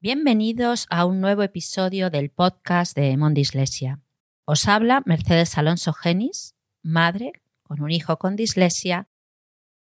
Bienvenidos 0.00 0.86
a 0.90 1.06
un 1.06 1.20
nuevo 1.20 1.42
episodio 1.42 2.08
del 2.08 2.30
podcast 2.30 2.96
de 2.96 3.16
Mondislesia. 3.16 4.00
Os 4.44 4.68
habla 4.68 5.02
Mercedes 5.06 5.58
Alonso 5.58 5.92
Genis, 5.92 6.54
madre 6.84 7.32
con 7.64 7.82
un 7.82 7.90
hijo 7.90 8.16
con 8.16 8.36
dislexia 8.36 9.08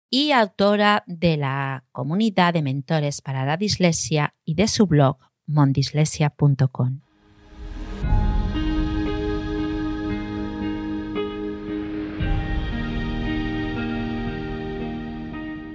y 0.08 0.32
autora 0.32 1.04
de 1.06 1.36
la 1.36 1.84
comunidad 1.92 2.54
de 2.54 2.62
mentores 2.62 3.20
para 3.20 3.44
la 3.44 3.58
dislexia 3.58 4.34
y 4.42 4.54
de 4.54 4.68
su 4.68 4.86
blog 4.86 5.18
mondislesia.com. 5.44 7.02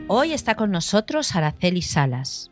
Hoy 0.08 0.34
está 0.34 0.56
con 0.56 0.72
nosotros 0.72 1.36
Araceli 1.36 1.84
Salas, 1.84 2.52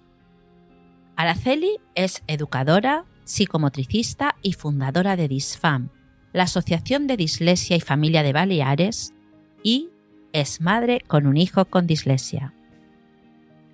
Araceli 1.19 1.81
es 1.95 2.23
educadora, 2.27 3.03
psicomotricista 3.25 4.37
y 4.41 4.53
fundadora 4.53 5.17
de 5.17 5.27
DISFAM, 5.27 5.89
la 6.31 6.43
Asociación 6.43 7.07
de 7.07 7.17
Dislexia 7.17 7.75
y 7.75 7.81
Familia 7.81 8.23
de 8.23 8.31
Baleares, 8.31 9.13
y 9.61 9.89
es 10.31 10.61
madre 10.61 11.01
con 11.05 11.27
un 11.27 11.35
hijo 11.35 11.65
con 11.65 11.87
dislexia. 11.87 12.53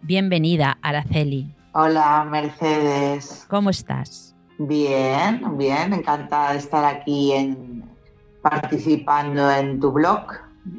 Bienvenida, 0.02 0.80
Araceli. 0.82 1.54
Hola, 1.74 2.26
Mercedes. 2.28 3.46
¿Cómo 3.48 3.70
estás? 3.70 4.36
Bien, 4.58 5.56
bien, 5.56 5.94
encantada 5.94 6.54
de 6.54 6.58
estar 6.58 6.84
aquí 6.84 7.32
en, 7.32 7.86
participando 8.42 9.52
en 9.52 9.80
tu 9.80 9.92
blog 9.92 10.32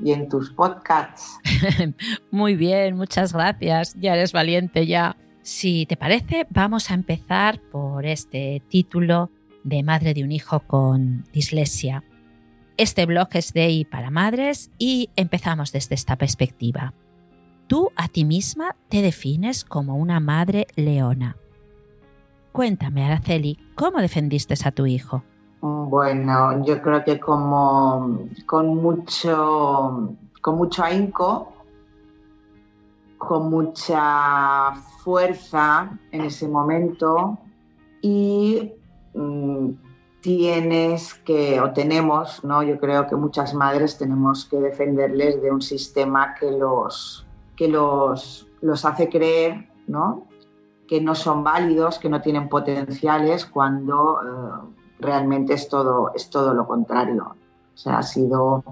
y 0.02 0.10
en 0.10 0.28
tus 0.28 0.50
podcasts. 0.50 1.38
Muy 2.32 2.56
bien, 2.56 2.96
muchas 2.96 3.32
gracias. 3.32 3.94
Ya 4.00 4.14
eres 4.14 4.32
valiente 4.32 4.84
ya. 4.84 5.16
Si 5.46 5.86
te 5.86 5.96
parece, 5.96 6.44
vamos 6.50 6.90
a 6.90 6.94
empezar 6.94 7.60
por 7.70 8.04
este 8.04 8.64
título 8.68 9.30
de 9.62 9.84
Madre 9.84 10.12
de 10.12 10.24
un 10.24 10.32
Hijo 10.32 10.58
con 10.58 11.22
Dislexia. 11.32 12.02
Este 12.76 13.06
blog 13.06 13.28
es 13.34 13.52
de 13.52 13.70
y 13.70 13.84
para 13.84 14.10
madres 14.10 14.72
y 14.76 15.08
empezamos 15.14 15.70
desde 15.70 15.94
esta 15.94 16.16
perspectiva. 16.16 16.94
Tú 17.68 17.92
a 17.94 18.08
ti 18.08 18.24
misma 18.24 18.74
te 18.88 19.02
defines 19.02 19.64
como 19.64 19.94
una 19.94 20.18
madre 20.18 20.66
leona. 20.74 21.36
Cuéntame, 22.50 23.04
Araceli, 23.04 23.56
¿cómo 23.76 24.00
defendiste 24.00 24.56
a 24.64 24.72
tu 24.72 24.84
hijo? 24.84 25.22
Bueno, 25.60 26.66
yo 26.66 26.82
creo 26.82 27.04
que 27.04 27.20
como 27.20 28.26
con 28.46 28.74
mucho, 28.82 30.12
con 30.40 30.56
mucho 30.56 30.82
ahínco, 30.82 31.55
con 33.26 33.50
mucha 33.50 34.72
fuerza 35.02 35.98
en 36.10 36.22
ese 36.22 36.48
momento 36.48 37.38
y 38.00 38.72
mm, 39.14 39.70
tienes 40.20 41.14
que, 41.14 41.60
o 41.60 41.72
tenemos, 41.72 42.42
¿no? 42.44 42.62
yo 42.62 42.78
creo 42.78 43.06
que 43.06 43.16
muchas 43.16 43.54
madres 43.54 43.98
tenemos 43.98 44.44
que 44.44 44.56
defenderles 44.56 45.40
de 45.42 45.50
un 45.50 45.62
sistema 45.62 46.34
que 46.34 46.50
los, 46.50 47.26
que 47.54 47.68
los, 47.68 48.48
los 48.60 48.84
hace 48.84 49.08
creer 49.08 49.68
¿no? 49.86 50.26
que 50.86 51.00
no 51.00 51.14
son 51.14 51.42
válidos, 51.44 51.98
que 51.98 52.08
no 52.08 52.20
tienen 52.20 52.48
potenciales, 52.48 53.44
cuando 53.44 54.20
eh, 54.22 54.72
realmente 55.00 55.54
es 55.54 55.68
todo, 55.68 56.12
es 56.14 56.30
todo 56.30 56.54
lo 56.54 56.66
contrario. 56.66 57.34
O 57.74 57.76
sea, 57.76 57.98
ha 57.98 58.02
sido 58.02 58.64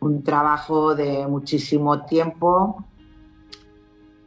un 0.00 0.22
trabajo 0.22 0.94
de 0.94 1.26
muchísimo 1.26 2.04
tiempo 2.04 2.84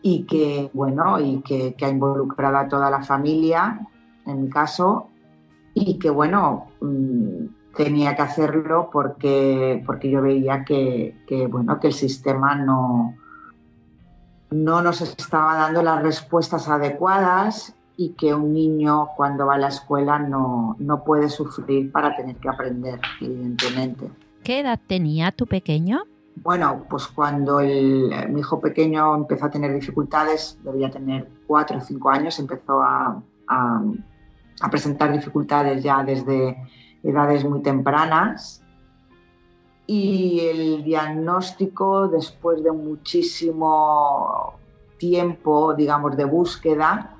y 0.07 0.21
que, 0.25 0.69
bueno, 0.71 1.19
y 1.19 1.41
que, 1.41 1.75
ha 1.81 1.89
involucrado 1.89 2.57
a 2.57 2.67
toda 2.67 2.91
la 2.91 3.01
familia, 3.01 3.87
en 4.27 4.43
mi 4.43 4.49
caso, 4.51 5.09
y 5.73 5.97
que, 5.97 6.11
bueno, 6.11 6.67
mm, 6.79 7.73
tenía 7.75 8.15
que 8.15 8.21
hacerlo 8.21 8.91
porque, 8.93 9.81
porque 9.83 10.11
yo 10.11 10.21
veía 10.21 10.63
que, 10.63 11.15
bueno, 11.49 11.79
que 11.79 11.87
el 11.87 11.93
sistema 11.93 12.53
no, 12.53 13.15
no 14.51 14.83
nos 14.83 15.01
estaba 15.01 15.55
dando 15.55 15.81
las 15.81 16.03
respuestas 16.03 16.69
adecuadas 16.69 17.75
y 17.97 18.09
que 18.09 18.31
un 18.35 18.53
niño 18.53 19.07
cuando 19.17 19.47
va 19.47 19.55
a 19.55 19.57
la 19.57 19.69
escuela 19.69 20.19
no, 20.19 20.75
no 20.77 21.03
puede 21.03 21.29
sufrir 21.29 21.91
para 21.91 22.15
tener 22.15 22.35
que 22.35 22.47
aprender, 22.47 22.99
evidentemente. 23.21 24.07
¿Qué 24.43 24.59
edad 24.59 24.79
tenía 24.85 25.31
tu 25.31 25.47
pequeño? 25.47 26.03
Bueno, 26.35 26.85
pues 26.89 27.07
cuando 27.07 27.59
mi 27.59 28.39
hijo 28.39 28.59
pequeño 28.59 29.15
empezó 29.15 29.45
a 29.45 29.49
tener 29.49 29.73
dificultades, 29.73 30.59
debía 30.63 30.91
tener 30.91 31.29
cuatro 31.47 31.77
o 31.77 31.81
cinco 31.81 32.09
años, 32.09 32.37
empezó 32.39 32.81
a, 32.81 33.21
presentar 34.69 35.11
dificultades 35.11 35.83
ya 35.83 36.03
desde 36.03 36.57
edades 37.03 37.43
muy 37.45 37.61
tempranas. 37.61 38.61
Y 39.87 40.39
el 40.41 40.83
diagnóstico, 40.83 42.07
después 42.07 42.63
de 42.63 42.71
muchísimo 42.71 44.55
tiempo, 44.97 45.73
digamos, 45.73 46.17
de 46.17 46.25
búsqueda 46.25 47.15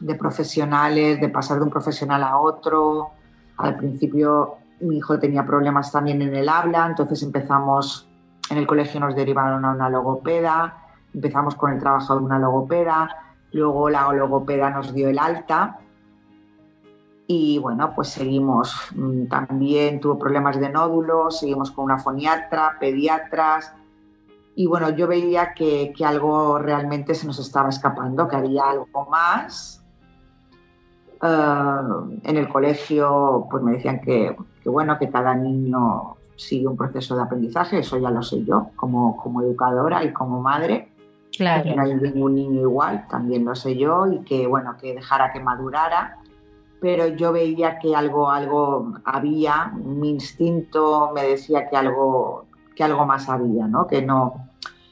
de 0.00 0.14
profesionales, 0.16 1.20
de 1.20 1.28
pasar 1.28 1.58
de 1.58 1.64
un 1.64 1.70
profesional 1.70 2.22
a 2.24 2.38
otro, 2.38 3.10
al 3.56 3.76
principio 3.76 4.56
mi 4.80 4.98
hijo 4.98 5.18
tenía 5.18 5.46
problemas 5.46 5.92
también 5.92 6.20
en 6.20 6.34
el 6.34 6.48
habla, 6.48 6.86
entonces 6.86 7.22
empezamos 7.22 8.08
en 8.50 8.58
el 8.58 8.66
colegio 8.66 9.00
nos 9.00 9.14
derivaron 9.14 9.64
a 9.64 9.72
una 9.72 9.88
logopeda, 9.88 10.84
empezamos 11.12 11.54
con 11.54 11.72
el 11.72 11.78
trabajo 11.78 12.18
de 12.18 12.24
una 12.24 12.38
logopeda, 12.38 13.36
luego 13.52 13.88
la 13.88 14.12
logopeda 14.12 14.70
nos 14.70 14.92
dio 14.92 15.08
el 15.08 15.18
alta 15.18 15.78
y 17.26 17.58
bueno, 17.58 17.94
pues 17.94 18.08
seguimos. 18.08 18.74
Mm, 18.94 19.26
también 19.26 20.00
tuvo 20.00 20.18
problemas 20.18 20.60
de 20.60 20.68
nódulos, 20.68 21.40
seguimos 21.40 21.70
con 21.70 21.86
una 21.86 21.98
foniatra, 21.98 22.76
pediatras. 22.78 23.72
Y 24.54 24.66
bueno, 24.66 24.90
yo 24.90 25.06
veía 25.08 25.54
que, 25.54 25.92
algo 26.04 26.58
realmente 26.58 27.14
se 27.14 27.26
nos 27.26 27.38
estaba 27.38 27.70
escapando, 27.70 28.28
que 28.28 28.36
había 28.36 28.70
algo 28.70 29.06
más. 29.10 29.82
Eh, 31.22 32.20
en 32.24 32.36
el 32.36 32.48
colegio 32.48 33.46
pues 33.50 33.62
me 33.62 33.72
decían 33.72 34.00
que, 34.00 34.36
que, 34.62 34.68
bueno, 34.68 34.98
que 34.98 35.08
cada 35.10 35.34
niño 35.34 36.16
sigue 36.36 36.66
un 36.66 36.76
proceso 36.76 37.16
de 37.16 37.22
aprendizaje, 37.22 37.78
eso 37.78 37.98
ya 37.98 38.10
lo 38.10 38.22
sé 38.22 38.44
yo, 38.44 38.70
como, 38.76 39.16
como 39.16 39.42
educadora 39.42 40.04
y 40.04 40.12
como 40.12 40.40
madre. 40.40 40.88
Claro. 41.36 41.64
Que 41.64 41.74
no 41.74 41.82
hay 41.82 41.94
ningún 41.94 42.34
niño 42.36 42.60
igual, 42.60 43.06
también 43.08 43.44
lo 43.44 43.54
sé 43.56 43.76
yo, 43.76 44.06
y 44.06 44.20
que 44.20 44.46
bueno, 44.46 44.76
que 44.80 44.94
dejara 44.94 45.32
que 45.32 45.40
madurara. 45.40 46.18
Pero 46.80 47.08
yo 47.08 47.32
veía 47.32 47.78
que 47.78 47.94
algo, 47.96 48.30
algo 48.30 48.92
había, 49.04 49.72
mi 49.74 50.10
instinto 50.10 51.10
me 51.14 51.22
decía 51.22 51.68
que 51.68 51.76
algo, 51.76 52.46
que 52.76 52.84
algo 52.84 53.06
más 53.06 53.28
había, 53.28 53.66
¿no? 53.66 53.86
Que 53.86 54.02
no, 54.02 54.48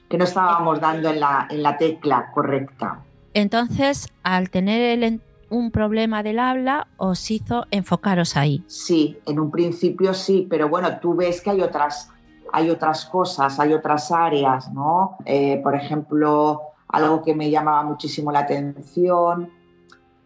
que 0.08 0.18
no 0.18 0.24
estábamos 0.24 0.80
dando 0.80 1.10
en 1.10 1.20
la, 1.20 1.46
en 1.50 1.62
la 1.62 1.76
tecla 1.76 2.30
correcta. 2.32 3.00
Entonces, 3.34 4.08
al 4.22 4.50
tener 4.50 5.02
el, 5.02 5.20
un 5.52 5.70
problema 5.70 6.22
del 6.22 6.38
habla 6.38 6.88
os 6.96 7.30
hizo 7.30 7.66
enfocaros 7.70 8.36
ahí. 8.36 8.64
Sí, 8.66 9.18
en 9.26 9.38
un 9.38 9.50
principio 9.50 10.14
sí, 10.14 10.46
pero 10.48 10.68
bueno, 10.68 10.98
tú 10.98 11.14
ves 11.14 11.42
que 11.42 11.50
hay 11.50 11.60
otras, 11.60 12.10
hay 12.52 12.70
otras 12.70 13.04
cosas, 13.04 13.60
hay 13.60 13.74
otras 13.74 14.10
áreas, 14.10 14.72
¿no? 14.72 15.18
Eh, 15.26 15.60
por 15.62 15.76
ejemplo, 15.76 16.62
algo 16.88 17.22
que 17.22 17.34
me 17.34 17.50
llamaba 17.50 17.82
muchísimo 17.82 18.32
la 18.32 18.40
atención 18.40 19.50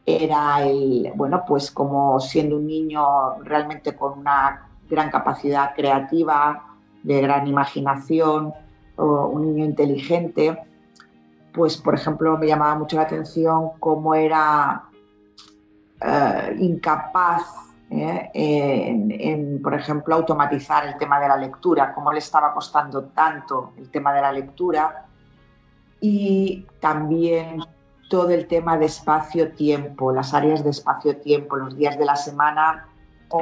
era 0.06 0.62
el, 0.64 1.10
bueno, 1.16 1.42
pues 1.46 1.72
como 1.72 2.20
siendo 2.20 2.56
un 2.56 2.66
niño 2.66 3.40
realmente 3.42 3.96
con 3.96 4.20
una 4.20 4.68
gran 4.88 5.10
capacidad 5.10 5.74
creativa, 5.74 6.76
de 7.02 7.20
gran 7.20 7.48
imaginación, 7.48 8.52
un 8.96 9.42
niño 9.42 9.64
inteligente, 9.64 10.58
pues 11.52 11.76
por 11.76 11.94
ejemplo 11.94 12.38
me 12.38 12.46
llamaba 12.46 12.76
mucho 12.76 12.96
la 12.96 13.02
atención 13.02 13.70
cómo 13.80 14.14
era 14.14 14.84
eh, 16.08 16.56
incapaz 16.60 17.42
eh, 17.90 18.30
en, 18.32 19.60
por 19.60 19.74
ejemplo, 19.74 20.14
automatizar 20.14 20.86
el 20.86 20.96
tema 20.96 21.18
de 21.18 21.28
la 21.28 21.36
lectura, 21.36 21.92
cómo 21.94 22.12
le 22.12 22.18
estaba 22.18 22.52
costando 22.52 23.06
tanto 23.06 23.72
el 23.76 23.90
tema 23.90 24.12
de 24.12 24.20
la 24.20 24.32
lectura 24.32 25.06
y 26.00 26.64
también 26.80 27.60
todo 28.08 28.30
el 28.30 28.46
tema 28.46 28.78
de 28.78 28.86
espacio-tiempo, 28.86 30.12
las 30.12 30.32
áreas 30.32 30.62
de 30.62 30.70
espacio-tiempo, 30.70 31.56
los 31.56 31.76
días 31.76 31.98
de 31.98 32.04
la 32.04 32.16
semana 32.16 32.88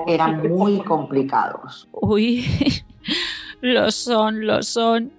eran 0.06 0.48
muy 0.48 0.82
complicados. 0.82 1.88
Uy, 1.92 2.46
lo 3.60 3.90
son, 3.90 4.46
lo 4.46 4.62
son. 4.62 5.12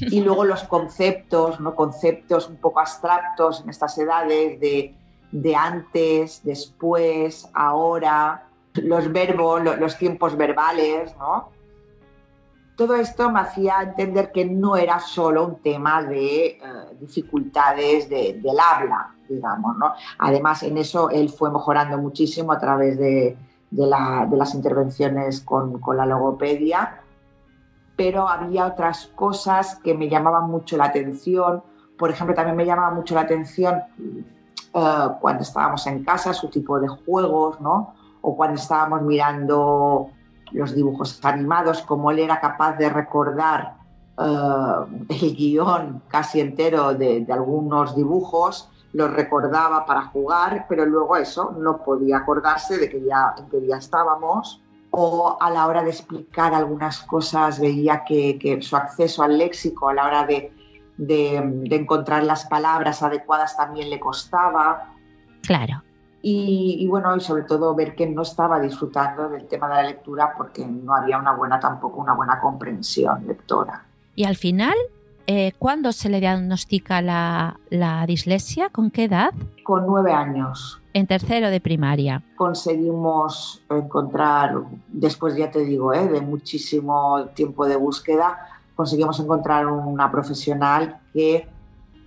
Y 0.00 0.20
luego 0.20 0.44
los 0.44 0.64
conceptos, 0.64 1.60
¿no? 1.60 1.74
conceptos 1.74 2.48
un 2.48 2.56
poco 2.56 2.80
abstractos 2.80 3.62
en 3.62 3.70
estas 3.70 3.96
edades 3.96 4.60
de 4.60 4.94
de 5.32 5.56
antes, 5.56 6.42
después, 6.44 7.48
ahora, 7.54 8.46
los 8.74 9.10
verbos, 9.10 9.62
los 9.78 9.98
tiempos 9.98 10.36
verbales, 10.36 11.16
¿no? 11.18 11.48
Todo 12.76 12.94
esto 12.96 13.30
me 13.30 13.40
hacía 13.40 13.82
entender 13.82 14.32
que 14.32 14.44
no 14.44 14.76
era 14.76 14.98
solo 14.98 15.46
un 15.46 15.56
tema 15.56 16.02
de 16.02 16.46
eh, 16.46 16.58
dificultades 16.98 18.08
del 18.08 18.58
habla, 18.58 19.14
digamos. 19.28 19.76
¿no? 19.76 19.92
Además, 20.18 20.62
en 20.62 20.78
eso 20.78 21.10
él 21.10 21.28
fue 21.28 21.50
mejorando 21.50 21.98
muchísimo 21.98 22.52
a 22.52 22.58
través 22.58 22.98
de, 22.98 23.36
las 23.70 24.54
intervenciones 24.54 25.40
con, 25.40 25.80
la 25.96 26.06
logopedia, 26.06 27.02
pero 27.94 28.28
había 28.28 28.66
otras 28.66 29.06
cosas 29.14 29.76
que 29.76 29.94
me 29.94 30.08
llamaban 30.08 30.50
mucho 30.50 30.76
la 30.76 30.86
atención. 30.86 31.62
Por 31.98 32.10
ejemplo, 32.10 32.34
también 32.34 32.56
me 32.56 32.66
llamaba 32.66 32.90
mucho 32.90 33.14
la 33.14 33.22
atención 33.22 33.82
eh, 34.74 35.08
cuando 35.20 35.42
estábamos 35.42 35.86
en 35.86 36.04
casa, 36.04 36.32
su 36.32 36.48
tipo 36.48 36.80
de 36.80 36.88
juegos, 36.88 37.60
¿no? 37.60 37.94
O 38.22 38.36
cuando 38.36 38.60
estábamos 38.60 39.02
mirando 39.02 40.10
los 40.52 40.74
dibujos 40.74 41.20
animados, 41.24 41.82
cómo 41.82 42.10
él 42.10 42.20
era 42.20 42.40
capaz 42.40 42.76
de 42.76 42.88
recordar 42.88 43.76
eh, 44.18 45.04
el 45.08 45.36
guion 45.36 46.02
casi 46.08 46.40
entero 46.40 46.94
de, 46.94 47.26
algunos 47.30 47.96
dibujos, 47.96 48.68
los 48.92 49.10
recordaba 49.10 49.86
para 49.86 50.06
jugar, 50.06 50.66
pero 50.68 50.84
luego 50.84 51.16
eso 51.16 51.54
no 51.58 51.82
podía 51.82 52.18
acordarse 52.18 52.76
de 52.76 52.90
que 52.90 53.02
ya, 53.02 53.34
en 53.38 53.48
qué 53.48 53.60
día 53.60 53.76
estábamos. 53.76 54.62
O 54.90 55.38
a 55.40 55.50
la 55.50 55.66
hora 55.66 55.82
de 55.82 55.88
explicar 55.88 56.52
algunas 56.52 57.02
cosas 57.04 57.58
veía 57.58 58.04
que, 58.04 58.58
su 58.60 58.76
acceso 58.76 59.22
al 59.22 59.38
léxico 59.38 59.88
a 59.88 59.94
la 59.94 60.04
hora 60.06 60.26
de, 60.26 60.52
de, 60.96 61.36
encontrar 61.70 62.24
las 62.24 62.46
palabras 62.46 63.02
adecuadas 63.02 63.56
también 63.56 63.90
le 63.90 64.00
costaba. 64.00 64.94
Claro. 65.42 65.82
Y, 66.24 66.86
bueno, 66.88 67.16
y 67.16 67.20
sobre 67.20 67.42
todo 67.42 67.74
ver 67.74 67.96
que 67.96 68.06
no 68.06 68.22
estaba 68.22 68.60
disfrutando 68.60 69.28
del 69.28 69.48
tema 69.48 69.68
de 69.68 69.74
la 69.74 69.82
lectura 69.82 70.34
porque 70.36 70.64
no 70.64 70.94
había 70.94 71.18
una 71.18 71.32
buena 71.34 71.58
tampoco 71.58 72.00
una 72.00 72.14
buena 72.14 72.40
comprensión 72.40 73.26
lectora. 73.26 73.84
Y 74.14 74.22
al 74.22 74.36
final, 74.36 74.74
eh, 75.26 75.50
¿cuándo 75.58 75.90
se 75.90 76.08
le 76.08 76.20
diagnostica 76.20 77.02
la, 77.02 77.58
la, 77.70 78.06
dislexia? 78.06 78.68
¿Con 78.68 78.92
qué 78.92 79.04
edad? 79.04 79.32
Con 79.64 79.84
nueve 79.84 80.12
años. 80.12 80.80
En 80.92 81.08
tercero 81.08 81.50
de 81.50 81.60
primaria. 81.60 82.22
Conseguimos 82.36 83.60
encontrar, 83.68 84.54
después 84.88 85.36
ya 85.36 85.50
te 85.50 85.64
digo, 85.64 85.92
eh, 85.92 86.06
de 86.06 86.20
muchísimo 86.20 87.24
tiempo 87.34 87.66
de 87.66 87.76
búsqueda, 87.76 88.51
conseguimos 88.74 89.18
encontrar 89.20 89.66
una 89.66 90.10
profesional 90.10 91.00
que, 91.12 91.46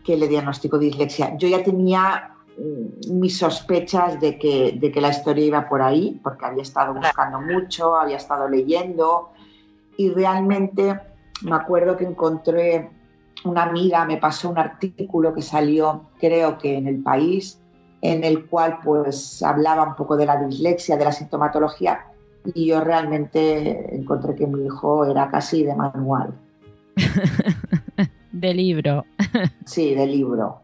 que 0.04 0.18
le 0.18 0.28
diagnosticó 0.28 0.78
dislexia. 0.78 1.38
Yo 1.38 1.48
ya 1.48 1.64
tenía 1.64 2.36
mm, 2.58 3.20
mis 3.20 3.38
sospechas 3.38 4.20
de 4.20 4.38
que, 4.38 4.78
de 4.80 4.92
que 4.92 5.02
la 5.02 5.10
historia 5.10 5.46
iba 5.46 5.70
por 5.70 5.82
ahí, 5.82 6.20
porque 6.24 6.46
había 6.46 6.64
estado 6.64 6.94
buscando 6.94 7.42
mucho, 7.42 7.96
había 7.96 8.18
estado 8.18 8.48
leyendo 8.48 9.30
y 9.98 10.10
realmente 10.10 11.00
me 11.44 11.56
acuerdo 11.56 11.96
que 11.96 12.06
encontré 12.06 12.90
una 13.44 13.64
amiga, 13.64 14.06
me 14.06 14.18
pasó 14.18 14.50
un 14.50 14.58
artículo 14.58 15.34
que 15.34 15.42
salió 15.42 16.10
creo 16.20 16.58
que 16.58 16.78
en 16.78 16.88
el 16.88 17.04
país, 17.04 17.62
en 18.02 18.24
el 18.24 18.48
cual 18.48 18.80
pues 18.84 19.44
hablaba 19.44 19.84
un 19.84 19.96
poco 19.96 20.18
de 20.18 20.26
la 20.26 20.38
dislexia, 20.38 20.98
de 20.98 21.06
la 21.06 21.12
sintomatología 21.12 22.08
y 22.54 22.68
yo 22.68 22.82
realmente 22.82 23.96
encontré 23.96 24.36
que 24.36 24.48
mi 24.48 24.66
hijo 24.66 25.06
era 25.06 25.30
casi 25.30 25.64
de 25.64 25.76
manual. 25.76 26.34
de 28.32 28.54
libro. 28.54 29.06
sí, 29.66 29.96
de 29.96 30.08
libro. 30.08 30.62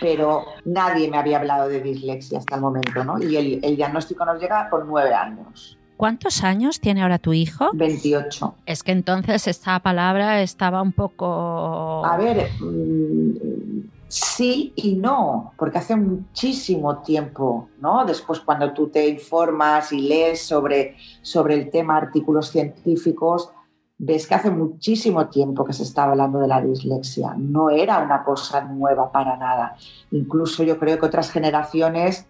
Pero 0.00 0.44
nadie 0.64 1.10
me 1.10 1.18
había 1.18 1.38
hablado 1.38 1.68
de 1.68 1.80
dislexia 1.80 2.38
hasta 2.38 2.54
el 2.54 2.60
momento, 2.60 3.04
¿no? 3.04 3.20
Y 3.22 3.36
el, 3.36 3.60
el 3.64 3.76
diagnóstico 3.76 4.24
nos 4.24 4.40
llega 4.40 4.70
con 4.70 4.86
nueve 4.86 5.12
años. 5.12 5.78
¿Cuántos 5.98 6.44
años 6.44 6.78
tiene 6.80 7.02
ahora 7.02 7.18
tu 7.18 7.32
hijo? 7.32 7.70
28. 7.72 8.54
Es 8.66 8.84
que 8.84 8.92
entonces 8.92 9.48
esta 9.48 9.80
palabra 9.80 10.40
estaba 10.40 10.80
un 10.80 10.92
poco... 10.92 12.06
A 12.06 12.16
ver, 12.16 12.48
mm, 12.60 13.88
sí 14.06 14.72
y 14.76 14.94
no, 14.94 15.52
porque 15.56 15.78
hace 15.78 15.96
muchísimo 15.96 16.98
tiempo, 16.98 17.68
¿no? 17.80 18.04
Después 18.04 18.38
cuando 18.38 18.72
tú 18.72 18.88
te 18.88 19.08
informas 19.08 19.92
y 19.92 20.02
lees 20.02 20.40
sobre, 20.40 20.96
sobre 21.20 21.54
el 21.54 21.68
tema, 21.68 21.96
artículos 21.96 22.50
científicos, 22.50 23.50
ves 23.98 24.28
que 24.28 24.34
hace 24.36 24.50
muchísimo 24.50 25.28
tiempo 25.28 25.64
que 25.64 25.72
se 25.72 25.82
estaba 25.82 26.12
hablando 26.12 26.38
de 26.38 26.48
la 26.48 26.60
dislexia. 26.60 27.34
No 27.36 27.68
era 27.70 27.98
una 27.98 28.22
cosa 28.22 28.62
nueva 28.62 29.10
para 29.10 29.36
nada. 29.36 29.76
Incluso 30.12 30.62
yo 30.62 30.78
creo 30.78 30.98
que 30.98 31.06
otras 31.06 31.30
generaciones 31.30 32.26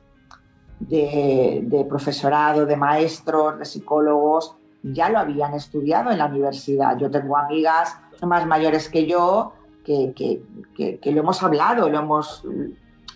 de, 0.80 1.86
profesorado, 1.88 2.64
de 2.64 2.76
maestros, 2.76 3.58
de 3.58 3.64
psicólogos, 3.66 4.56
ya 4.82 5.10
lo 5.10 5.18
habían 5.18 5.54
estudiado 5.54 6.10
en 6.10 6.18
la 6.18 6.26
universidad. 6.26 6.96
Yo 6.96 7.10
tengo 7.10 7.36
amigas 7.36 7.96
más 8.22 8.46
mayores 8.46 8.88
que 8.88 9.06
yo 9.06 9.52
que, 9.84 10.12
que, 10.14 11.12
lo 11.12 11.20
hemos 11.20 11.42
hablado, 11.42 11.88
lo 11.88 11.98
hemos, 11.98 12.44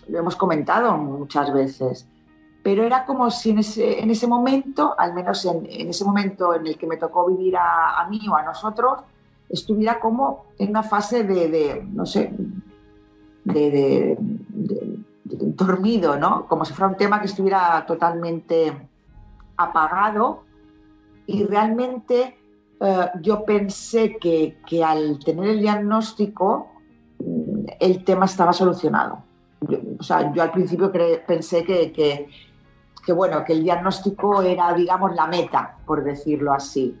lo 0.07 0.19
hemos 0.19 0.35
comentado 0.35 0.97
muchas 0.97 1.53
veces. 1.53 2.07
Pero 2.63 2.83
era 2.83 3.05
como 3.05 3.29
si 3.29 3.49
en 3.51 3.59
ese, 3.59 3.99
en 3.99 4.09
ese 4.09 4.25
momento, 4.25 4.95
al 4.97 5.13
menos 5.13 5.43
en, 5.45 5.65
ese 5.69 6.05
momento 6.05 6.55
en 6.55 6.65
el 6.65 6.77
que 6.77 6.87
me 6.87 6.95
tocó 6.97 7.27
vivir 7.27 7.57
a, 7.57 8.07
mí 8.09 8.21
o 8.29 8.35
a 8.35 8.43
nosotros, 8.43 9.01
estuviera 9.49 9.99
como 9.99 10.45
en 10.57 10.69
una 10.69 10.81
fase 10.83 11.23
de, 11.23 11.85
no 11.91 12.05
sé, 12.05 12.33
de, 13.43 14.17
dormido, 15.25 16.17
¿no? 16.17 16.47
Como 16.47 16.63
si 16.63 16.73
fuera 16.73 16.87
un 16.87 16.97
tema 16.97 17.19
que 17.19 17.25
estuviera 17.25 17.85
totalmente 17.85 18.87
apagado 19.57 20.43
y 21.25 21.43
realmente 21.43 22.37
eh, 22.79 23.09
yo 23.21 23.45
pensé 23.45 24.17
que, 24.17 24.83
al 24.83 25.19
tener 25.19 25.49
el 25.49 25.59
diagnóstico 25.59 26.71
mm, 27.19 27.65
el 27.79 28.03
tema 28.03 28.25
estaba 28.25 28.53
solucionado. 28.53 29.23
o 29.99 30.03
sea, 30.03 30.33
yo 30.33 30.41
al 30.41 30.51
principio 30.51 30.91
pensé 31.25 31.63
que, 31.63 32.27
bueno, 33.11 33.43
que 33.43 33.53
el 33.53 33.63
diagnóstico 33.63 34.41
era, 34.41 34.73
digamos, 34.73 35.13
la 35.15 35.27
meta, 35.27 35.77
por 35.85 36.03
decirlo 36.03 36.53
así. 36.53 36.97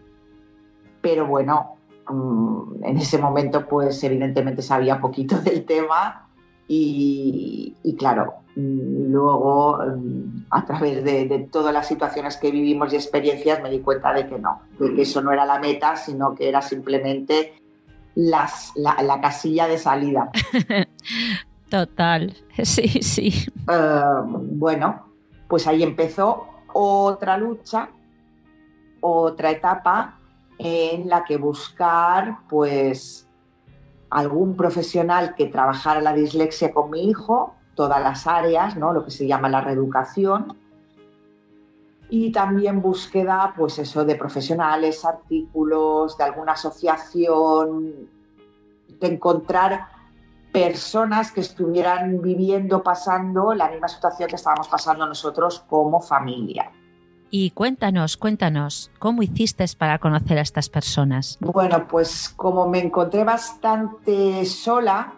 Pero 1.01 1.25
bueno, 1.25 1.77
mm, 2.09 2.83
en 2.83 2.97
ese 2.97 3.17
momento, 3.17 3.65
pues 3.65 4.03
evidentemente 4.03 4.61
sabía 4.61 4.99
poquito 4.99 5.37
del 5.39 5.65
tema 5.65 6.27
y, 6.67 7.95
claro, 7.97 8.33
mm, 8.55 9.11
luego 9.11 9.77
mm, 9.77 10.45
a 10.49 10.65
través 10.65 11.03
de, 11.03 11.47
todas 11.51 11.73
las 11.73 11.87
situaciones 11.87 12.37
que 12.37 12.51
vivimos 12.51 12.91
y 12.91 12.95
experiencias 12.95 13.61
me 13.61 13.69
di 13.69 13.79
cuenta 13.79 14.13
de 14.13 14.27
que 14.27 14.39
no, 14.39 14.61
de 14.79 14.93
que 14.93 15.03
eso 15.03 15.21
no 15.21 15.31
era 15.31 15.45
la 15.45 15.59
meta, 15.59 15.95
sino 15.95 16.35
que 16.35 16.49
era 16.49 16.61
simplemente 16.61 17.53
las, 18.15 18.73
la, 18.75 19.21
casilla 19.21 19.67
de 19.67 19.77
salida. 19.77 20.29
Total, 21.69 22.33
sí, 22.63 22.87
sí. 23.01 23.47
Eh, 23.69 24.01
bueno, 24.25 25.12
pues 25.53 25.67
ahí 25.67 25.83
empezó 25.83 26.47
otra 26.73 27.37
lucha, 27.37 27.91
otra 29.01 29.51
etapa 29.51 30.17
en 30.57 31.07
la 31.07 31.25
que 31.25 31.37
buscar 31.37 32.39
pues 32.49 33.29
algún 34.09 34.57
profesional 34.57 35.35
que 35.35 35.45
trabajara 35.45 36.01
la 36.01 36.11
dislexia 36.11 36.73
con 36.73 36.89
mi 36.89 37.07
hijo, 37.07 37.53
todas 37.75 38.01
las 38.01 38.25
áreas, 38.25 38.77
¿no? 38.77 38.93
lo 38.93 39.05
que 39.05 39.11
se 39.11 39.27
llama 39.27 39.47
la 39.47 39.61
reeducación, 39.61 40.57
y 42.09 42.31
también 42.31 42.81
búsqueda, 42.81 43.53
pues 43.55 43.77
eso, 43.77 44.05
de 44.05 44.15
profesionales, 44.15 45.05
artículos, 45.05 46.17
de 46.17 46.23
alguna 46.23 46.53
asociación, 46.53 48.09
de 48.99 49.07
encontrar 49.07 49.85
personas 50.53 51.31
que 51.31 51.41
estuvieran 51.41 52.21
viviendo, 52.21 52.83
pasando 52.83 53.53
la 53.53 53.69
misma 53.69 53.89
situación 53.89 54.29
que 54.29 54.35
estábamos 54.35 54.69
pasando 54.69 55.05
nosotros 55.05 55.65
como 55.67 55.99
familia. 55.99 56.71
Y 57.31 57.49
cuéntanos, 57.49 58.15
cuéntanos, 58.15 58.91
¿cómo 58.99 59.23
hiciste 59.23 59.65
para 59.75 59.97
conocer 59.97 60.37
a 60.37 60.41
estas 60.41 60.69
personas? 60.69 61.39
Bueno, 61.41 61.87
pues 61.87 62.29
como 62.29 62.69
me 62.69 62.77
encontré 62.77 63.23
bastante 63.23 64.45
sola 64.45 65.15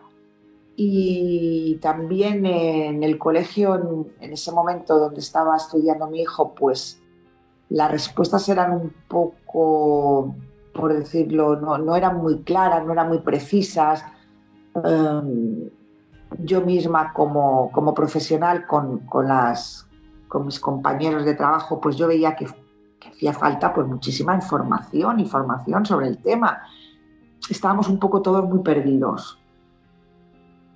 y 0.77 1.75
también 1.81 2.45
en 2.45 3.03
el 3.03 3.17
colegio, 3.17 4.07
en, 4.21 4.31
ese 4.31 4.53
momento 4.53 4.97
donde 4.97 5.19
estaba 5.19 5.57
estudiando 5.57 6.07
mi 6.07 6.21
hijo, 6.21 6.55
pues 6.55 7.01
las 7.67 7.91
respuestas 7.91 8.47
eran 8.47 8.71
un 8.71 8.93
poco, 9.09 10.33
por 10.73 10.93
decirlo, 10.93 11.57
no, 11.57 11.95
eran 11.97 12.15
muy 12.21 12.43
claras, 12.43 12.85
no 12.85 12.93
eran 12.93 13.09
muy 13.09 13.19
precisas. 13.19 14.05
Em, 14.84 15.70
yo 16.39 16.62
misma 16.62 17.13
como, 17.13 17.72
como 17.72 17.94
profesional 17.94 18.65
con, 18.67 19.00
con, 19.05 19.27
las, 19.27 19.88
con 20.27 20.46
mis 20.46 20.60
compañeros 20.60 21.24
de 21.24 21.34
trabajo, 21.34 21.79
pues 21.79 21.96
yo 21.96 22.08
veía 22.08 22.36
que, 22.36 22.48
hacía 23.08 23.34
falta 23.34 23.74
pues 23.74 23.88
muchísima 23.88 24.36
información, 24.36 25.20
información 25.20 25.86
sobre 25.86 26.08
el 26.08 26.17
tema. 26.17 26.63
Estábamos 27.50 27.88
un 27.88 28.00
poco 28.00 28.22
todos 28.22 28.44
muy 28.46 28.60
perdidos. 28.60 29.39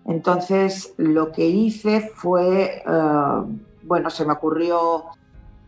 Entonces 0.06 0.94
lo 0.98 1.32
que 1.32 1.48
hice 1.48 2.12
fue, 2.16 2.84
eh, 2.86 3.44
bueno, 3.84 4.10
se 4.10 4.26
me 4.26 4.34
ocurrió 4.34 5.06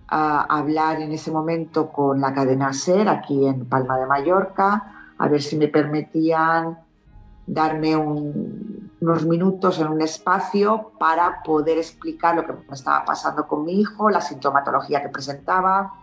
hablar 0.08 1.02
en 1.02 1.14
ese 1.14 1.32
momento 1.32 1.90
con 1.90 2.20
la 2.20 2.34
cadena 2.34 2.74
SER 2.74 3.08
aquí 3.08 3.46
en 3.46 3.66
Palma 3.66 3.98
de 3.98 4.06
Mallorca, 4.06 5.14
a 5.18 5.28
ver 5.30 5.42
si 5.42 5.56
me 5.56 5.70
permitían 5.70 6.78
darme 7.48 7.96
un, 7.96 8.92
unos 9.02 9.26
minutos 9.26 9.80
en 9.80 9.88
un 9.88 10.02
espacio 10.02 10.92
para 11.00 11.42
poder 11.44 11.80
explicar 11.80 12.36
lo 12.36 12.46
que 12.46 12.54
me 12.54 12.74
estaba 12.74 13.04
pasando 13.04 13.48
con 13.48 13.66
mi 13.66 13.82
hijo, 13.82 14.10
la 14.10 14.22
sintomatología 14.22 15.02
que 15.02 15.10
presentaba, 15.10 15.94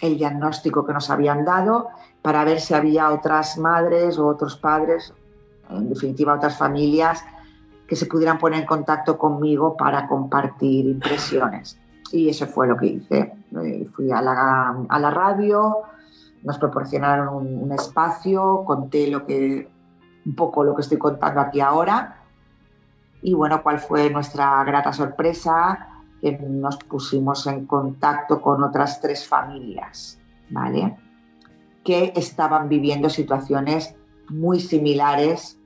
el 0.00 0.18
diagnóstico 0.18 0.84
que 0.84 0.92
nos 0.92 1.08
habían 1.08 1.44
dado, 1.44 1.88
para 2.20 2.44
ver 2.44 2.60
si 2.60 2.74
había 2.74 3.10
otras 3.10 3.58
madres 3.58 4.18
o 4.18 4.26
otros 4.26 4.56
padres, 4.56 5.14
en 5.70 5.88
definitiva 5.88 6.34
otras 6.34 6.58
familias, 6.58 7.24
que 7.86 7.96
se 7.96 8.06
pudieran 8.06 8.38
poner 8.38 8.60
en 8.60 8.66
contacto 8.66 9.16
conmigo 9.16 9.76
para 9.76 10.08
compartir 10.08 10.86
impresiones. 10.86 11.78
Y 12.10 12.28
eso 12.28 12.46
fue 12.46 12.66
lo 12.66 12.76
que 12.76 12.86
hice. 12.86 13.32
Eh, 13.62 13.88
fui 13.94 14.10
a 14.10 14.20
la, 14.20 14.84
a 14.88 14.98
la 14.98 15.10
radio, 15.10 15.82
nos 16.42 16.58
proporcionaron 16.58 17.28
un, 17.28 17.62
un, 17.62 17.72
espacio, 17.72 18.64
conté 18.66 19.08
lo 19.08 19.24
que, 19.26 19.68
un 20.26 20.34
poco 20.34 20.64
lo 20.64 20.74
que 20.74 20.82
estoy 20.82 20.98
contando 20.98 21.40
aquí 21.40 21.60
ahora. 21.60 22.22
Y 23.22 23.34
bueno, 23.34 23.62
cuál 23.62 23.78
fue 23.78 24.10
nuestra 24.10 24.62
grata 24.64 24.92
sorpresa, 24.92 25.88
que 26.20 26.32
nos 26.32 26.76
pusimos 26.78 27.46
en 27.46 27.66
contacto 27.66 28.40
con 28.40 28.62
otras 28.62 29.00
tres 29.00 29.26
familias, 29.26 30.18
¿vale? 30.50 30.96
Que 31.82 32.12
estaban 32.16 32.68
viviendo 32.68 33.08
situaciones 33.10 33.94
muy 34.28 34.60
similares 34.60 35.58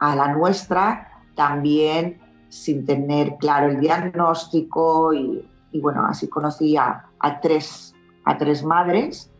a 0.00 0.16
la 0.16 0.32
nuestra, 0.32 1.22
también 1.34 2.20
sin 2.48 2.84
tener 2.84 3.36
claro 3.36 3.68
el 3.68 3.80
diagnóstico 3.80 5.14
y, 5.14 5.48
bueno, 5.80 6.04
así 6.06 6.28
conocí 6.28 6.76
a, 6.76 7.08
tres, 7.40 7.94
a 8.24 8.36
tres 8.36 8.62
madres 8.62 9.31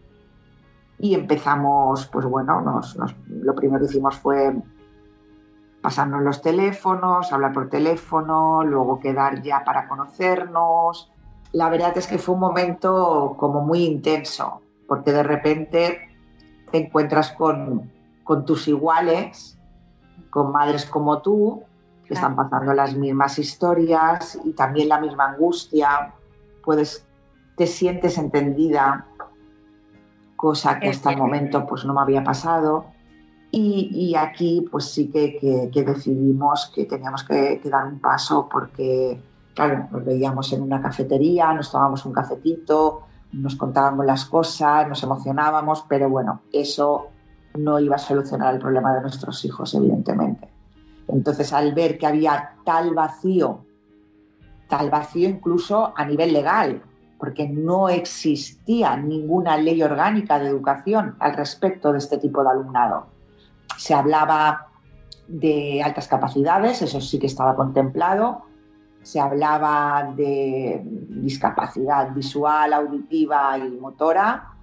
y 1.03 1.17
empezamos, 1.17 2.07
pues 2.07 2.25
bueno, 2.25 2.61
nos, 2.61 2.97
nos, 2.97 3.17
lo 3.29 3.57
primero 3.57 3.81
que 3.81 3.91
hicimos 3.91 4.15
fue 4.19 4.55
pasarnos 5.83 6.23
los 6.23 6.41
teléfonos, 6.41 7.33
hablar 7.33 7.53
por 7.53 7.69
teléfono, 7.69 8.63
luego 8.63 9.01
quedar 9.01 9.43
ya 9.43 9.65
para 9.65 9.89
conocernos. 9.89 11.11
La 11.51 11.69
verdad 11.69 11.99
es 11.99 12.07
que 12.07 12.19
fue 12.19 12.37
un 12.37 12.41
momento 12.41 13.35
como 13.37 13.63
muy 13.63 13.85
intenso, 13.85 14.63
porque 14.87 15.11
de 15.11 15.25
repente 15.25 16.09
te 16.71 16.79
encuentras 16.79 17.33
con, 17.33 17.91
con 18.23 18.45
tus 18.45 18.69
iguales, 18.69 19.59
con 20.31 20.53
madres 20.53 20.87
como 20.87 21.21
tú, 21.21 21.65
que 22.07 22.15
están 22.15 22.37
pasando 22.37 22.73
las 22.75 22.95
mismas 22.95 23.41
historias 23.41 24.39
y 24.45 24.53
también 24.53 24.89
la 24.89 25.01
misma 25.01 25.31
angustia. 25.31 26.15
Puedes, 26.65 27.05
te 27.57 27.67
sientes 27.67 28.19
entendida, 28.19 29.09
cosa 30.43 30.81
que 30.81 30.89
hasta 30.89 31.13
el 31.13 31.19
momento 31.19 31.65
pues 31.65 31.85
no 31.85 31.95
me 31.95 32.01
había 32.01 32.25
pasado. 32.25 32.87
Y, 33.53 33.91
y 33.93 34.17
aquí 34.17 34.67
pues 34.73 34.87
sí 34.87 35.09
que, 35.09 35.39
que, 35.39 35.71
que, 35.73 35.85
decidimos 35.85 36.73
que 36.75 36.85
teníamos 36.85 37.23
que, 37.23 37.61
que, 37.63 37.71
dar 37.71 37.87
un 37.87 38.01
paso 38.01 38.49
porque, 38.51 39.21
claro, 39.55 39.87
nos 39.93 40.05
veíamos 40.05 40.53
en 40.53 40.63
una 40.63 40.83
cafetería, 40.83 41.53
nos 41.53 41.71
tomábamos 41.71 42.05
un 42.07 42.13
cafetito, 42.13 43.03
nos 43.31 43.55
contábamos 43.55 44.05
las 44.05 44.25
cosas, 44.25 44.89
nos 44.89 45.01
emocionábamos, 45.05 45.85
pero 45.89 46.09
bueno, 46.11 46.41
eso 46.53 47.11
no 47.55 47.79
iba 47.79 47.95
a 47.95 47.99
solucionar 48.01 48.53
el 48.55 48.61
problema 48.61 48.93
de 48.95 49.03
nuestros 49.03 49.45
hijos, 49.45 49.73
evidentemente. 49.75 50.49
Entonces, 51.07 51.53
al 51.53 51.73
ver 51.73 51.99
que 51.99 52.07
había 52.09 52.55
tal 52.65 52.95
vacío, 52.95 53.65
tal 54.69 54.91
vacío 54.91 55.29
incluso 55.29 55.93
a 55.95 56.05
nivel 56.05 56.33
legal, 56.33 56.83
porque 57.23 57.49
no 57.49 57.89
existía 57.89 58.97
ninguna 58.97 59.57
ley 59.57 59.81
orgánica 59.81 60.41
de 60.41 60.49
educación 60.49 61.15
al 61.21 61.37
respecto 61.37 61.93
de 61.93 61.99
este 61.99 62.19
tipo 62.19 62.43
de 62.43 62.51
alumnado. 62.51 63.07
Se 63.77 63.95
hablaba 63.95 64.67
de 65.29 65.81
altas 65.85 66.09
capacidades, 66.09 66.83
eso 66.83 67.01
sí 67.01 67.21
que 67.21 67.29
estaba 67.29 67.55
contemplado, 67.55 68.43
se 69.03 69.21
hablaba 69.21 70.13
de 70.17 70.83
discapacidad 70.85 72.13
visual, 72.13 72.73
auditiva 72.73 73.57
y 73.57 73.71
motora, 73.79 74.55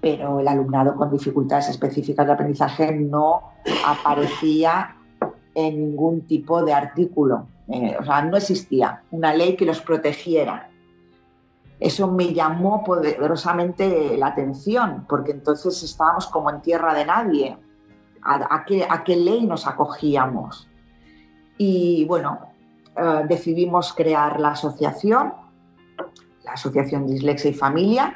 pero 0.00 0.40
el 0.40 0.48
alumnado 0.48 0.96
con 0.96 1.10
dificultades 1.10 1.68
específicas 1.68 2.26
de 2.26 2.32
aprendizaje 2.32 2.92
no 2.92 3.42
aparecía 3.86 4.96
en 5.54 5.90
ningún 5.90 6.22
tipo 6.22 6.64
de 6.64 6.72
artículo. 6.72 7.46
Eh, 7.68 7.94
o 8.00 8.04
sea, 8.06 8.22
no 8.22 8.38
existía 8.38 9.02
una 9.10 9.34
ley 9.34 9.54
que 9.54 9.66
los 9.66 9.82
protegiera 9.82 10.69
eso 11.80 12.10
me 12.12 12.34
llamó 12.34 12.84
poderosamente 12.84 14.16
la 14.18 14.28
atención, 14.28 15.06
porque 15.08 15.32
entonces 15.32 15.82
estábamos 15.82 16.26
como 16.26 16.50
en 16.50 16.60
tierra 16.60 16.92
de 16.92 17.06
nadie. 17.06 17.58
¿A, 18.22 18.64
qué, 18.66 18.86
a 18.88 19.02
qué, 19.02 19.16
ley 19.16 19.46
nos 19.46 19.66
acogíamos? 19.66 20.68
Y 21.56 22.04
bueno, 22.04 22.38
eh, 22.94 23.24
decidimos 23.26 23.94
crear 23.94 24.38
la 24.38 24.50
asociación, 24.50 25.32
la 26.44 26.52
Asociación 26.52 27.06
Dislexia 27.06 27.50
y 27.50 27.54
Familia. 27.54 28.14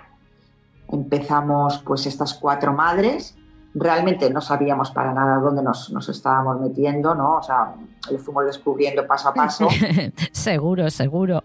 Empezamos 0.88 1.78
pues 1.78 2.04
estas 2.04 2.35
cuatro 2.35 2.75
madres 2.75 3.35
realmente 3.75 4.30
no 4.30 4.40
sabíamos 4.40 4.90
para 4.92 5.12
nada 5.12 5.38
dónde 5.38 5.62
nos, 5.62 5.90
nos, 5.90 6.09
estábamos 6.09 6.61
metiendo, 6.61 7.14
¿no? 7.14 7.38
O 7.38 7.42
sea, 7.42 7.75
lo 8.11 8.18
fuimos 8.18 8.47
descubriendo 8.47 9.06
paso 9.06 9.28
a 9.28 9.35
paso. 9.35 9.68
seguro, 10.33 10.88
seguro. 10.90 11.42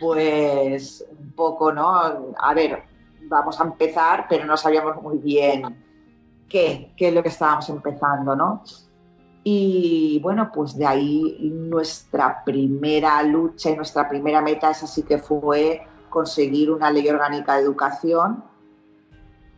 pues 0.00 1.06
poco, 1.32 1.72
¿no? 1.72 1.94
A 1.94 2.54
ver, 2.54 2.82
vamos 3.22 3.60
a 3.60 3.64
empezar, 3.64 4.26
pero 4.28 4.44
no 4.44 4.56
sabíamos 4.56 5.00
muy 5.02 5.18
bien 5.18 5.62
qué, 6.48 6.92
qué 6.96 7.08
es 7.08 7.14
lo 7.14 7.22
que 7.22 7.28
estábamos 7.28 7.68
empezando, 7.68 8.34
¿no? 8.36 8.62
Y 9.42 10.20
bueno, 10.22 10.50
pues 10.52 10.76
de 10.76 10.86
ahí 10.86 11.50
nuestra 11.52 12.44
primera 12.44 13.22
lucha 13.22 13.70
y 13.70 13.76
nuestra 13.76 14.08
primera 14.08 14.42
meta 14.42 14.70
es 14.70 14.82
así 14.82 15.02
que 15.02 15.18
fue 15.18 15.82
conseguir 16.10 16.70
una 16.70 16.90
ley 16.90 17.08
orgánica 17.08 17.54
de 17.56 17.62
educación 17.62 18.44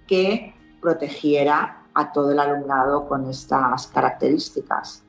que 0.07 0.55
protegiera 0.81 1.83
a 1.95 2.13
todo 2.13 2.33
el 2.33 2.39
alumnado 2.39 3.09
con 3.09 3.29
estas 3.29 3.89
características. 3.89 5.05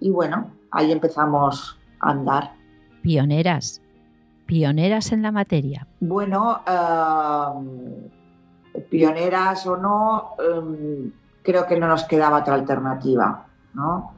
Y 0.00 0.10
bueno, 0.10 0.52
ahí 0.70 0.92
empezamos 0.92 1.78
a 2.00 2.10
andar. 2.10 2.54
Pioneras, 3.02 3.81
pioneras 4.52 5.12
en 5.12 5.22
la 5.22 5.32
materia. 5.32 5.86
Bueno, 5.98 6.60
pioneras 8.90 9.66
o 9.66 9.78
no, 9.78 10.34
um, 10.36 11.10
creo 11.42 11.66
que 11.66 11.80
no 11.80 11.88
nos 11.88 12.04
quedaba 12.04 12.40
otra 12.40 12.52
alternativa, 12.52 13.46
¿no? 13.72 14.12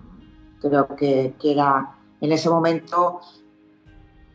Creo 0.60 0.88
que, 0.96 1.36
que, 1.40 1.52
era, 1.52 1.88
en 2.20 2.32
ese 2.32 2.50
momento, 2.50 3.20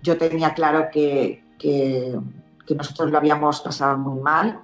yo 0.02 0.18
tenía 0.18 0.54
claro 0.54 0.88
que, 0.90 1.44
que, 1.60 2.18
que 2.66 2.76
nosotros 2.76 3.12
lo 3.12 3.18
habíamos 3.18 3.60
pasado 3.60 3.98
muy 3.98 4.22
mal, 4.22 4.62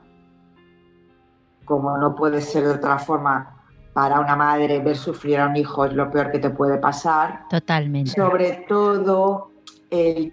como 1.65 1.97
no 1.97 2.15
puede 2.15 2.39
ser 2.39 2.63
de 2.63 2.75
otra 2.75 2.97
forma, 2.97 3.61
para 3.91 4.21
una 4.21 4.37
madre 4.37 4.79
ver 4.79 4.95
sufrir 4.95 5.41
a 5.41 5.47
un 5.47 5.57
hijo 5.57 5.83
es 5.83 5.91
lo 5.91 6.09
peor 6.09 6.31
que 6.31 6.39
te 6.39 6.49
puede 6.49 6.77
pasar. 6.77 7.43
Totalmente. 7.49 8.11
Sobre 8.11 8.65
todo 8.69 9.51
el, 9.89 10.31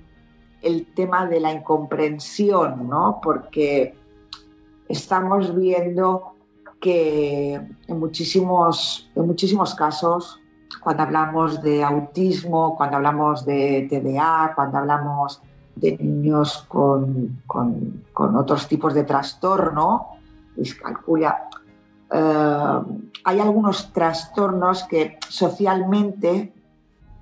el 0.63 0.87
tema 0.95 1.27
de 1.27 1.41
la 1.41 1.53
incomprensión, 1.53 2.89
¿no? 2.89 3.21
Porque 3.23 3.95
estamos 4.89 5.55
viendo 5.55 6.35
que 6.81 7.55
en 7.55 7.99
muchísimos, 7.99 9.11
en 9.15 9.27
muchísimos 9.27 9.75
casos, 9.75 10.41
cuando 10.83 11.03
hablamos 11.03 11.63
de 11.63 11.83
autismo, 11.85 12.77
cuando 12.77 12.97
hablamos 12.97 13.45
de 13.45 13.87
TDA, 13.89 14.53
cuando 14.55 14.79
hablamos 14.79 15.43
de 15.77 15.97
niños 15.97 16.65
con, 16.69 17.43
con, 17.47 18.37
otros 18.37 18.69
tipos 18.69 18.95
de 18.95 19.05
trastorno, 19.05 20.09
discalculia. 20.57 21.49
Eh, 22.11 22.81
hay 23.25 23.41
algunos 23.41 23.93
trastornos 23.93 24.85
que 24.85 25.19
socialmente 25.29 26.53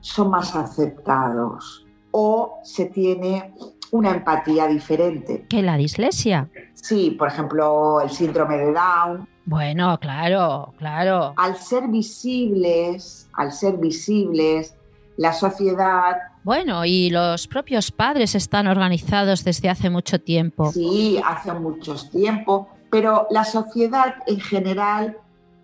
son 0.01 0.31
más 0.31 0.57
aceptados 0.57 1.87
o 2.11 2.59
se 2.63 2.87
tiene 2.87 3.53
una 3.91 4.11
empatía 4.11 4.67
diferente. 4.67 5.47
¿Que 5.49 5.63
la 5.63 5.77
dislexia? 5.77 6.49
Sí, 6.75 7.11
por 7.13 7.29
ejemplo, 7.29 8.01
el 8.01 8.11
síndrome 8.11 8.57
de 8.57 8.73
Down. 8.73 9.29
Bueno, 9.45 9.99
claro, 9.99 10.75
claro. 10.79 11.35
Al 11.37 11.57
ser 11.57 11.89
visibles, 11.89 13.29
al 13.33 13.53
ser 13.53 13.79
visibles, 13.79 14.77
la 15.17 15.33
sociedad 15.33 16.17
bueno, 16.43 16.87
y 16.87 17.11
los 17.11 17.47
propios 17.47 17.91
padres 17.91 18.35
están 18.35 18.67
organizados 18.67 19.45
desde 19.45 19.69
hace 19.69 19.91
mucho 19.91 20.21
tiempo. 20.21 20.73
Sí, 20.73 21.21
hace 21.25 21.53
mucho 21.53 21.97
tiempo, 22.11 22.69
pero 22.91 23.27
la 23.31 23.45
sociedad 23.45 24.15
en 24.27 24.41
general 24.41 25.19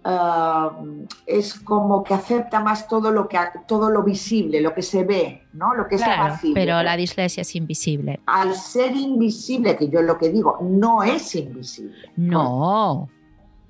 uh, 0.06 1.06
es 1.26 1.54
como 1.54 2.04
que 2.04 2.14
acepta 2.14 2.60
más 2.60 2.86
todo 2.86 3.10
lo 3.10 3.28
que 3.28 3.38
todo 3.66 3.90
lo 3.90 4.02
visible, 4.02 4.60
lo 4.60 4.72
que 4.72 4.82
se 4.82 5.04
ve, 5.04 5.46
¿no? 5.52 5.74
Lo 5.74 5.88
que 5.88 5.96
claro, 5.96 6.12
es 6.12 6.32
fácil. 6.32 6.52
Pero 6.54 6.82
la 6.82 6.96
dislexia 6.96 7.40
es 7.40 7.54
invisible. 7.56 8.20
Al 8.26 8.54
ser 8.54 8.94
invisible, 8.94 9.76
que 9.76 9.88
yo 9.88 10.02
lo 10.02 10.16
que 10.16 10.28
digo, 10.30 10.58
no 10.62 11.02
es 11.02 11.34
invisible. 11.34 12.10
No. 12.16 13.08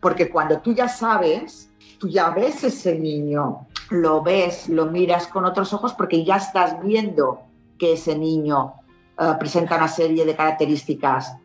porque 0.00 0.30
cuando 0.30 0.60
tú 0.60 0.72
ya 0.72 0.88
sabes, 0.88 1.70
tú 1.98 2.08
ya 2.08 2.30
ves 2.30 2.62
ese 2.62 2.96
niño, 2.96 3.66
lo 3.90 4.22
ves, 4.22 4.68
lo 4.68 4.86
miras 4.86 5.26
con 5.26 5.44
otros 5.44 5.72
ojos 5.72 5.94
porque 5.94 6.24
ya 6.24 6.36
estás 6.36 6.80
viendo 6.82 7.40
que 7.78 7.94
ese 7.94 8.16
niño 8.16 8.74
eh, 9.18 9.32
presenta 9.38 9.76
una 9.76 9.88
serie 9.88 10.24
de 10.24 10.36
características. 10.36 11.36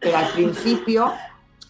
Pero 0.00 0.18
al 0.18 0.28
principio 0.32 1.12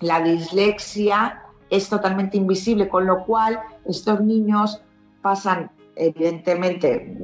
la 0.00 0.20
dislexia 0.20 1.39
es 1.70 1.88
totalmente 1.88 2.36
invisible, 2.36 2.88
con 2.88 3.06
lo 3.06 3.24
cual 3.24 3.60
estos 3.86 4.20
niños 4.20 4.82
pasan 5.22 5.70
evidentemente 5.94 7.16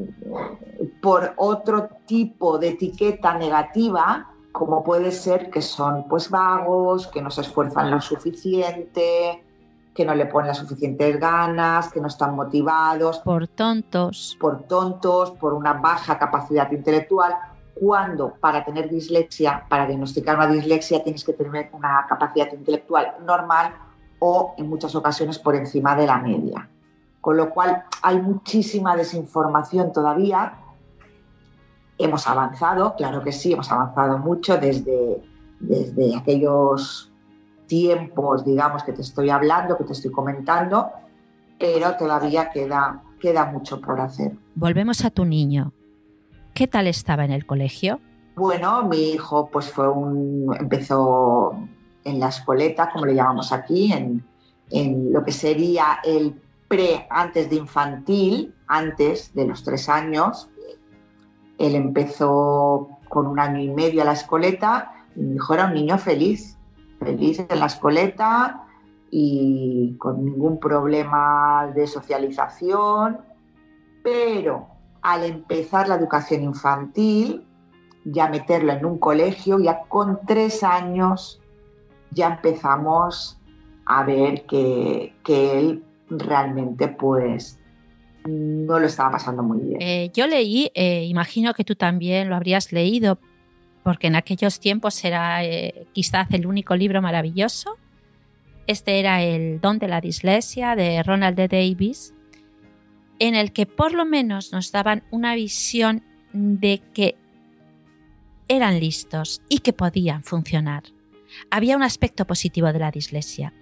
por 1.03 1.33
otro 1.37 1.89
tipo 2.07 2.59
de 2.59 2.69
etiqueta 2.69 3.37
negativa, 3.37 4.31
como 4.53 4.83
puede 4.83 5.11
ser 5.11 5.51
que 5.51 5.63
son 5.63 6.07
pues 6.09 6.31
vagos, 6.31 7.09
que 7.09 7.21
no 7.21 7.31
se 7.31 7.43
esfuerzan 7.43 7.91
lo 7.91 8.01
suficiente, 8.01 9.43
que 9.95 10.05
no 10.05 10.15
le 10.15 10.27
ponen 10.27 10.49
las 10.49 10.59
suficientes 10.59 11.19
ganas, 11.19 11.91
que 11.91 12.01
no 12.01 12.09
están 12.09 12.35
motivados. 12.35 13.19
Por 13.21 13.49
tontos. 13.49 14.37
Por 14.39 14.63
tontos, 14.65 15.33
por 15.33 15.55
una 15.55 15.73
baja 15.73 16.19
capacidad 16.19 16.71
intelectual, 16.71 17.35
cuando 17.75 18.35
para 18.35 18.65
tener 18.65 18.89
dislexia, 18.89 19.65
para 19.69 19.87
diagnosticar 19.87 20.37
una 20.37 20.47
dislexia, 20.47 21.03
tienes 21.03 21.25
que 21.25 21.33
tener 21.33 21.71
una 21.73 22.07
capacidad 22.09 22.51
intelectual 22.53 23.17
normal 23.25 23.75
o 24.19 24.55
en 24.57 24.69
muchas 24.69 24.95
ocasiones 24.95 25.39
por 25.39 25.55
encima 25.55 25.97
de 25.97 26.07
la 26.07 26.19
media. 26.19 26.69
Con 27.21 27.37
lo 27.37 27.51
cual 27.51 27.85
hay 28.03 28.21
muchísima 28.21 28.97
desinformación 28.97 29.93
todavía. 29.93 30.59
Hemos 31.99 32.27
avanzado, 32.27 32.95
claro 32.97 33.23
que 33.23 33.33
sí, 33.33 33.53
hemos 33.53 33.71
avanzado 33.73 34.19
mucho 34.19 34.59
desde, 34.59 35.23
desde 35.61 36.17
aquellos 36.17 37.11
tiempos, 37.67 38.45
digamos, 38.45 38.85
que 38.85 38.93
te 38.93 39.03
estoy 39.03 39.31
hablando, 39.31 39.77
que 39.77 39.85
te 39.85 39.93
estoy 39.93 40.13
comentando, 40.13 40.91
pero 41.59 41.97
todavía 41.97 42.51
queda, 42.51 43.03
queda 43.21 43.47
mucho 43.47 43.81
por 43.81 44.01
hacer. 44.01 44.37
Volvemos 44.55 45.05
a 45.05 45.11
tu 45.11 45.25
niño. 45.25 45.73
¿Qué 46.55 46.67
tal 46.67 46.87
estaba 46.87 47.25
en 47.25 47.33
el 47.33 47.45
colegio? 47.45 48.01
Bueno, 48.37 48.83
mi 48.85 49.13
hijo 49.13 49.49
pues 49.51 49.71
fue 49.71 49.89
un 49.89 50.55
empezó 50.59 51.57
en 52.07 52.21
la 52.21 52.29
escoleta, 52.29 52.91
como 52.91 53.07
le 53.07 53.15
llamamos 53.15 53.53
aquí, 53.53 53.93
en, 53.93 54.25
en 54.71 55.13
lo 55.13 55.25
que 55.25 55.33
sería 55.33 55.99
el 56.05 56.41
pre 56.69 57.07
antes 57.11 57.51
de 57.51 57.57
infantil, 57.57 58.55
antes 58.67 59.35
de 59.35 59.47
los 59.47 59.63
tres 59.63 59.89
años. 59.89 60.49
Él 61.59 61.75
empezó 61.75 62.89
con 63.09 63.27
un 63.27 63.39
año 63.39 63.61
y 63.61 63.69
medio 63.69 64.03
a 64.03 64.05
la 64.05 64.13
escoleta 64.13 64.93
y 65.15 65.37
era 65.53 65.67
un 65.67 65.75
niño 65.75 65.99
feliz 65.99 66.57
feliz 66.99 67.45
en 67.49 67.61
la 67.61 67.67
escoleta 67.67 68.65
y 69.11 69.97
con 69.99 70.25
ningún 70.25 70.59
problema 70.59 71.71
de 71.75 71.87
socialización, 71.87 73.19
pero 74.03 74.67
al 75.03 75.25
empezar 75.25 75.89
la 75.89 75.95
educación 75.95 76.43
infantil, 76.43 77.47
ya 78.05 78.29
meterlo 78.29 78.73
en 78.73 78.85
un 78.85 78.99
colegio, 78.99 79.59
ya 79.59 79.83
con 79.89 80.21
tres 80.27 80.63
años 80.63 81.41
ya 82.17 82.29
empezamos 82.29 83.39
a 83.85 84.03
ver 84.03 84.47
que, 84.47 85.13
él 85.29 85.85
realmente 86.09 86.89
pues 86.89 87.61
no 88.27 88.81
lo 88.81 88.87
estaba 88.87 89.13
pasando 89.13 89.43
muy 89.43 89.61
bien. 89.61 89.77
Eh, 89.81 90.11
yo 90.13 90.27
leí, 90.27 90.71
eh, 90.75 91.05
imagino 91.05 91.55
que 91.55 91.63
tú 91.63 91.77
también 91.77 92.29
lo 92.29 92.35
habrías 92.35 92.73
leído, 92.73 93.21
porque 93.85 94.09
en 94.09 94.17
aquellos 94.17 94.59
tiempos 94.59 95.05
era 95.05 95.45
eh, 95.45 95.87
quizás 95.93 96.27
el 96.33 96.47
único 96.47 96.75
libro 96.75 97.01
maravilloso. 97.01 97.77
Este 98.67 98.99
era 98.99 99.23
El 99.23 99.61
don 99.61 99.79
de 99.79 99.87
la 99.87 100.01
dislexia 100.01 100.75
de 100.75 101.05
Ronald 101.05 101.37
D. 101.37 101.47
Davis, 101.47 102.15
en 103.21 103.37
el 103.37 103.53
que 103.53 103.67
por 103.67 103.93
lo 103.93 104.05
menos 104.05 104.53
nos 104.53 104.73
daban 104.73 105.05
una 105.13 105.37
visión 105.37 106.03
de 106.33 106.83
que 106.93 107.15
eran 108.49 108.81
listos 108.81 109.43
y 109.49 109.59
que 109.59 109.73
podían 109.73 110.25
funcionar. 110.25 110.83
Había 111.51 111.77
un 111.77 111.83
aspecto 111.83 112.27
positivo 112.27 112.73
de 112.73 112.79
la 112.79 112.91
dislexia. 112.91 113.53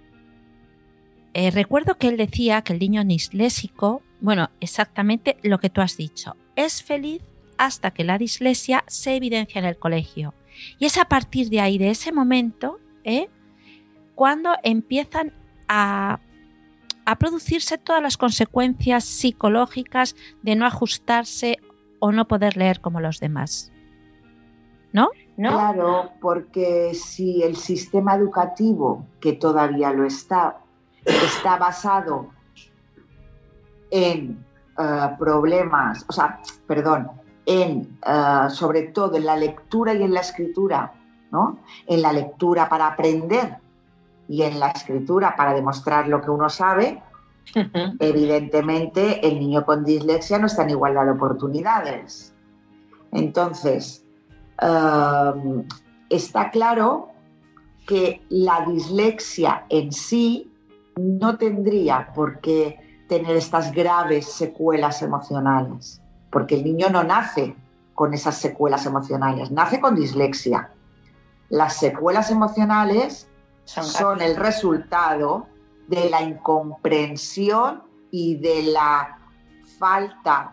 Eh, 1.33 1.51
recuerdo 1.51 1.97
que 1.97 2.07
él 2.07 2.17
decía 2.17 2.61
que 2.61 2.73
el 2.73 2.79
niño 2.79 3.03
disléxico, 3.03 4.01
bueno, 4.21 4.51
exactamente 4.61 5.37
lo 5.43 5.59
que 5.59 5.69
tú 5.69 5.81
has 5.81 5.97
dicho, 5.97 6.37
es 6.55 6.81
feliz 6.81 7.21
hasta 7.57 7.91
que 7.91 8.03
la 8.03 8.17
dislexia 8.17 8.83
se 8.87 9.15
evidencia 9.15 9.59
en 9.59 9.65
el 9.65 9.77
colegio. 9.77 10.33
Y 10.79 10.85
es 10.85 10.97
a 10.97 11.05
partir 11.05 11.49
de 11.49 11.59
ahí, 11.59 11.77
de 11.77 11.89
ese 11.89 12.11
momento, 12.11 12.79
¿eh? 13.03 13.27
cuando 14.15 14.55
empiezan 14.63 15.33
a, 15.67 16.21
a 17.05 17.17
producirse 17.17 17.77
todas 17.77 18.01
las 18.01 18.15
consecuencias 18.17 19.03
psicológicas 19.03 20.15
de 20.41 20.55
no 20.55 20.65
ajustarse 20.65 21.57
o 21.99 22.11
no 22.11 22.27
poder 22.27 22.55
leer 22.55 22.79
como 22.79 23.01
los 23.01 23.19
demás. 23.19 23.71
¿No? 24.93 25.09
¿No? 25.37 25.49
Claro, 25.49 26.11
porque 26.21 26.93
si 26.93 27.43
el 27.43 27.57
sistema 27.57 28.15
educativo, 28.15 29.05
que 29.19 29.33
todavía 29.33 29.91
lo 29.91 30.05
está, 30.05 30.59
está 31.03 31.57
basado 31.57 32.29
en 33.91 34.45
eh, 34.77 35.15
problemas, 35.19 36.05
o 36.07 36.13
sea, 36.13 36.39
perdón, 36.67 37.09
en, 37.45 37.97
eh, 38.05 38.49
sobre 38.49 38.83
todo 38.83 39.15
en 39.15 39.25
la 39.25 39.35
lectura 39.35 39.93
y 39.93 40.03
en 40.03 40.13
la 40.13 40.21
escritura, 40.21 40.93
¿no? 41.31 41.59
En 41.85 42.01
la 42.01 42.13
lectura 42.13 42.67
para 42.69 42.87
aprender 42.87 43.57
y 44.27 44.41
en 44.41 44.59
la 44.59 44.69
escritura 44.69 45.35
para 45.35 45.53
demostrar 45.53 46.07
lo 46.07 46.21
que 46.21 46.29
uno 46.31 46.49
sabe, 46.49 47.01
evidentemente 47.99 49.25
el 49.27 49.39
niño 49.39 49.65
con 49.65 49.83
dislexia 49.83 50.39
no 50.39 50.47
está 50.47 50.63
en 50.63 50.71
igualdad 50.71 51.05
de 51.05 51.11
oportunidades. 51.11 52.33
Entonces, 53.11 54.04
está 54.57 56.49
claro 56.51 57.09
que 57.87 58.25
la 58.29 58.65
dislexia 58.65 59.65
en 59.69 59.91
sí 59.91 60.51
no 60.97 61.37
tendría 61.37 62.11
por 62.13 62.39
qué 62.39 63.03
tener 63.07 63.35
estas 63.35 63.71
graves 63.71 64.31
secuelas 64.31 65.01
emocionales 65.01 66.01
porque 66.35 66.55
el 66.55 66.65
niño 66.65 66.89
no 66.89 67.01
nace 67.01 67.55
con 67.93 68.13
esas 68.13 68.35
secuelas 68.37 68.85
emocionales, 68.85 69.51
nace 69.51 69.79
con 69.79 69.95
dislexia. 69.95 70.69
Las 71.47 71.77
secuelas 71.77 72.29
emocionales 72.29 73.29
son, 73.63 74.19
el 74.19 74.35
resultado 74.35 75.47
de 75.87 76.09
la 76.09 76.23
incomprensión 76.23 77.83
y 78.11 78.35
de 78.35 78.63
la 78.63 79.17
falta 79.79 80.51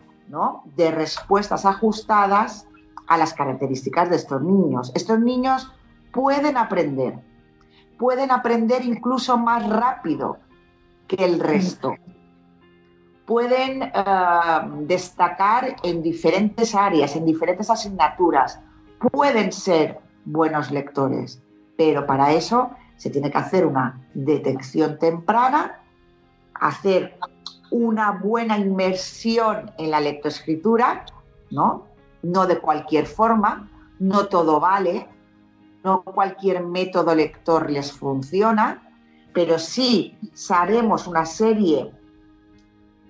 de 0.77 0.93
respuestas 0.93 1.67
ajustadas 1.67 2.69
a 3.12 3.18
las 3.18 3.35
características 3.35 4.11
de 4.11 4.16
estos 4.16 4.42
niños. 4.42 4.92
Estos 4.94 5.20
niños 5.20 5.72
pueden 6.12 6.57
aprender, 6.57 7.18
pueden 7.98 8.31
aprender 8.31 8.85
incluso 8.85 9.37
más 9.38 9.68
rápido 9.68 10.38
que 11.07 11.25
el 11.25 11.40
resto 11.40 11.94
pueden 13.27 13.83
eh, 13.83 13.90
destacar 14.81 15.77
en 15.83 16.03
diferentes 16.03 16.75
áreas, 16.75 17.16
en 17.16 17.25
diferentes 17.25 17.70
asignaturas, 17.70 18.61
pueden 19.11 19.53
ser 19.53 20.01
buenos 20.25 20.70
lectores, 20.70 21.42
pero 21.77 22.07
para 22.07 22.33
eso 22.33 22.70
se 22.96 23.11
tiene 23.11 23.31
que 23.31 23.38
hacer 23.38 23.66
una 23.66 24.07
detección 24.14 24.98
temprana, 24.98 25.81
hacer 26.55 27.18
una 27.70 28.12
buena 28.12 28.59
inmersión 28.59 29.70
en 29.79 29.90
la 29.90 30.01
lectoescritura, 30.01 31.07
¿no? 31.51 31.87
No 32.23 32.47
de 32.47 32.59
cualquier 32.59 33.07
forma, 33.07 33.71
no 33.99 34.27
todo 34.27 34.61
vale, 34.61 35.09
no 35.85 36.03
cualquier 36.03 36.65
método 36.65 37.15
lector 37.15 37.71
les 37.71 37.93
funciona, 37.93 38.89
pero 39.33 39.59
sí 39.59 40.17
sabemos 40.33 41.07
una 41.07 41.25
serie 41.25 41.93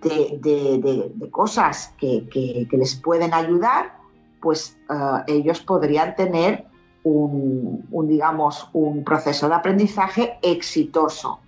de, 0.03 1.12
cosas 1.31 1.94
que, 1.98 2.66
les 2.70 2.96
pueden 2.96 3.35
ayudar, 3.35 3.96
pues 4.40 4.79
eh, 4.90 4.94
ellos 5.29 5.61
podrían 5.61 6.16
tener 6.16 6.66
un, 7.05 7.87
digamos, 8.09 8.68
un 8.72 9.05
proceso 9.05 9.48
de 9.48 9.55
aprendizaje 9.55 10.38
exitoso. 10.42 11.40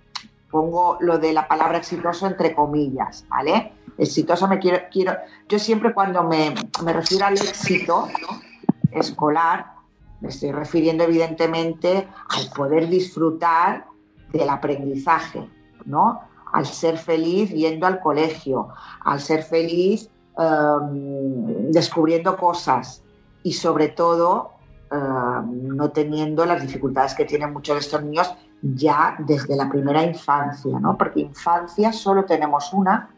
Pongo 0.51 0.97
lo 1.01 1.17
de 1.17 1.33
la 1.33 1.47
palabra 1.47 1.77
exitoso 1.77 2.27
entre 2.27 2.53
comillas, 2.55 3.25
¿vale? 3.29 3.73
Exitoso 3.97 4.47
me 4.47 4.59
quiero, 4.59 4.79
quiero 4.91 5.13
yo 5.47 5.59
siempre 5.59 5.93
cuando 5.93 6.23
me, 6.23 6.53
me 6.83 6.93
refiero 6.93 7.25
al 7.25 7.33
éxito 7.33 8.09
escolar, 8.91 9.73
me 10.21 10.29
estoy 10.29 10.51
refiriendo 10.51 11.03
evidentemente 11.03 12.07
al 12.29 12.49
poder 12.55 12.87
disfrutar 12.87 13.85
del 14.31 14.49
aprendizaje, 14.49 15.47
¿no? 15.85 16.21
al 16.55 16.65
ser 16.65 16.97
feliz 16.97 17.51
yendo 17.51 17.85
al 17.85 17.99
colegio, 17.99 18.69
al 19.03 19.19
ser 19.19 19.43
feliz 19.43 20.09
em, 20.37 21.69
descubriendo 21.69 22.37
cosas 22.37 23.03
y 23.43 23.51
sobre 23.51 23.89
todo 23.89 24.51
em, 24.89 25.75
no 25.75 25.89
teniendo 25.91 26.45
las 26.45 26.61
dificultades 26.61 27.13
que 27.13 27.25
tienen 27.25 27.51
muchos 27.51 27.75
de 27.75 27.81
estos 27.81 28.01
niños 28.03 28.33
ya 28.61 29.17
desde 29.19 29.55
la 29.57 29.69
primera 29.69 30.01
infancia, 30.03 30.79
¿no? 30.79 30.97
Porque 30.97 31.19
infancia 31.19 31.91
solo 31.91 32.23
tenemos 32.23 32.71
una, 32.71 33.09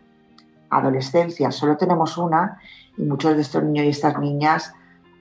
adolescencia 0.69 1.51
solo 1.51 1.77
tenemos 1.77 2.17
una, 2.17 2.59
y 2.97 3.03
muchos 3.03 3.35
de 3.35 3.41
estos 3.41 3.63
niños 3.63 3.85
y 3.85 3.89
estas 3.89 4.19
niñas 4.19 4.73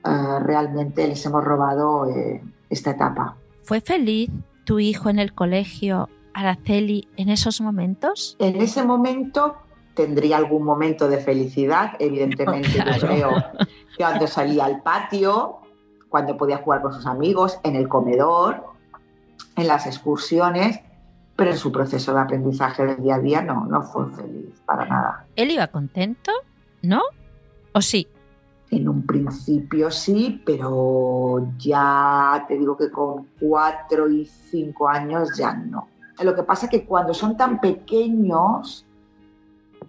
eh, 0.04 0.38
realmente 0.40 1.06
les 1.06 1.24
hemos 1.26 1.44
robado 1.44 2.08
eh, 2.08 2.42
esta 2.70 2.90
etapa. 2.90 3.36
¿Fue 3.62 3.80
feliz 3.80 4.30
tu 4.64 4.78
hijo 4.78 5.08
en 5.10 5.18
el 5.18 5.32
colegio, 5.34 6.08
Araceli, 6.34 7.08
en 7.16 7.28
esos 7.28 7.60
momentos? 7.60 8.36
En 8.38 8.56
ese 8.56 8.84
momento 8.84 9.56
tendría 9.94 10.36
algún 10.36 10.62
momento 10.62 11.08
de 11.08 11.18
felicidad, 11.18 11.92
evidentemente 11.98 12.68
yo 12.68 12.84
creo 13.00 13.30
que 13.56 13.96
cuando 13.96 14.26
salía 14.26 14.66
al 14.66 14.82
patio, 14.82 15.56
cuando 16.08 16.36
podía 16.36 16.58
jugar 16.58 16.82
con 16.82 16.92
sus 16.92 17.06
amigos, 17.06 17.58
en 17.64 17.76
el 17.76 17.88
comedor, 17.88 18.62
en 19.56 19.66
las 19.66 19.86
excursiones, 19.86 20.80
pero 21.36 21.50
en 21.50 21.58
su 21.58 21.70
proceso 21.70 22.14
de 22.14 22.20
aprendizaje 22.20 22.84
del 22.84 23.02
día 23.02 23.16
a 23.16 23.20
día 23.20 23.42
no, 23.42 23.66
no 23.66 23.82
fue 23.82 24.10
feliz 24.10 24.60
para 24.64 24.86
nada. 24.86 25.26
¿Él 25.36 25.50
iba 25.50 25.66
contento? 25.68 26.32
¿No? 26.82 27.02
¿O 27.72 27.82
sí? 27.82 28.08
En 28.70 28.88
un 28.88 29.06
principio 29.06 29.90
sí, 29.90 30.42
pero 30.44 31.46
ya 31.58 32.44
te 32.48 32.58
digo 32.58 32.76
que 32.76 32.90
con 32.90 33.28
cuatro 33.38 34.10
y 34.10 34.24
cinco 34.24 34.88
años 34.88 35.36
ya 35.36 35.54
no. 35.54 35.88
Lo 36.22 36.34
que 36.34 36.42
pasa 36.42 36.66
es 36.66 36.70
que 36.70 36.86
cuando 36.86 37.12
son 37.12 37.36
tan 37.36 37.60
pequeños, 37.60 38.86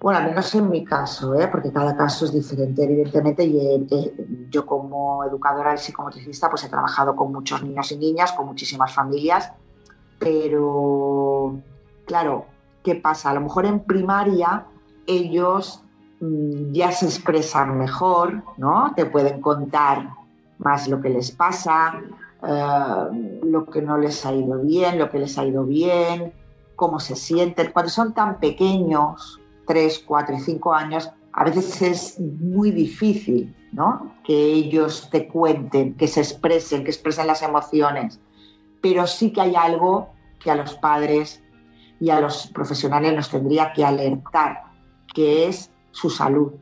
bueno, 0.01 0.19
al 0.19 0.25
menos 0.25 0.53
en 0.53 0.69
mi 0.69 0.83
caso, 0.83 1.33
¿eh? 1.39 1.47
porque 1.47 1.71
cada 1.71 1.95
caso 1.95 2.25
es 2.25 2.33
diferente, 2.33 2.83
evidentemente, 2.83 3.45
y 3.45 3.57
eh, 3.57 4.47
yo 4.49 4.65
como 4.65 5.23
educadora 5.23 5.73
y 5.73 5.77
psicomotricista 5.77 6.49
pues 6.49 6.65
he 6.65 6.69
trabajado 6.69 7.15
con 7.15 7.31
muchos 7.31 7.63
niños 7.63 7.91
y 7.93 7.97
niñas, 7.97 8.33
con 8.33 8.45
muchísimas 8.45 8.93
familias, 8.93 9.53
pero 10.19 11.59
claro, 12.05 12.45
¿qué 12.83 12.95
pasa? 12.95 13.31
A 13.31 13.33
lo 13.33 13.41
mejor 13.41 13.65
en 13.65 13.79
primaria 13.81 14.65
ellos 15.05 15.83
mm, 16.19 16.71
ya 16.71 16.91
se 16.91 17.05
expresan 17.05 17.77
mejor, 17.77 18.43
¿no? 18.57 18.93
Te 18.95 19.05
pueden 19.05 19.41
contar 19.41 20.09
más 20.57 20.87
lo 20.87 21.01
que 21.01 21.09
les 21.09 21.31
pasa, 21.31 22.01
eh, 22.43 23.39
lo 23.43 23.65
que 23.65 23.81
no 23.81 23.97
les 23.97 24.25
ha 24.25 24.33
ido 24.33 24.59
bien, 24.59 24.99
lo 24.99 25.09
que 25.09 25.19
les 25.19 25.37
ha 25.37 25.45
ido 25.45 25.63
bien, 25.63 26.33
cómo 26.75 26.99
se 26.99 27.15
sienten. 27.15 27.71
Cuando 27.71 27.89
son 27.89 28.13
tan 28.13 28.39
pequeños, 28.39 29.39
3, 29.67 30.03
4 30.05 30.35
y 30.35 30.39
5 30.39 30.73
años, 30.73 31.11
a 31.33 31.43
veces 31.43 31.81
es 31.81 32.19
muy 32.19 32.71
difícil 32.71 33.55
¿no? 33.71 34.13
que 34.23 34.33
ellos 34.33 35.09
te 35.11 35.27
cuenten, 35.27 35.93
que 35.95 36.07
se 36.07 36.21
expresen, 36.21 36.83
que 36.83 36.91
expresen 36.91 37.27
las 37.27 37.43
emociones. 37.43 38.19
Pero 38.81 39.07
sí 39.07 39.31
que 39.31 39.41
hay 39.41 39.55
algo 39.55 40.09
que 40.39 40.51
a 40.51 40.55
los 40.55 40.75
padres 40.75 41.43
y 41.99 42.09
a 42.09 42.19
los 42.19 42.47
profesionales 42.47 43.15
nos 43.15 43.29
tendría 43.29 43.73
que 43.73 43.83
alertar, 43.83 44.65
que 45.13 45.47
es 45.47 45.71
su 45.91 46.09
salud, 46.09 46.53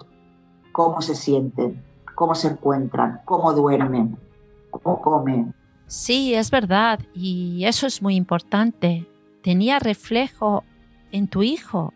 cómo 0.71 1.01
se 1.01 1.15
sienten, 1.15 1.83
cómo 2.15 2.35
se 2.35 2.47
encuentran, 2.49 3.21
cómo 3.25 3.53
duermen, 3.53 4.17
cómo 4.71 5.01
comen. 5.01 5.53
Sí, 5.87 6.33
es 6.33 6.49
verdad, 6.49 6.99
y 7.13 7.65
eso 7.65 7.85
es 7.85 8.01
muy 8.01 8.15
importante. 8.15 9.07
Tenía 9.43 9.79
reflejo 9.79 10.63
en 11.11 11.27
tu 11.27 11.43
hijo, 11.43 11.93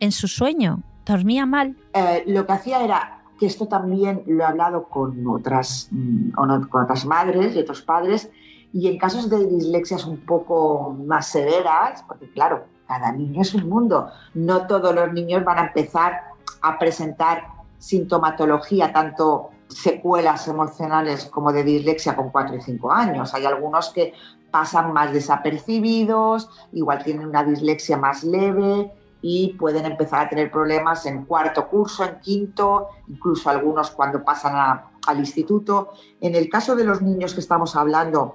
en 0.00 0.12
su 0.12 0.28
sueño? 0.28 0.82
¿Dormía 1.06 1.46
mal? 1.46 1.76
Eh, 1.94 2.24
lo 2.26 2.46
que 2.46 2.52
hacía 2.52 2.84
era 2.84 3.22
que 3.38 3.46
esto 3.46 3.66
también 3.66 4.22
lo 4.26 4.44
he 4.44 4.46
hablado 4.46 4.84
con 4.84 5.26
otras, 5.26 5.88
mm, 5.90 6.30
con 6.30 6.82
otras 6.82 7.06
madres 7.06 7.56
y 7.56 7.58
otros 7.58 7.82
padres, 7.82 8.30
y 8.72 8.88
en 8.88 8.98
casos 8.98 9.28
de 9.28 9.46
dislexias 9.46 10.04
un 10.06 10.18
poco 10.24 10.96
más 11.06 11.28
severas, 11.28 12.02
porque 12.08 12.30
claro, 12.30 12.64
cada 12.86 13.12
niño 13.12 13.42
es 13.42 13.54
un 13.54 13.68
mundo, 13.68 14.08
no 14.34 14.66
todos 14.66 14.94
los 14.94 15.12
niños 15.12 15.44
van 15.44 15.58
a 15.58 15.66
empezar 15.66 16.22
a 16.62 16.78
presentar 16.78 17.44
sintomatología, 17.78 18.92
tanto 18.92 19.50
secuelas 19.68 20.46
emocionales 20.48 21.24
como 21.26 21.52
de 21.52 21.64
dislexia 21.64 22.14
con 22.14 22.30
4 22.30 22.56
y 22.56 22.60
5 22.60 22.92
años. 22.92 23.34
Hay 23.34 23.46
algunos 23.46 23.90
que 23.90 24.12
pasan 24.50 24.92
más 24.92 25.12
desapercibidos, 25.12 26.50
igual 26.72 27.02
tienen 27.02 27.26
una 27.26 27.42
dislexia 27.42 27.96
más 27.96 28.22
leve, 28.22 28.92
y 29.22 29.54
pueden 29.54 29.86
empezar 29.86 30.26
a 30.26 30.28
tener 30.28 30.50
problemas 30.50 31.06
en 31.06 31.24
cuarto 31.24 31.68
curso, 31.68 32.04
en 32.04 32.18
quinto, 32.20 32.88
incluso 33.06 33.48
algunos 33.48 33.92
cuando 33.92 34.24
pasan 34.24 34.82
al 35.06 35.18
instituto. 35.18 35.92
En 36.20 36.34
el 36.34 36.48
caso 36.48 36.74
de 36.74 36.84
los 36.84 37.00
niños 37.00 37.32
que 37.32 37.40
estamos 37.40 37.76
hablando 37.76 38.34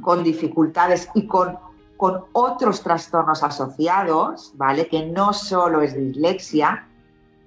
con 0.00 0.22
dificultades 0.22 1.08
y 1.14 1.26
con, 1.26 1.58
con 1.96 2.24
otros 2.32 2.82
trastornos 2.82 3.42
asociados, 3.42 4.52
¿vale? 4.56 4.88
Que 4.88 5.06
no 5.06 5.32
solo 5.32 5.82
es 5.82 5.94
dislexia, 5.94 6.86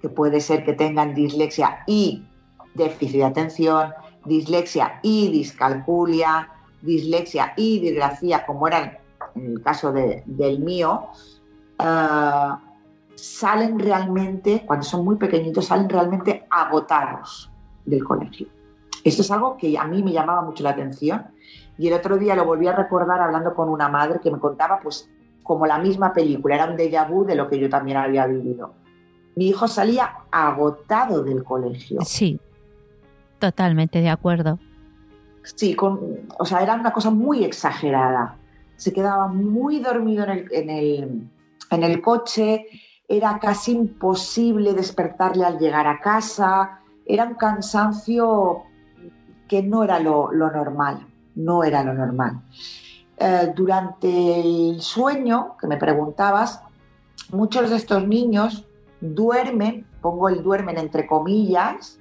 que 0.02 0.10
puede 0.10 0.41
ser 0.41 0.65
que 0.65 0.73
tengan 0.73 1.13
dislexia 1.13 1.84
y 1.88 2.26
déficit 2.73 3.17
de 3.17 3.26
atención, 3.26 3.93
dislexia 4.26 4.99
y 5.02 5.32
discalculia, 5.32 6.49
dislexia 6.82 7.54
y 7.56 7.80
disgrafía, 7.80 8.45
como 8.45 8.67
era 8.67 8.99
en 9.36 9.45
el 9.45 9.62
caso 9.62 9.91
del 9.91 10.60
mío, 10.60 11.10
Ah, 11.86 12.60
salen 13.15 13.80
realmente, 13.80 14.63
cuando 14.65 14.86
son 14.86 15.04
muy 15.04 15.15
pequeñitos, 15.15 15.65
salen 15.65 15.89
realmente 15.89 16.45
agotados 16.49 17.52
del 17.86 18.04
colegio. 18.04 18.47
Esto 19.04 19.21
es 19.21 19.32
algo 19.32 19.58
que 19.58 19.78
a 19.78 19.84
mí 19.86 20.02
me 20.02 20.13
llamaba 20.13 20.41
mucho 20.41 20.63
la 20.63 20.71
atención 20.71 21.26
y 21.78 21.88
el 21.88 21.94
otro 21.94 22.18
día 22.18 22.36
lo 22.36 22.46
volví 22.46 22.68
a 22.68 22.76
recordar 22.76 23.22
hablando 23.22 23.54
con 23.54 23.70
una 23.70 23.90
madre 23.90 24.20
que 24.22 24.32
me 24.32 24.40
contaba 24.40 24.80
pues 24.82 25.10
como 25.44 25.66
la 25.66 25.78
misma 25.78 26.14
película, 26.14 26.56
era 26.56 26.66
un 26.66 26.78
déjà 26.78 27.08
vu 27.08 27.26
de 27.26 27.36
lo 27.36 27.50
que 27.50 27.60
yo 27.60 27.70
también 27.70 27.98
había 27.98 28.26
vivido. 28.26 28.74
Mi 29.36 29.50
hijo 29.50 29.68
salía 29.68 30.20
agotado 30.32 31.24
del 31.24 31.44
colegio. 31.44 32.00
Sí, 32.02 32.40
totalmente 33.40 34.00
de 34.00 34.10
acuerdo. 34.10 34.60
Sí, 35.44 35.76
con, 35.76 36.00
o 36.40 36.46
sea, 36.46 36.62
era 36.62 36.76
una 36.76 36.94
cosa 36.94 37.10
muy 37.10 37.44
exagerada. 37.44 38.38
Se 38.78 38.94
quedaba 38.94 39.28
muy 39.28 39.80
dormido 39.80 40.24
en 40.24 40.70
el, 40.70 41.30
en 41.70 41.84
el 41.84 42.02
coche, 42.02 42.68
era 43.08 43.38
casi 43.40 43.74
imposible 43.74 44.74
despertarle 44.74 45.46
al 45.46 45.60
llegar 45.60 45.88
a 45.88 46.00
casa, 46.00 46.80
era 47.06 47.26
un 47.26 47.36
cansancio 47.36 48.64
que 49.48 49.62
no 49.62 49.84
era 49.84 50.00
lo, 50.00 50.32
normal, 50.32 51.06
no 51.36 51.63
era 51.63 51.84
lo 51.84 51.93
normal. 51.93 52.41
Eh, 53.17 53.54
durante 53.56 54.39
el 54.39 54.82
sueño, 54.82 55.56
que 55.60 55.67
me 55.67 55.78
preguntabas, 55.78 56.62
muchos 57.32 57.69
de 57.69 57.76
estos 57.76 58.08
niños 58.08 58.65
duermen, 59.02 59.86
pongo 60.02 60.30
el 60.30 60.43
duermen 60.43 60.78
entre 60.78 61.08
comillas, 61.08 62.00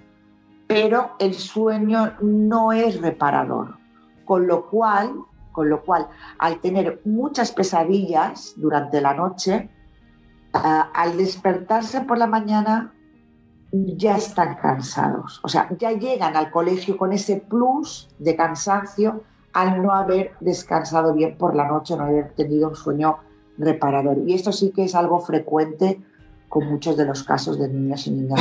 pero 0.67 1.13
el 1.19 1.35
sueño 1.35 2.15
no 2.21 2.73
es 2.73 3.01
reparador, 3.01 3.77
con 4.25 4.47
lo 4.47 4.69
cual 4.71 5.15
con 5.53 5.69
lo 5.69 5.83
cual, 5.83 6.09
al 6.39 6.61
tener 6.61 7.01
muchas 7.05 7.53
pesadillas 7.53 8.55
durante 8.57 9.01
la 9.01 9.15
noche, 9.15 9.71
ah, 10.55 10.91
al 10.95 11.17
despertarse 11.17 12.01
por 12.01 12.19
la 12.19 12.27
mañana 12.27 12.93
ya 13.73 14.17
están 14.17 14.57
cansados. 14.57 15.41
O 15.43 15.49
sea, 15.49 15.69
ya 15.79 15.93
llegan 15.93 16.37
al 16.37 16.51
colegio 16.51 16.97
con 16.97 17.13
ese 17.13 17.37
plus 17.37 18.09
de 18.19 18.37
cansancio 18.37 19.25
al 19.53 19.83
no 19.83 19.93
haber 19.93 20.33
descansado 20.41 21.15
bien 21.15 21.37
por 21.37 21.55
la 21.55 21.67
noche, 21.67 21.97
no 21.97 22.05
haber 22.05 22.33
tenido 22.33 22.69
un 22.69 22.77
sueño 22.77 23.19
reparador. 23.59 24.19
Y 24.27 24.35
esto 24.35 24.53
sí 24.53 24.73
que 24.75 24.85
es 24.85 24.95
algo 24.95 25.21
frecuente 25.21 26.01
con 26.49 26.67
muchos 26.69 26.97
de 26.97 27.07
los 27.07 27.23
casos 27.23 27.59
de 27.59 27.69
niños 27.69 28.07
y 28.07 28.11
niñas 28.13 28.41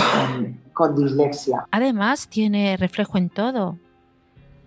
con 0.74 0.96
dislexia. 0.96 1.66
Además, 1.72 2.28
tiene 2.28 2.76
reflejo 2.78 3.18
en 3.18 3.30
todo 3.30 3.78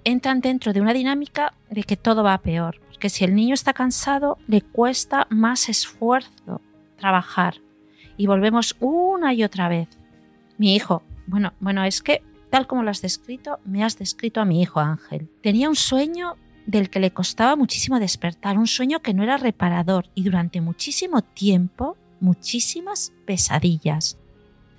entran 0.04 0.40
dentro 0.40 0.72
de 0.72 0.80
una 0.80 0.92
dinámica 0.92 1.54
de 1.70 1.82
que 1.82 1.96
todo 1.96 2.22
va 2.22 2.38
peor. 2.38 2.80
Porque 2.88 3.08
si 3.08 3.24
el 3.24 3.34
niño 3.34 3.54
está 3.54 3.72
cansado, 3.72 4.38
le 4.46 4.60
cuesta 4.60 5.26
más 5.30 5.68
esfuerzo 5.68 6.60
trabajar. 6.96 7.56
Y 8.16 8.26
volvemos 8.26 8.76
una 8.80 9.34
y 9.34 9.42
otra 9.42 9.68
vez. 9.68 9.88
Mi 10.58 10.74
hijo, 10.74 11.02
bueno, 11.26 11.52
bueno, 11.60 11.84
es 11.84 12.02
que 12.02 12.22
tal 12.50 12.66
como 12.66 12.82
lo 12.82 12.90
has 12.90 13.02
descrito, 13.02 13.58
me 13.64 13.82
has 13.82 13.98
descrito 13.98 14.40
a 14.40 14.44
mi 14.44 14.62
hijo 14.62 14.80
Ángel. 14.80 15.28
Tenía 15.42 15.68
un 15.68 15.76
sueño 15.76 16.36
del 16.66 16.90
que 16.90 17.00
le 17.00 17.12
costaba 17.12 17.56
muchísimo 17.56 17.98
despertar, 17.98 18.58
un 18.58 18.66
sueño 18.66 19.00
que 19.00 19.14
no 19.14 19.22
era 19.22 19.36
reparador 19.36 20.08
y 20.14 20.22
durante 20.22 20.60
muchísimo 20.60 21.22
tiempo 21.22 21.96
muchísimas 22.20 23.12
pesadillas, 23.26 24.16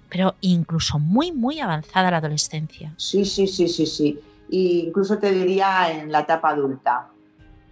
pero 0.09 0.35
incluso 0.41 0.97
muy, 0.97 1.31
muy 1.31 1.59
avanzada 1.59 2.09
la 2.09 2.17
adolescencia. 2.17 2.93
Sí, 2.97 3.25
sí, 3.25 3.45
sí, 3.45 3.67
sí, 3.67 3.85
sí 3.85 4.19
e 4.51 4.57
incluso 4.88 5.17
te 5.17 5.31
diría 5.31 5.91
en 5.91 6.11
la 6.11 6.21
etapa 6.21 6.49
adulta. 6.49 7.09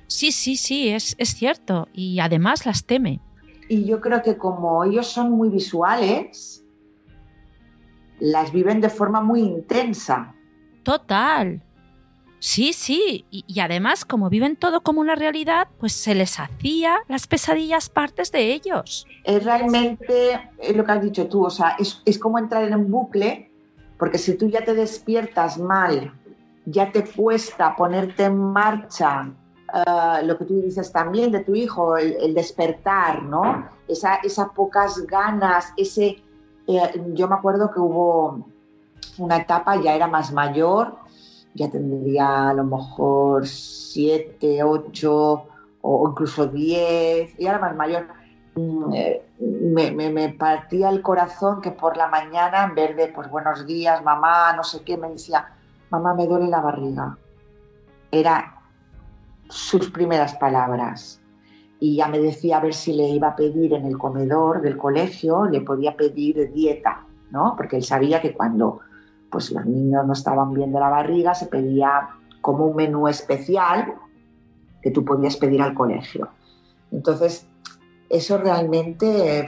Sí, 0.08 0.32
sí, 0.32 0.56
sí, 0.56 0.90
es, 0.90 1.16
es 1.18 1.36
cierto. 1.36 1.88
Y 1.94 2.20
además 2.20 2.66
las 2.66 2.86
teme. 2.86 3.20
Y 3.70 3.86
yo 3.86 4.02
creo 4.02 4.22
que 4.22 4.38
como 4.38 4.84
ellos 4.84 5.08
son 5.08 5.32
muy 5.32 5.50
visuales, 5.50 6.63
las 8.20 8.52
viven 8.52 8.82
de 8.82 8.90
forma 8.90 9.22
muy 9.22 9.42
intensa. 9.42 10.34
Total. 10.84 11.62
Sí, 12.46 12.74
sí, 12.74 13.26
y, 13.32 13.60
además 13.62 14.04
como 14.04 14.30
viven 14.30 14.58
todo 14.58 14.82
como 14.82 15.00
una 15.00 15.16
realidad, 15.16 15.70
pues 15.80 15.94
se 15.94 16.14
les 16.14 16.42
hacía 16.42 16.98
las 17.08 17.26
pesadillas 17.26 17.88
partes 17.88 18.34
de 18.34 18.52
ellos. 18.52 19.08
Es 19.24 19.46
realmente 19.46 20.52
lo 20.76 20.84
que 20.84 20.92
has 20.92 21.02
dicho 21.02 21.28
tú, 21.30 21.46
o 21.46 21.50
sea, 21.50 21.78
es, 21.80 22.20
como 22.20 22.38
entrar 22.38 22.66
en 22.66 22.76
un 22.76 22.92
bucle, 22.92 23.50
porque 23.98 24.18
si 24.18 24.38
tú 24.38 24.50
ya 24.50 24.62
te 24.66 24.74
despiertas 24.74 25.58
mal, 25.58 26.14
ya 26.66 26.92
te 26.92 27.06
cuesta 27.06 27.78
ponerte 27.78 28.26
en 28.26 28.38
marcha 28.38 29.32
ah, 29.72 30.20
lo 30.22 30.38
que 30.38 30.44
tú 30.44 30.60
dices 30.60 30.92
también 30.92 31.32
de 31.32 31.46
tu 31.46 31.56
hijo, 31.56 31.96
el, 31.96 32.34
despertar, 32.34 33.24
¿no? 33.24 33.70
Esa, 33.88 34.16
esas 34.16 34.50
pocas 34.50 34.98
ganas, 35.08 35.72
ese... 35.78 36.22
Eh, 36.68 37.04
yo 37.14 37.28
me 37.28 37.36
acuerdo 37.36 37.72
que 37.72 37.80
hubo 37.80 38.46
una 39.18 39.38
etapa, 39.38 39.76
ya 39.82 39.96
era 39.96 40.08
más 40.08 40.32
mayor, 40.32 40.96
ya 41.54 41.70
tendría 41.70 42.50
a 42.50 42.54
lo 42.54 42.64
mejor 42.64 43.48
siete, 43.48 44.64
ocho 44.64 45.46
o 45.82 46.10
incluso 46.10 46.48
diez, 46.48 47.38
y 47.38 47.48
ahora 47.48 47.60
más 47.60 47.76
mayor. 47.76 48.08
Mm, 48.56 48.94
eh, 48.94 49.26
me, 49.40 49.92
me, 49.92 50.30
partía 50.30 50.90
el 50.90 51.02
corazón 51.02 51.60
que 51.62 51.72
por 51.72 51.98
la 51.98 52.08
mañana, 52.08 52.64
en 52.64 52.76
vez 52.76 52.96
de 52.96 53.08
pues 53.08 53.30
buenos 53.30 53.66
días, 53.66 54.04
mamá, 54.04 54.54
no 54.56 54.64
sé 54.64 54.84
qué, 54.84 54.96
me 54.98 55.10
decía, 55.10 55.50
mamá, 55.90 56.14
me 56.14 56.28
duele 56.28 56.48
la 56.48 56.62
barriga. 56.62 57.18
Era 58.12 58.62
sus 59.50 59.90
primeras 59.90 60.36
palabras. 60.36 61.20
Y 61.84 61.98
ya 61.98 62.08
me 62.08 62.18
decía 62.18 62.60
a 62.60 62.62
ver 62.62 62.74
si 62.74 62.94
le 62.94 63.10
iba 63.10 63.28
a 63.28 63.36
pedir 63.36 63.74
en 63.74 63.84
el 63.84 63.98
comedor 63.98 64.62
del 64.62 64.78
colegio, 64.78 65.48
le 65.48 65.60
podía 65.60 65.98
pedir 65.98 66.54
dieta, 66.54 67.06
¿no? 67.30 67.56
Porque 67.58 67.76
él 67.76 67.84
sabía 67.84 68.22
que 68.22 68.34
cuando 68.34 68.80
pues 69.30 69.52
los 69.52 69.66
niños 69.66 70.08
no 70.08 70.14
estaban 70.14 70.54
bien 70.54 70.72
de 70.72 70.80
la 70.80 70.88
barriga, 70.88 71.36
se 71.36 71.48
pedía 71.48 72.08
como 72.40 72.68
un 72.68 72.78
menú 72.78 73.10
especial 73.10 73.96
que 74.82 74.92
tú 74.92 75.04
podías 75.04 75.36
pedir 75.36 75.62
al 75.62 75.74
colegio. 75.74 76.30
Entonces, 76.90 77.50
eso 78.08 78.38
realmente 78.38 79.46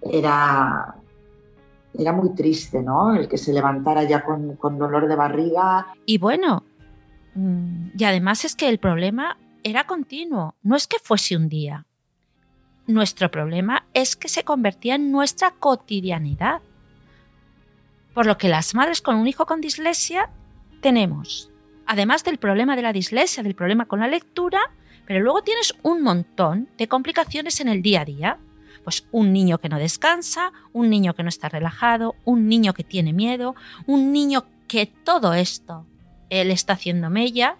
era, 0.00 0.94
era 1.92 2.12
muy 2.12 2.36
triste, 2.36 2.82
¿no? 2.82 3.16
El 3.16 3.26
que 3.26 3.36
se 3.36 3.52
levantara 3.52 4.04
ya 4.04 4.22
con, 4.22 4.54
con 4.54 4.78
dolor 4.78 5.08
de 5.08 5.16
barriga. 5.16 5.88
Y 6.06 6.18
bueno, 6.18 6.62
mm, 7.34 7.98
y 7.98 8.04
además 8.04 8.44
es 8.44 8.54
que 8.54 8.68
el 8.68 8.78
problema 8.78 9.38
era 9.64 9.86
continuo, 9.86 10.54
no 10.62 10.76
es 10.76 10.86
que 10.86 10.98
fuese 11.02 11.36
un 11.36 11.48
día. 11.48 11.86
Nuestro 12.86 13.30
problema 13.30 13.86
es 13.94 14.16
que 14.16 14.28
se 14.28 14.44
convertía 14.44 14.96
en 14.96 15.12
nuestra 15.12 15.52
cotidianidad. 15.52 16.60
Por 18.14 18.26
lo 18.26 18.38
que 18.38 18.48
las 18.48 18.74
madres 18.74 19.00
con 19.00 19.16
un 19.16 19.28
hijo 19.28 19.46
con 19.46 19.60
dislexia 19.60 20.30
tenemos, 20.80 21.50
además 21.86 22.24
del 22.24 22.38
problema 22.38 22.76
de 22.76 22.82
la 22.82 22.92
dislexia, 22.92 23.42
del 23.42 23.54
problema 23.54 23.86
con 23.86 24.00
la 24.00 24.08
lectura, 24.08 24.60
pero 25.06 25.20
luego 25.20 25.42
tienes 25.42 25.74
un 25.82 26.02
montón 26.02 26.68
de 26.76 26.88
complicaciones 26.88 27.60
en 27.60 27.68
el 27.68 27.82
día 27.82 28.02
a 28.02 28.04
día. 28.04 28.38
Pues 28.84 29.06
un 29.12 29.32
niño 29.32 29.58
que 29.58 29.68
no 29.68 29.78
descansa, 29.78 30.52
un 30.72 30.90
niño 30.90 31.14
que 31.14 31.22
no 31.22 31.28
está 31.28 31.48
relajado, 31.48 32.16
un 32.24 32.48
niño 32.48 32.74
que 32.74 32.82
tiene 32.82 33.12
miedo, 33.12 33.54
un 33.86 34.12
niño 34.12 34.44
que 34.66 34.86
todo 34.86 35.34
esto 35.34 35.86
él 36.32 36.50
está 36.50 36.72
haciendo 36.72 37.10
mella. 37.10 37.56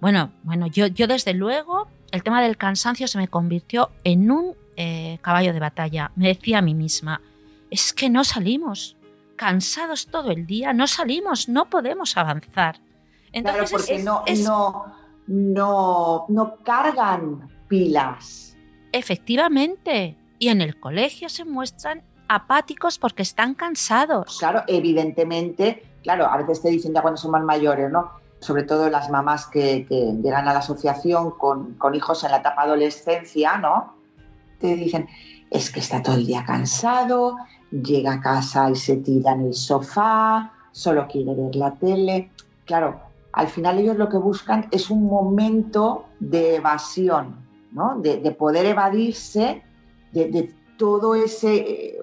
Bueno, 0.00 0.32
bueno, 0.42 0.66
yo, 0.66 0.86
yo 0.86 1.06
desde 1.06 1.34
luego 1.34 1.88
el 2.12 2.22
tema 2.22 2.42
del 2.42 2.56
cansancio 2.56 3.08
se 3.08 3.18
me 3.18 3.28
convirtió 3.28 3.90
en 4.04 4.30
un 4.30 4.54
eh, 4.76 5.18
caballo 5.22 5.52
de 5.52 5.60
batalla. 5.60 6.12
Me 6.16 6.28
decía 6.28 6.58
a 6.58 6.62
mí 6.62 6.74
misma, 6.74 7.20
es 7.70 7.92
que 7.92 8.08
no 8.08 8.24
salimos, 8.24 8.96
cansados 9.36 10.06
todo 10.06 10.30
el 10.30 10.46
día, 10.46 10.72
no 10.72 10.86
salimos, 10.86 11.48
no 11.48 11.68
podemos 11.68 12.16
avanzar. 12.16 12.80
Entonces, 13.32 13.70
claro, 13.70 13.84
porque 13.84 14.02
no, 14.02 14.24
no, 14.44 14.94
no, 15.26 16.24
no 16.28 16.56
cargan 16.62 17.48
pilas. 17.68 18.56
Efectivamente. 18.92 20.16
Y 20.38 20.48
en 20.48 20.60
el 20.60 20.78
colegio 20.78 21.28
se 21.28 21.44
muestran 21.44 22.02
apáticos 22.28 22.98
porque 22.98 23.22
están 23.22 23.54
cansados. 23.54 24.38
Claro, 24.38 24.62
evidentemente, 24.68 25.82
claro, 26.02 26.26
a 26.26 26.36
veces 26.36 26.62
te 26.62 26.70
dicen 26.70 26.94
ya 26.94 27.02
cuando 27.02 27.18
son 27.18 27.32
más 27.32 27.42
mayores, 27.42 27.90
¿no? 27.90 28.12
Sobre 28.40 28.62
todo 28.62 28.88
las 28.88 29.10
mamás 29.10 29.46
que, 29.46 29.84
que 29.88 30.14
llegan 30.22 30.48
a 30.48 30.52
la 30.52 30.60
asociación 30.60 31.32
con, 31.32 31.74
con, 31.74 31.94
hijos 31.94 32.22
en 32.24 32.30
la 32.30 32.38
etapa 32.38 32.62
adolescencia, 32.62 33.58
¿no? 33.58 33.94
Te 34.60 34.76
dicen, 34.76 35.08
es 35.50 35.70
que 35.70 35.80
está 35.80 36.02
todo 36.02 36.16
el 36.16 36.26
día 36.26 36.44
cansado, 36.44 37.36
llega 37.70 38.14
a 38.14 38.20
casa 38.20 38.70
y 38.70 38.76
se 38.76 38.96
tira 38.96 39.32
en 39.32 39.46
el 39.46 39.54
sofá, 39.54 40.52
solo 40.72 41.06
quiere 41.08 41.34
ver 41.34 41.54
la 41.56 41.74
tele. 41.74 42.30
Claro, 42.64 43.00
al 43.32 43.48
final 43.48 43.78
ellos 43.78 43.96
lo 43.96 44.08
que 44.08 44.16
buscan 44.16 44.66
es 44.70 44.90
un 44.90 45.04
momento 45.04 46.06
de 46.20 46.56
evasión, 46.56 47.36
¿no? 47.72 47.98
de, 47.98 48.18
poder 48.32 48.66
evadirse 48.66 49.62
de, 50.12 50.54
todo 50.76 51.14
ese, 51.14 51.56
eh, 51.56 51.98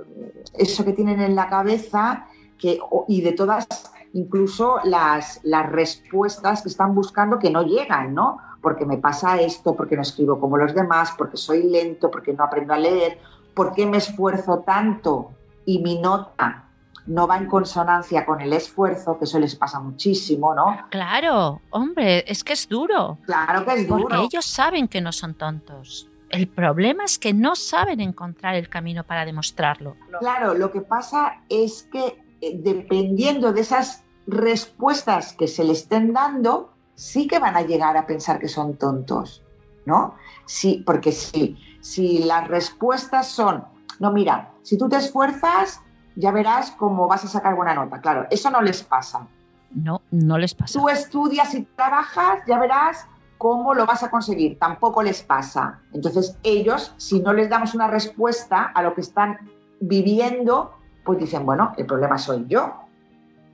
eso 0.53 0.83
que 0.83 0.93
tienen 0.93 1.21
en 1.21 1.35
la 1.35 1.47
cabeza 1.47 2.27
que, 2.57 2.79
y 3.07 3.21
de 3.21 3.31
todas 3.31 3.67
incluso 4.15 4.79
las, 4.85 5.41
las 5.43 5.69
respuestas 5.69 6.61
que 6.61 6.69
están 6.69 6.95
buscando 6.95 7.37
que 7.37 7.49
no 7.49 7.63
llegan, 7.63 8.13
¿no? 8.13 8.37
Porque 8.61 8.85
me 8.85 8.97
pasa 8.97 9.39
esto, 9.41 9.75
porque 9.75 9.97
no 9.97 10.03
escribo 10.03 10.39
como 10.39 10.57
los 10.57 10.73
demás, 10.73 11.13
porque 11.17 11.35
soy 11.35 11.63
lento, 11.63 12.09
porque 12.09 12.33
no 12.33 12.45
aprendo 12.45 12.73
a 12.73 12.77
leer, 12.77 13.19
¿por 13.53 13.73
qué 13.73 13.85
me 13.85 13.97
esfuerzo 13.97 14.59
tanto 14.65 15.31
y 15.65 15.79
mi 15.79 15.99
nota 15.99 16.63
no 17.07 17.27
va 17.27 17.37
en 17.37 17.47
consonancia 17.47 18.25
con 18.25 18.39
el 18.39 18.53
esfuerzo, 18.53 19.19
que 19.19 19.25
eso 19.25 19.37
les 19.37 19.53
pasa 19.55 19.81
muchísimo, 19.81 20.55
¿no? 20.55 20.77
Claro, 20.89 21.61
hombre, 21.69 22.23
es 22.25 22.43
que 22.43 22.53
es 22.53 22.69
duro. 22.69 23.17
Claro 23.25 23.65
que 23.65 23.73
es 23.73 23.87
duro. 23.87 24.07
Porque 24.07 24.23
ellos 24.23 24.45
saben 24.45 24.87
que 24.87 25.01
no 25.01 25.11
son 25.11 25.33
tontos. 25.33 26.09
El 26.29 26.47
problema 26.47 27.03
es 27.03 27.19
que 27.19 27.33
no 27.33 27.55
saben 27.55 27.99
encontrar 27.99 28.55
el 28.55 28.69
camino 28.69 29.03
para 29.03 29.25
demostrarlo. 29.25 29.97
Claro, 30.19 30.53
lo 30.53 30.71
que 30.71 30.81
pasa 30.81 31.41
es 31.49 31.87
que 31.91 32.23
eh, 32.41 32.57
dependiendo 32.57 33.53
de 33.53 33.61
esas 33.61 34.04
respuestas 34.27 35.33
que 35.33 35.47
se 35.47 35.63
le 35.63 35.73
estén 35.73 36.13
dando, 36.13 36.71
sí 36.95 37.27
que 37.27 37.39
van 37.39 37.55
a 37.55 37.61
llegar 37.61 37.97
a 37.97 38.05
pensar 38.05 38.39
que 38.39 38.47
son 38.47 38.77
tontos, 38.77 39.43
¿no? 39.85 40.15
Sí, 40.45 40.83
porque 40.85 41.11
si, 41.11 41.57
si 41.81 42.19
las 42.19 42.47
respuestas 42.47 43.27
son, 43.27 43.65
no, 43.99 44.11
mira, 44.11 44.53
si 44.61 44.77
tú 44.77 44.89
te 44.89 44.97
esfuerzas, 44.97 45.81
ya 46.15 46.31
verás 46.31 46.71
cómo 46.71 47.07
vas 47.07 47.25
a 47.25 47.27
sacar 47.27 47.55
buena 47.55 47.73
nota. 47.73 47.99
Claro, 47.99 48.27
eso 48.29 48.49
no 48.49 48.61
les 48.61 48.83
pasa. 48.83 49.27
No, 49.71 50.01
no 50.11 50.37
les 50.37 50.53
pasa. 50.53 50.79
Tú 50.79 50.89
estudias 50.89 51.53
y 51.53 51.63
trabajas, 51.63 52.39
ya 52.47 52.57
verás 52.57 53.05
cómo 53.37 53.73
lo 53.73 53.85
vas 53.85 54.03
a 54.03 54.09
conseguir. 54.09 54.57
Tampoco 54.57 55.03
les 55.03 55.21
pasa. 55.21 55.81
Entonces 55.93 56.37
ellos, 56.43 56.93
si 56.97 57.19
no 57.19 57.33
les 57.33 57.49
damos 57.49 57.75
una 57.75 57.87
respuesta 57.87 58.63
a 58.63 58.81
lo 58.81 58.93
que 58.93 59.01
están 59.01 59.37
viviendo, 59.81 60.73
pues 61.03 61.19
dicen, 61.19 61.45
bueno, 61.45 61.73
el 61.77 61.85
problema 61.85 62.17
soy 62.17 62.45
yo. 62.47 62.84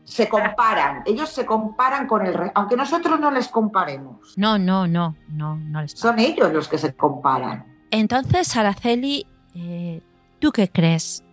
Se 0.04 0.28
comparan, 0.28 1.04
ellos 1.06 1.30
se 1.30 1.46
comparan 1.46 2.08
con 2.08 2.26
el 2.26 2.34
resto, 2.34 2.60
aunque 2.60 2.76
nosotros 2.76 3.20
no 3.20 3.32
les 3.32 3.48
comparemos. 3.48 4.34
No, 4.38 4.58
no, 4.58 4.88
no, 4.88 5.16
no, 5.30 5.56
no 5.56 5.82
les. 5.82 5.92
Son 5.92 6.20
ellos 6.20 6.52
los 6.52 6.68
que 6.68 6.78
se 6.78 6.94
comparan. 6.96 7.66
Entonces, 7.92 8.56
Araceli, 8.56 9.28
eh, 9.54 10.02
¿Tú 10.42 10.52
qué 10.52 10.68
crees? 10.68 11.24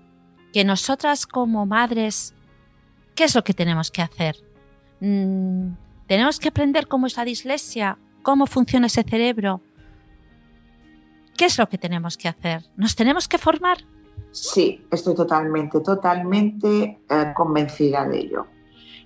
Que 0.52 0.64
nosotras 0.64 1.26
como 1.26 1.64
madres, 1.64 2.34
¿qué 3.14 3.24
es 3.24 3.34
lo 3.34 3.42
que 3.42 3.54
tenemos 3.54 3.90
que 3.90 4.02
hacer? 4.02 4.36
Mm, 5.00 5.70
¿Tenemos 6.06 6.38
que 6.38 6.48
aprender 6.48 6.88
cómo 6.88 7.06
es 7.06 7.16
la 7.16 7.24
dislexia? 7.24 7.98
¿Cómo 8.22 8.46
funciona 8.46 8.86
ese 8.86 9.02
cerebro? 9.02 9.62
¿Qué 11.38 11.46
es 11.46 11.56
lo 11.56 11.70
que 11.70 11.78
tenemos 11.78 12.18
que 12.18 12.28
hacer? 12.28 12.66
¿Nos 12.76 12.94
tenemos 12.96 13.28
que 13.28 13.38
formar? 13.38 13.78
Sí, 14.30 14.86
estoy 14.90 15.14
totalmente, 15.14 15.80
totalmente 15.80 17.00
eh, 17.08 17.32
convencida 17.34 18.06
de 18.06 18.18
ello. 18.18 18.46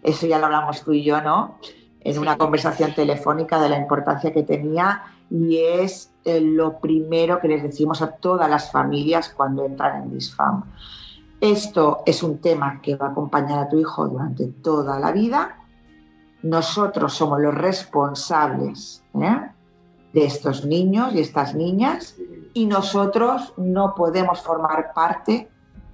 Eso 0.02 0.26
ya 0.26 0.38
lo 0.38 0.46
hablamos 0.46 0.82
tú 0.82 0.92
y 0.92 1.04
yo, 1.04 1.20
¿no? 1.22 1.58
En 2.00 2.18
una 2.18 2.36
conversación 2.36 2.94
telefónica 2.94 3.60
de 3.60 3.68
la 3.68 3.78
importancia 3.78 4.32
que 4.32 4.42
tenía 4.42 5.02
y 5.30 5.58
es 5.58 6.12
eh, 6.24 6.40
lo 6.40 6.78
primero 6.78 7.40
que 7.40 7.48
les 7.48 7.62
decimos 7.62 8.02
a 8.02 8.12
todas 8.12 8.50
las 8.50 8.70
familias 8.70 9.32
cuando 9.34 9.64
entran 9.64 10.02
en 10.02 10.10
Disfam. 10.10 10.64
Esto 11.40 12.02
es 12.06 12.22
un 12.22 12.38
tema 12.38 12.80
que 12.80 12.96
va 12.96 13.06
a 13.06 13.10
acompañar 13.10 13.58
a 13.58 13.68
tu 13.68 13.78
hijo 13.78 14.06
durante 14.06 14.46
toda 14.46 15.00
la 15.00 15.10
vida. 15.10 15.58
Nosotros 16.42 17.14
somos 17.14 17.40
los 17.40 17.54
responsables 17.54 19.02
¿eh? 19.14 19.50
de 20.12 20.24
estos 20.24 20.66
niños 20.66 21.14
y 21.14 21.20
estas 21.20 21.54
niñas 21.54 22.16
y 22.54 22.66
nosotros 22.66 23.54
no 23.56 23.94
podemos 23.94 24.40
formar 24.42 24.92
parte 24.92 25.48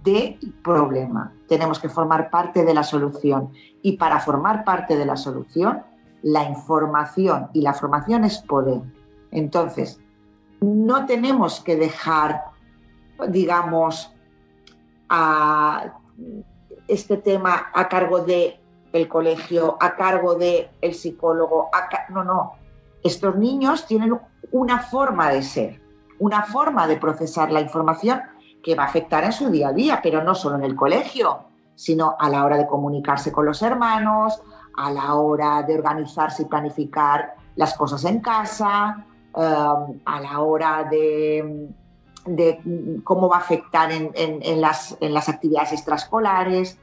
del 0.05 0.39
problema. 0.63 1.33
Tenemos 1.47 1.79
que 1.79 1.89
formar 1.89 2.31
parte 2.31 2.65
de 2.65 2.75
la 2.75 2.83
solución. 2.83 3.51
Y 3.83 3.97
para 3.97 4.21
formar 4.21 4.65
parte 4.65 4.97
de 4.97 5.07
la 5.07 5.17
solución, 5.17 5.83
la 6.23 6.45
información 6.45 7.49
y 7.53 7.63
la 7.63 7.75
formación 7.75 8.25
es 8.25 8.39
poder. 8.39 8.83
Entonces, 9.31 10.01
no 10.61 11.07
tenemos 11.07 11.61
que 11.61 11.77
dejar, 11.77 12.45
digamos, 13.29 14.13
a 15.09 15.95
este 16.89 17.19
tema 17.19 17.69
a 17.73 17.89
cargo 17.89 18.21
de 18.21 18.61
el 18.93 19.09
colegio, 19.09 19.77
a 19.81 19.95
cargo 19.95 20.35
del 20.35 20.69
el 20.81 20.95
psicólogo. 20.95 21.71
no, 22.11 22.25
no. 22.25 22.53
Estos 23.05 23.37
niños 23.37 23.87
tienen 23.87 24.19
una 24.51 24.81
forma 24.81 25.31
de 25.31 25.43
ser, 25.43 25.81
una 26.19 26.43
forma 26.43 26.87
de 26.89 26.97
procesar 26.97 27.53
la 27.53 27.61
información 27.61 28.23
que 28.63 28.75
va 28.75 28.85
a 28.85 28.87
afectar 28.87 29.23
en 29.25 29.33
su 29.33 29.51
día 29.51 29.69
a 29.69 29.73
día, 29.73 30.01
pero 30.03 30.25
no 30.25 30.35
solo 30.35 30.57
en 30.57 30.65
el 30.65 30.75
colegio, 30.75 31.45
sino 31.79 32.17
a 32.19 32.29
la 32.29 32.45
hora 32.45 32.57
de 32.57 32.67
comunicarse 32.67 33.31
con 33.31 33.47
los 33.47 33.63
hermanos, 33.63 34.43
a 34.77 34.91
la 34.91 35.15
hora 35.15 35.63
de 35.63 35.77
organizarse 35.79 36.43
y 36.43 36.47
planificar 36.47 37.37
las 37.55 37.75
cosas 37.75 38.05
en 38.05 38.19
casa, 38.19 39.07
um, 39.33 40.01
a 40.05 40.21
la 40.21 40.41
hora 40.41 40.89
de, 40.91 41.71
cómo 43.05 43.29
va 43.29 43.37
a 43.37 43.39
afectar 43.39 43.93
en, 43.93 44.61
las, 44.61 44.99
en 45.01 45.15
las 45.15 45.29
actividades 45.29 45.73
extraescolares, 45.73 46.81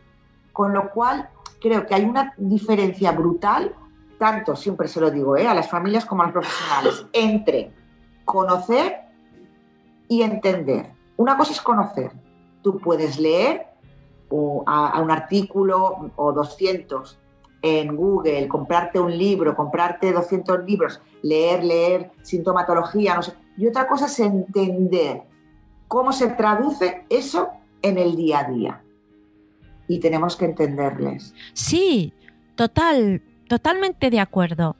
con 0.54 0.74
lo 0.74 0.90
cual 0.92 1.30
creo 1.60 1.86
que 1.86 1.94
hay 1.94 2.06
una 2.06 2.34
diferencia 2.38 3.12
brutal, 3.12 3.76
tanto, 4.18 4.56
siempre 4.56 4.88
se 4.88 5.02
lo 5.02 5.12
digo, 5.12 5.36
¿eh? 5.36 5.46
a 5.46 5.54
las 5.54 5.70
familias 5.70 6.06
como 6.06 6.24
a 6.24 6.28
los 6.28 6.34
profesionales, 6.34 7.06
entre 7.12 7.74
conocer 8.24 9.02
y 10.08 10.22
entender. 10.22 10.94
Una 11.18 11.36
cosa 11.38 11.52
es 11.52 11.60
conocer. 11.60 12.14
Tú 12.64 12.80
puedes 12.80 13.20
leer 13.20 13.75
a, 14.66 15.02
un 15.02 15.12
artículo 15.12 16.12
o 16.16 16.34
200 16.34 17.20
en 17.62 17.96
Google, 17.96 18.48
comprarte 18.48 19.00
un 19.00 19.18
libro, 19.18 19.56
comprarte 19.56 20.12
200 20.12 20.66
libros, 20.66 21.02
leer, 21.24 21.64
leer, 21.64 22.12
sintomatología, 22.22 23.16
no 23.16 23.24
sé. 23.24 23.34
Y 23.58 23.68
otra 23.68 23.88
cosa 23.88 24.06
es 24.06 24.20
entender 24.20 25.24
cómo 25.88 26.12
se 26.12 26.28
traduce 26.28 27.06
eso 27.10 27.50
en 27.82 27.98
el 27.98 28.16
día 28.16 28.40
a 28.40 28.44
día 28.52 28.82
y 29.88 30.00
tenemos 30.00 30.36
que 30.36 30.46
entenderles. 30.46 31.34
Sí, 31.54 32.14
total, 32.56 33.22
totalmente 33.48 34.10
de 34.10 34.20
acuerdo. 34.20 34.76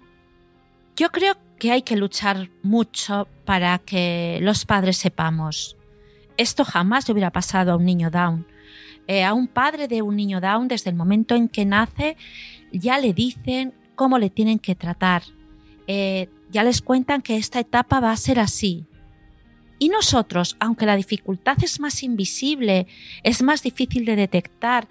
Yo 0.96 1.10
creo 1.10 1.36
que 1.60 1.72
hay 1.72 1.82
que 1.82 1.96
luchar 1.96 2.50
mucho 2.64 3.28
para 3.46 3.78
que 3.80 4.40
los 4.42 4.66
padres 4.66 4.98
sepamos. 4.98 5.78
Esto 6.38 6.66
jamás 6.66 7.08
le 7.08 7.14
hubiera 7.14 7.32
pasado 7.32 7.72
a 7.72 7.76
un 7.76 7.86
niño 7.86 8.10
down. 8.10 8.46
Eh, 9.08 9.24
a 9.24 9.34
un 9.34 9.48
padre 9.48 9.88
de 9.88 10.02
un 10.02 10.16
niño 10.16 10.42
down, 10.42 10.68
desde 10.68 10.90
el 10.90 10.96
momento 10.96 11.36
en 11.36 11.48
que 11.48 11.66
nace, 11.66 12.18
ya 12.72 12.98
le 12.98 13.14
dicen 13.14 13.74
cómo 13.96 14.18
le 14.18 14.30
tienen 14.30 14.60
que 14.60 14.76
tratar. 14.76 15.24
Eh, 15.88 16.30
ya 16.52 16.64
les 16.64 16.82
cuentan 16.82 17.22
que 17.22 17.38
esta 17.38 17.60
etapa 17.60 18.00
va 18.00 18.12
a 18.12 18.18
ser 18.18 18.40
así. 18.40 18.86
Y 19.78 19.90
nosotros, 19.90 20.56
aunque 20.60 20.86
la 20.86 20.96
dificultad 20.96 21.58
es 21.62 21.80
más 21.80 22.02
invisible, 22.02 22.88
es 23.24 23.44
más 23.44 23.62
difícil 23.62 24.06
de 24.06 24.16
detectar 24.16 24.88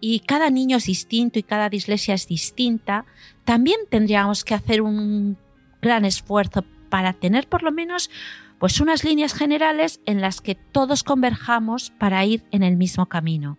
y 0.00 0.20
cada 0.20 0.48
niño 0.48 0.76
es 0.76 0.86
distinto 0.86 1.38
y 1.38 1.42
cada 1.42 1.68
dislexia 1.68 2.14
es 2.14 2.28
distinta, 2.28 3.04
también 3.44 3.78
tendríamos 3.90 4.44
que 4.44 4.54
hacer 4.54 4.80
un 4.80 5.36
gran 5.82 6.04
esfuerzo 6.04 6.64
para 6.88 7.12
tener 7.12 7.48
por 7.48 7.62
lo 7.62 7.72
menos 7.72 8.10
pues 8.58 8.80
unas 8.80 9.04
líneas 9.04 9.34
generales 9.34 10.00
en 10.04 10.20
las 10.20 10.40
que 10.40 10.54
todos 10.54 11.04
converjamos 11.04 11.90
para 11.90 12.24
ir 12.24 12.44
en 12.50 12.62
el 12.62 12.76
mismo 12.76 13.06
camino. 13.06 13.56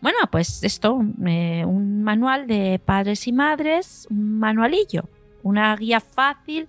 Bueno, 0.00 0.18
pues 0.30 0.64
esto, 0.64 1.00
eh, 1.26 1.64
un 1.66 2.02
manual 2.02 2.46
de 2.46 2.80
padres 2.82 3.26
y 3.28 3.32
madres, 3.32 4.06
un 4.10 4.38
manualillo, 4.38 5.08
una 5.42 5.76
guía 5.76 6.00
fácil 6.00 6.68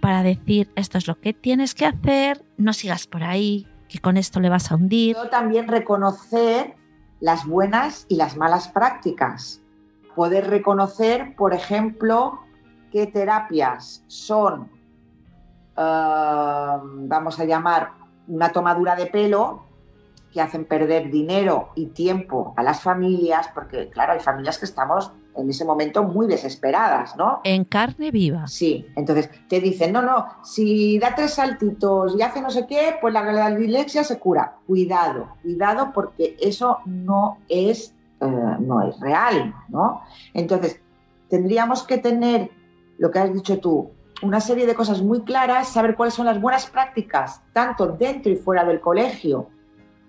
para 0.00 0.22
decir 0.22 0.70
esto 0.76 0.98
es 0.98 1.08
lo 1.08 1.20
que 1.20 1.32
tienes 1.32 1.74
que 1.74 1.86
hacer, 1.86 2.44
no 2.56 2.72
sigas 2.72 3.08
por 3.08 3.24
ahí, 3.24 3.66
que 3.88 3.98
con 3.98 4.16
esto 4.16 4.38
le 4.38 4.48
vas 4.48 4.70
a 4.70 4.76
hundir. 4.76 5.16
También 5.30 5.66
reconocer 5.66 6.76
las 7.20 7.46
buenas 7.46 8.06
y 8.08 8.16
las 8.16 8.36
malas 8.36 8.68
prácticas. 8.68 9.60
Poder 10.14 10.48
reconocer, 10.48 11.34
por 11.36 11.54
ejemplo, 11.54 12.40
qué 12.92 13.06
terapias 13.06 14.04
son, 14.06 14.70
eh, 15.78 16.78
vamos 16.82 17.38
a 17.38 17.44
llamar, 17.44 17.92
una 18.26 18.52
tomadura 18.52 18.94
de 18.96 19.06
pelo 19.06 19.62
que 20.32 20.40
hacen 20.40 20.66
perder 20.66 21.10
dinero 21.10 21.70
y 21.74 21.86
tiempo 21.86 22.52
a 22.56 22.62
las 22.62 22.82
familias, 22.82 23.48
porque 23.54 23.88
claro, 23.88 24.12
hay 24.12 24.20
familias 24.20 24.58
que 24.58 24.66
estamos 24.66 25.12
en 25.34 25.48
ese 25.48 25.64
momento 25.64 26.02
muy 26.02 26.26
desesperadas, 26.26 27.16
¿no? 27.16 27.40
En 27.44 27.64
carne 27.64 28.10
viva. 28.10 28.46
Sí, 28.48 28.86
entonces 28.96 29.30
te 29.48 29.60
dicen, 29.60 29.92
no, 29.92 30.02
no, 30.02 30.26
si 30.42 30.98
da 30.98 31.14
tres 31.14 31.34
saltitos 31.34 32.16
y 32.18 32.22
hace 32.22 32.42
no 32.42 32.50
sé 32.50 32.66
qué, 32.66 32.96
pues 33.00 33.14
la, 33.14 33.22
la 33.32 33.54
dilexia 33.54 34.02
se 34.04 34.18
cura. 34.18 34.56
Cuidado, 34.66 35.36
cuidado 35.42 35.92
porque 35.94 36.36
eso 36.40 36.78
no 36.84 37.38
es, 37.48 37.94
eh, 38.20 38.26
no 38.26 38.82
es 38.86 38.98
real, 39.00 39.54
¿no? 39.68 40.02
Entonces, 40.34 40.80
tendríamos 41.28 41.84
que 41.84 41.98
tener, 41.98 42.50
lo 42.98 43.10
que 43.10 43.18
has 43.20 43.32
dicho 43.32 43.60
tú, 43.60 43.92
una 44.22 44.40
serie 44.40 44.66
de 44.66 44.74
cosas 44.74 45.02
muy 45.02 45.22
claras, 45.22 45.68
saber 45.68 45.94
cuáles 45.94 46.14
son 46.14 46.26
las 46.26 46.40
buenas 46.40 46.66
prácticas, 46.66 47.42
tanto 47.52 47.86
dentro 47.86 48.32
y 48.32 48.36
fuera 48.36 48.64
del 48.64 48.80
colegio, 48.80 49.48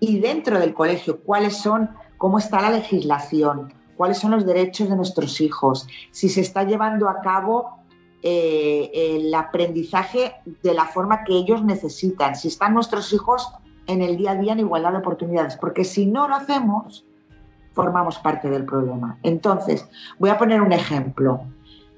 y 0.00 0.18
dentro 0.18 0.58
del 0.58 0.74
colegio, 0.74 1.20
cuáles 1.20 1.56
son, 1.56 1.90
cómo 2.16 2.38
está 2.38 2.60
la 2.60 2.70
legislación, 2.70 3.72
cuáles 3.96 4.18
son 4.18 4.30
los 4.30 4.46
derechos 4.46 4.88
de 4.88 4.96
nuestros 4.96 5.40
hijos, 5.40 5.86
si 6.10 6.28
se 6.28 6.40
está 6.40 6.64
llevando 6.64 7.08
a 7.08 7.20
cabo 7.20 7.80
eh, 8.22 8.90
el 8.94 9.34
aprendizaje 9.34 10.34
de 10.62 10.74
la 10.74 10.86
forma 10.86 11.22
que 11.24 11.34
ellos 11.34 11.62
necesitan, 11.64 12.34
si 12.34 12.48
están 12.48 12.74
nuestros 12.74 13.12
hijos 13.12 13.52
en 13.86 14.02
el 14.02 14.16
día 14.16 14.32
a 14.32 14.36
día 14.36 14.52
en 14.52 14.60
igualdad 14.60 14.92
de 14.92 14.98
oportunidades, 14.98 15.56
porque 15.56 15.84
si 15.84 16.06
no 16.06 16.28
lo 16.28 16.34
hacemos, 16.34 17.04
formamos 17.72 18.18
parte 18.18 18.50
del 18.50 18.64
problema. 18.64 19.18
Entonces, 19.22 19.88
voy 20.18 20.30
a 20.30 20.38
poner 20.38 20.60
un 20.60 20.72
ejemplo. 20.72 21.42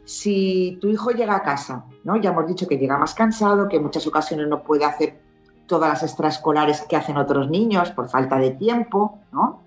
Si 0.05 0.79
tu 0.81 0.89
hijo 0.89 1.11
llega 1.11 1.37
a 1.37 1.43
casa, 1.43 1.85
¿no? 2.05 2.17
ya 2.17 2.31
hemos 2.31 2.47
dicho 2.47 2.67
que 2.67 2.79
llega 2.79 2.99
más 2.99 3.15
cansado, 3.15 3.69
que 3.69 3.77
en 3.77 3.85
muchas 3.85 4.07
ocasiones 4.07 4.49
no 4.49 4.63
puede 4.63 4.85
hacer 4.85 5.21
todas 5.67 5.89
las 5.89 6.03
extraescolares 6.03 6.83
que 6.83 6.97
hacen 6.97 7.17
otros 7.17 7.49
niños 7.49 7.91
por 7.93 8.09
falta 8.09 8.39
de 8.39 8.51
tiempo, 8.51 9.21
¿no? 9.33 9.63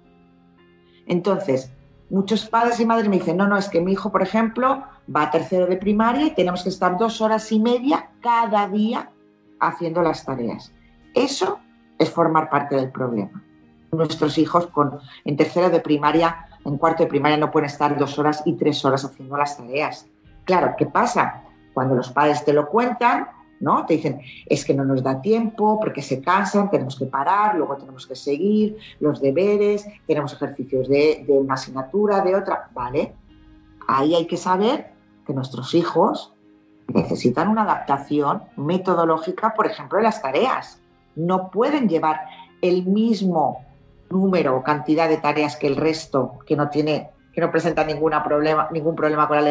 Entonces, 1.08 1.72
muchos 2.10 2.46
padres 2.46 2.80
y 2.80 2.86
madres 2.86 3.10
me 3.10 3.18
dicen, 3.18 3.38
no, 3.38 3.48
no, 3.48 3.58
es 3.58 3.70
que 3.70 3.82
mi 3.82 3.94
hijo, 3.94 4.12
por 4.12 4.22
ejemplo, 4.22 4.84
va 5.14 5.24
a 5.24 5.32
tercero 5.32 5.68
de 5.68 5.78
primaria 5.78 6.28
y 6.28 6.32
tenemos 6.32 6.64
que 6.64 6.70
estar 6.70 6.98
dos 6.98 7.22
horas 7.22 7.52
y 7.52 7.60
media 7.60 8.12
cada 8.22 8.68
día 8.68 9.12
haciendo 9.60 10.02
las 10.02 10.26
tareas. 10.26 10.74
Eso 11.14 11.60
es 11.98 12.10
formar 12.10 12.50
parte 12.50 12.76
del 12.76 12.92
problema. 12.92 13.44
Nuestros 13.92 14.38
hijos 14.38 14.68
con, 14.68 15.00
en 15.24 15.38
tercero 15.38 15.70
de 15.70 15.80
primaria, 15.80 16.48
en 16.66 16.78
cuarto 16.78 17.04
de 17.04 17.10
primaria 17.10 17.38
no 17.38 17.52
pueden 17.52 17.70
estar 17.70 17.98
dos 17.98 18.20
horas 18.20 18.44
y 18.46 18.54
tres 18.54 18.84
horas 18.84 19.06
haciendo 19.06 19.38
las 19.38 19.58
tareas. 19.58 20.08
Claro, 20.46 20.76
¿qué 20.78 20.86
pasa? 20.86 21.44
Cuando 21.74 21.96
los 21.96 22.12
padres 22.12 22.46
te 22.46 22.54
lo 22.54 22.68
cuentan, 22.70 23.28
¿no? 23.60 23.86
Te 23.86 23.96
dicen, 23.96 24.22
es 24.46 24.64
que 24.64 24.74
no 24.74 24.86
nos 24.86 25.02
da 25.04 25.22
tiempo 25.22 25.80
porque 25.80 26.02
se 26.02 26.22
cansan, 26.22 26.70
tenemos 26.70 26.98
que 26.98 27.06
parar, 27.06 27.56
luego 27.56 27.76
tenemos 27.78 28.06
que 28.06 28.16
seguir 28.16 28.78
los 29.00 29.22
deberes, 29.22 29.88
tenemos 30.08 30.34
ejercicios 30.34 30.88
de, 30.88 31.26
una 31.28 31.56
asignatura, 31.56 32.22
de 32.22 32.36
otra, 32.36 32.70
¿vale? 32.74 33.14
Ahí 33.88 34.16
hay 34.16 34.28
que 34.28 34.38
saber 34.38 34.92
que 35.26 35.34
nuestros 35.34 35.74
hijos 35.74 36.34
necesitan 36.94 37.48
una 37.48 37.64
adaptación 37.64 38.44
metodológica, 38.56 39.54
por 39.56 39.66
ejemplo, 39.66 39.98
de 39.98 40.04
las 40.04 40.22
tareas. 40.22 40.80
No 41.16 41.50
pueden 41.50 41.90
llevar 41.90 42.22
el 42.62 42.86
mismo 42.86 43.66
número 44.12 44.56
o 44.58 44.64
cantidad 44.64 45.10
de 45.10 45.18
tareas 45.18 45.56
que 45.56 45.68
el 45.68 45.76
resto, 45.76 46.40
que 46.46 46.56
no 46.56 46.70
tiene, 46.70 47.10
que 47.34 47.42
no 47.42 47.50
presenta 47.50 47.84
ninguna 47.84 48.24
problema, 48.24 48.70
ningún 48.72 48.96
problema 48.96 49.28
con 49.28 49.38
la 49.38 49.44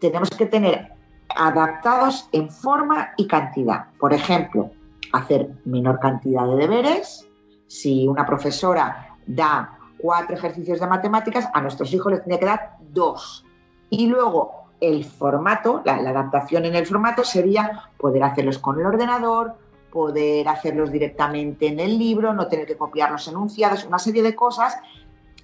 Tenemos 0.00 0.30
que 0.30 0.46
tener 0.46 0.92
adaptados 1.34 2.28
en 2.32 2.50
forma 2.50 3.10
y 3.16 3.26
cantidad. 3.26 3.86
Por 3.98 4.12
ejemplo, 4.12 4.70
hacer 5.12 5.50
menor 5.64 5.98
cantidad 6.00 6.46
de 6.46 6.56
deberes. 6.56 7.28
Si 7.66 8.06
una 8.06 8.24
profesora 8.24 9.16
da 9.26 9.78
cuatro 9.98 10.36
ejercicios 10.36 10.80
de 10.80 10.86
matemáticas, 10.86 11.48
a 11.52 11.60
nuestros 11.60 11.92
hijos 11.92 12.12
les 12.12 12.24
tiene 12.24 12.38
que 12.38 12.46
dar 12.46 12.76
dos. 12.92 13.44
Y 13.90 14.06
luego 14.06 14.68
el 14.80 15.04
formato, 15.04 15.82
la, 15.84 15.96
adaptación 15.96 16.64
en 16.64 16.76
el 16.76 16.86
formato 16.86 17.24
sería 17.24 17.90
poder 17.98 18.22
hacerlos 18.22 18.58
con 18.58 18.78
el 18.78 18.86
ordenador, 18.86 19.54
poder 19.90 20.48
hacerlos 20.48 20.92
directamente 20.92 21.66
en 21.66 21.80
el 21.80 21.98
libro, 21.98 22.32
no 22.32 22.46
tener 22.46 22.66
que 22.66 22.76
copiar 22.76 23.10
los 23.10 23.26
enunciados, 23.28 23.84
una 23.84 23.98
serie 23.98 24.22
de 24.22 24.34
cosas 24.34 24.78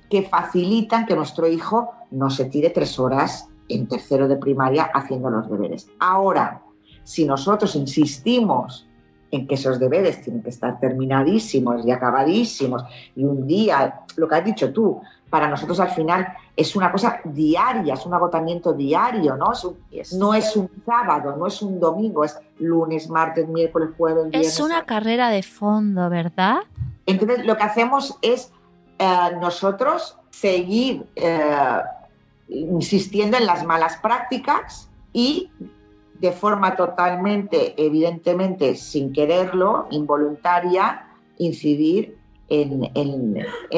que 0.08 0.22
facilitan 0.22 1.06
que 1.06 1.16
nuestro 1.16 1.48
hijo 1.48 1.92
no 2.10 2.30
se 2.30 2.44
tire 2.44 2.70
tres 2.70 2.98
horas 2.98 3.48
en 3.68 3.86
tercero 3.86 4.28
de 4.28 4.36
primaria 4.36 4.84
haciendo 4.84 5.30
los 5.30 5.48
deberes. 5.48 5.88
Ahora, 5.98 6.62
si 7.02 7.24
nosotros 7.24 7.74
insistimos 7.76 8.86
en 9.30 9.46
que 9.46 9.56
esos 9.56 9.80
deberes 9.80 10.22
tienen 10.22 10.42
que 10.42 10.50
estar 10.50 10.78
terminadísimos 10.78 11.84
y 11.84 11.90
acabadísimos, 11.90 12.84
y 13.16 13.24
un 13.24 13.46
día, 13.46 14.02
lo 14.16 14.28
que 14.28 14.34
has 14.36 14.44
dicho 14.44 14.72
tú, 14.72 15.00
para 15.28 15.48
nosotros 15.48 15.80
al 15.80 15.90
final 15.90 16.28
es 16.56 16.76
una 16.76 16.92
cosa 16.92 17.18
diaria, 17.24 17.94
es 17.94 18.06
un 18.06 18.14
agotamiento 18.14 18.72
diario, 18.72 19.36
¿no? 19.36 19.52
Es 19.90 20.12
no 20.12 20.32
es 20.34 20.54
un 20.54 20.70
sábado, 20.86 21.34
no 21.36 21.48
es 21.48 21.60
un 21.60 21.80
domingo, 21.80 22.22
es 22.22 22.38
lunes, 22.58 23.10
martes, 23.10 23.48
miércoles, 23.48 23.90
jueves, 23.96 24.30
viernes. 24.30 24.52
Es 24.52 24.60
una 24.60 24.84
carrera 24.84 25.30
de 25.30 25.42
fondo, 25.42 26.08
¿verdad? 26.08 26.58
Entonces, 27.06 27.44
lo 27.44 27.56
que 27.56 27.64
hacemos 27.64 28.16
es 28.22 28.52
eh, 28.98 29.30
nosotros 29.40 30.16
seguir 30.30 31.04
eh, 31.16 31.78
insistiendo 32.48 33.36
en 33.36 33.46
las 33.46 33.64
malas 33.64 33.96
prácticas 33.98 34.90
y 35.12 35.50
de 36.20 36.32
forma 36.32 36.76
totalmente, 36.76 37.74
evidentemente, 37.76 38.76
sin 38.76 39.12
quererlo, 39.12 39.86
involuntaria, 39.90 41.08
incidir 41.38 42.16
en, 42.48 42.80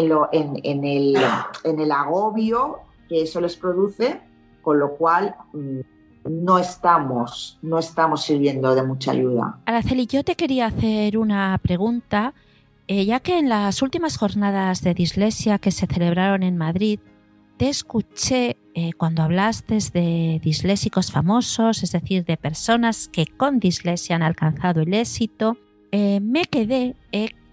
lo, 0.09 0.29
en, 0.33 0.85
el, 0.85 1.17
en 1.65 1.81
el 1.81 1.93
agobio 1.93 2.81
que 3.09 3.23
eso 3.23 3.41
les 3.41 3.57
produce, 3.57 4.21
con 4.63 4.79
lo 4.79 4.97
cual 4.97 5.35
mm, 5.53 5.81
no 6.29 6.59
estamos, 6.59 7.59
no 7.63 7.79
estamos 7.79 8.25
sirviendo 8.25 8.75
de 8.75 8.83
mucha 8.83 9.13
ayuda. 9.13 9.59
Araceli, 9.65 10.07
yo 10.07 10.25
te 10.25 10.35
quería 10.35 10.67
hacer 10.67 11.19
una 11.19 11.59
pregunta, 11.59 12.35
eh, 12.89 13.05
ya 13.05 13.21
que 13.21 13.39
en 13.39 13.49
las 13.49 13.83
últimas 13.83 14.17
jornadas 14.19 14.83
de 14.83 14.95
dislexia 14.95 15.59
que 15.59 15.71
se 15.71 15.87
celebraron 15.87 16.43
en 16.43 16.57
Madrid, 16.57 17.01
te 17.57 17.69
escuché 17.69 18.57
eh, 18.75 18.93
cuando 18.93 19.23
hablaste 19.23 19.79
de 19.93 20.41
disléxicos 20.43 21.11
famosos, 21.11 21.83
es 21.83 21.93
decir, 21.93 22.25
de 22.25 22.37
personas 22.37 23.09
que 23.09 23.27
con 23.27 23.59
dislexia 23.59 24.17
han 24.17 24.23
alcanzado 24.23 24.81
el 24.83 24.93
éxito, 24.95 25.57
eh, 25.93 26.21
me 26.21 26.45
quedé 26.45 26.97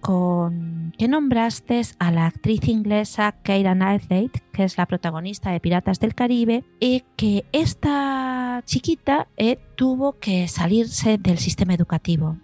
con 0.04 0.92
que 0.98 1.08
nombraste 1.08 1.80
a 1.98 2.12
la 2.12 2.26
actriz 2.26 2.68
inglesa 2.68 3.32
Keira 3.42 3.74
Knightley, 3.74 4.30
que 4.52 4.64
es 4.64 4.76
la 4.76 4.84
protagonista 4.84 5.50
de 5.50 5.60
Piratas 5.60 5.98
del 5.98 6.14
Caribe, 6.14 6.62
y 6.78 7.04
que 7.16 7.46
esta 7.52 8.62
chiquita 8.66 9.28
eh, 9.38 9.58
tuvo 9.76 10.18
que 10.18 10.46
salirse 10.46 11.16
del 11.16 11.38
sistema 11.38 11.72
educativo. 11.72 12.36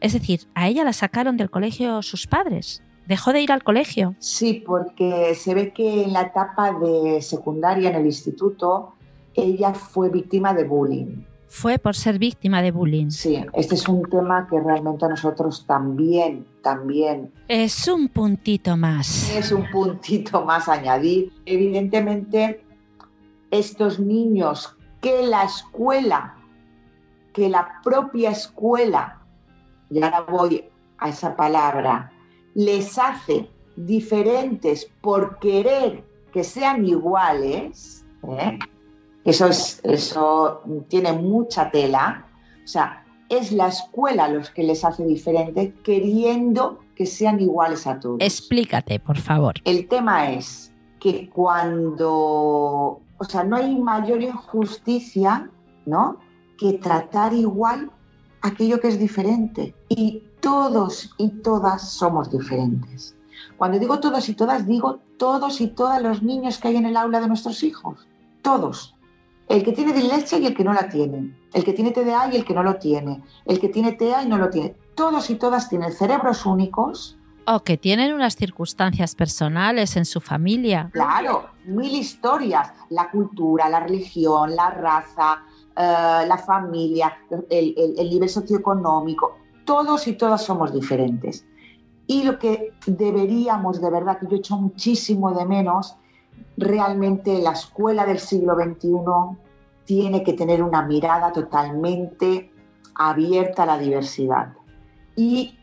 Es 0.00 0.14
decir, 0.14 0.48
a 0.54 0.68
ella 0.68 0.82
la 0.84 0.94
sacaron 0.94 1.36
del 1.36 1.50
colegio 1.50 2.00
sus 2.02 2.26
padres. 2.26 2.82
Dejó 3.06 3.32
de 3.32 3.40
ir 3.40 3.52
al 3.52 3.62
colegio. 3.62 4.14
Sí, 4.18 4.64
porque 4.66 5.34
se 5.34 5.54
ve 5.54 5.72
que 5.72 6.04
en 6.04 6.12
la 6.12 6.22
etapa 6.22 6.72
de 6.72 7.22
secundaria 7.22 7.90
en 7.90 7.96
el 7.96 8.06
instituto 8.06 8.94
ella 9.34 9.74
fue 9.74 10.08
víctima 10.08 10.54
de 10.54 10.64
bullying 10.64 11.24
fue 11.48 11.78
por 11.78 11.94
ser 11.94 12.18
víctima 12.18 12.60
de 12.60 12.70
bullying. 12.70 13.10
Sí, 13.10 13.42
este 13.54 13.76
es 13.76 13.88
un 13.88 14.02
tema 14.02 14.46
que 14.48 14.60
realmente 14.60 15.04
a 15.04 15.08
nosotros 15.08 15.64
también, 15.66 16.46
también. 16.62 17.32
Es 17.48 17.88
un 17.88 18.08
puntito 18.08 18.76
más. 18.76 19.30
Es 19.30 19.52
un 19.52 19.70
puntito 19.70 20.44
más 20.44 20.68
añadir. 20.68 21.32
Evidentemente, 21.46 22.64
estos 23.50 23.98
niños 24.00 24.76
que 25.00 25.22
la 25.26 25.44
escuela, 25.44 26.36
que 27.32 27.48
la 27.48 27.80
propia 27.82 28.30
escuela, 28.30 29.20
y 29.88 30.02
ahora 30.02 30.26
voy 30.28 30.64
a 30.98 31.08
esa 31.08 31.36
palabra, 31.36 32.12
les 32.56 32.98
hace 32.98 33.50
diferentes 33.76 34.90
por 35.02 35.38
querer 35.38 36.02
que 36.32 36.42
sean 36.42 36.86
iguales, 36.86 38.04
¿eh? 38.26 38.58
Eso, 39.24 39.46
es, 39.46 39.80
eso 39.82 40.62
tiene 40.88 41.12
mucha 41.12 41.70
tela. 41.70 42.26
O 42.64 42.66
sea, 42.66 43.04
es 43.28 43.52
la 43.52 43.68
escuela 43.68 44.28
los 44.28 44.50
que 44.50 44.62
les 44.62 44.84
hace 44.84 45.04
diferente 45.04 45.74
queriendo 45.84 46.80
que 46.94 47.04
sean 47.04 47.40
iguales 47.40 47.86
a 47.86 48.00
todos. 48.00 48.18
Explícate, 48.20 49.00
por 49.00 49.18
favor. 49.18 49.54
El 49.64 49.86
tema 49.88 50.32
es 50.32 50.72
que 50.98 51.28
cuando, 51.28 52.08
o 53.18 53.24
sea, 53.28 53.44
no 53.44 53.56
hay 53.56 53.76
mayor 53.76 54.22
injusticia, 54.22 55.50
¿no? 55.84 56.18
Que 56.56 56.74
tratar 56.74 57.34
igual 57.34 57.90
aquello 58.40 58.80
que 58.80 58.88
es 58.88 58.98
diferente. 58.98 59.74
Y 59.90 60.22
todos 60.46 61.10
y 61.18 61.28
todas 61.42 61.90
somos 61.90 62.30
diferentes. 62.30 63.16
Cuando 63.56 63.80
digo 63.80 63.98
todos 63.98 64.28
y 64.28 64.34
todas, 64.34 64.64
digo 64.64 65.00
todos 65.18 65.60
y 65.60 65.66
todas 65.66 66.00
los 66.00 66.22
niños 66.22 66.58
que 66.58 66.68
hay 66.68 66.76
en 66.76 66.86
el 66.86 66.96
aula 66.96 67.20
de 67.20 67.26
nuestros 67.26 67.64
hijos. 67.64 68.06
Todos. 68.42 68.94
El 69.48 69.64
que 69.64 69.72
tiene 69.72 69.92
dislexia 69.92 70.38
y 70.38 70.46
el 70.46 70.54
que 70.54 70.62
no 70.62 70.72
la 70.72 70.88
tiene. 70.88 71.36
El 71.52 71.64
que 71.64 71.72
tiene 71.72 71.90
TDA 71.90 72.32
y 72.32 72.36
el 72.36 72.44
que 72.44 72.54
no 72.54 72.62
lo 72.62 72.76
tiene. 72.76 73.24
El 73.44 73.58
que 73.58 73.70
tiene 73.70 73.90
TEA 73.90 74.22
y 74.22 74.28
no 74.28 74.38
lo 74.38 74.48
tiene. 74.48 74.76
Todos 74.94 75.30
y 75.30 75.34
todas 75.34 75.68
tienen 75.68 75.92
cerebros 75.92 76.46
únicos. 76.46 77.18
O 77.48 77.64
que 77.64 77.76
tienen 77.76 78.14
unas 78.14 78.36
circunstancias 78.36 79.16
personales 79.16 79.96
en 79.96 80.04
su 80.04 80.20
familia. 80.20 80.90
Claro, 80.92 81.46
mil 81.64 81.92
historias. 81.92 82.72
La 82.90 83.10
cultura, 83.10 83.68
la 83.68 83.80
religión, 83.80 84.54
la 84.54 84.70
raza, 84.70 85.42
eh, 85.76 86.24
la 86.24 86.38
familia, 86.38 87.18
el, 87.50 87.74
el 87.98 88.10
nivel 88.10 88.28
socioeconómico. 88.28 89.45
Todos 89.66 90.08
y 90.08 90.14
todas 90.14 90.42
somos 90.42 90.72
diferentes. 90.72 91.46
Y 92.06 92.22
lo 92.22 92.38
que 92.38 92.72
deberíamos, 92.86 93.80
de 93.82 93.90
verdad, 93.90 94.18
que 94.18 94.26
yo 94.26 94.36
he 94.36 94.38
hecho 94.38 94.56
muchísimo 94.56 95.32
de 95.32 95.44
menos, 95.44 95.96
realmente 96.56 97.38
la 97.40 97.52
escuela 97.52 98.06
del 98.06 98.18
siglo 98.18 98.54
XXI 98.54 99.36
tiene 99.84 100.22
que 100.22 100.32
tener 100.32 100.62
una 100.62 100.82
mirada 100.82 101.32
totalmente 101.32 102.50
abierta 102.94 103.64
a 103.64 103.66
la 103.66 103.78
diversidad 103.78 104.54
y 105.14 105.58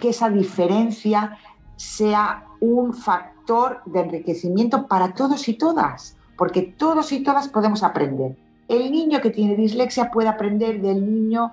que 0.00 0.10
esa 0.10 0.30
diferencia 0.30 1.38
sea 1.76 2.46
un 2.60 2.94
factor 2.94 3.82
de 3.86 4.00
enriquecimiento 4.00 4.86
para 4.86 5.14
todos 5.14 5.48
y 5.48 5.54
todas, 5.54 6.16
porque 6.36 6.62
todos 6.62 7.12
y 7.12 7.22
todas 7.22 7.48
podemos 7.48 7.82
aprender. 7.82 8.36
El 8.68 8.90
niño 8.90 9.20
que 9.20 9.30
tiene 9.30 9.56
dislexia 9.56 10.10
puede 10.10 10.28
aprender 10.28 10.80
del 10.80 11.04
niño 11.04 11.52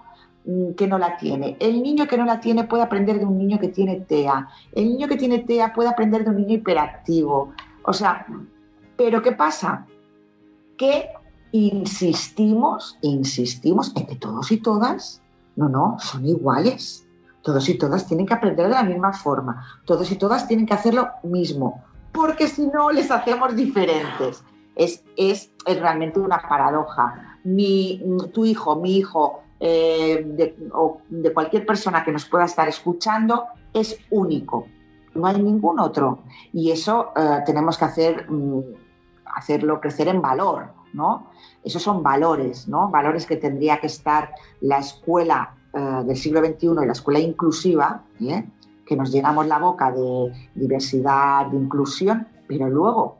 que 0.76 0.88
no 0.88 0.98
la 0.98 1.18
tiene. 1.18 1.58
El 1.60 1.82
niño 1.82 2.08
que 2.08 2.18
no 2.18 2.26
la 2.26 2.39
tiene 2.39 2.64
puede 2.64 2.84
aprender 2.84 3.20
de 3.20 3.26
un 3.26 3.38
niño 3.38 3.60
que 3.60 3.68
tiene 3.68 4.02
TEA. 4.02 4.48
El 4.72 4.86
niño 4.86 5.08
que 5.08 5.18
tiene 5.18 5.39
TEA 5.39 5.74
puede 5.74 5.89
aprender 5.89 6.24
de 6.24 6.32
un 6.32 6.38
niño 6.38 6.56
hiperactivo. 6.56 7.54
O 7.84 7.94
sea, 7.94 8.26
pero 8.98 9.22
¿qué 9.22 9.32
pasa? 9.32 9.86
Que 10.78 11.10
insistimos, 11.52 12.98
insistimos 13.02 13.92
en 13.96 14.08
que 14.08 14.16
todos 14.16 14.52
y 14.52 14.58
todas, 14.58 15.22
no, 15.56 15.70
no, 15.70 15.98
son 16.00 16.26
iguales. 16.26 17.08
Todos 17.42 17.68
y 17.70 17.78
todas 17.78 18.08
tienen 18.08 18.26
que 18.26 18.34
aprender 18.34 18.68
de 18.68 18.74
la 18.74 18.84
misma 18.84 19.14
forma. 19.14 19.66
Todos 19.86 20.12
y 20.12 20.16
todas 20.16 20.48
tienen 20.48 20.66
que 20.66 20.74
hacer 20.74 20.94
lo 20.94 21.10
mismo. 21.24 21.84
Porque 22.12 22.48
si 22.48 22.68
no, 22.68 22.92
les 22.92 23.10
hacemos 23.10 23.56
diferentes. 23.56 24.44
Es, 24.76 25.04
es, 25.18 25.52
realmente 25.66 26.20
una 26.20 26.42
paradoja. 26.48 27.39
Mi, 27.44 28.02
tu 28.32 28.46
hijo, 28.46 28.76
mi 28.76 28.98
hijo, 28.98 29.42
eh, 29.64 30.26
de, 30.26 31.34
cualquier 31.34 31.68
persona 31.68 32.03
que 32.03 32.12
nos 32.12 32.26
pueda 32.26 32.45
estar 32.45 32.68
escuchando, 32.68 33.45
es 33.72 33.95
único. 34.09 34.66
No 35.14 35.28
hay 35.28 35.39
ningún 35.39 35.80
otro. 35.80 36.24
Y 36.51 36.72
eso 36.72 37.12
eh, 37.16 37.43
tenemos 37.45 37.78
que 37.78 37.86
hacer 37.86 38.26
mm, 38.28 38.62
hacerlo 39.36 39.80
crecer 39.80 40.07
en 40.07 40.20
valor, 40.20 40.74
¿no? 40.93 41.28
Esos 41.64 41.84
son 41.84 42.01
valores, 42.01 42.68
¿no? 42.68 42.89
Valores 42.89 43.28
que 43.28 43.38
tendría 43.38 43.80
que 43.80 43.86
estar 43.86 44.34
la 44.62 44.80
escuela 44.80 45.53
eh, 45.74 46.01
del 46.05 46.18
siglo 46.18 46.43
XXI 46.43 46.68
y 46.82 46.86
la 46.88 46.93
escuela 46.93 47.20
inclusiva, 47.20 48.03
que 48.18 48.95
nos 48.95 49.12
llenamos 49.12 49.45
la 49.45 49.59
boca 49.59 49.91
de 49.91 50.34
diversidad, 50.55 51.45
de 51.45 51.57
inclusión, 51.57 52.28
pero 52.47 52.68
luego, 52.68 53.20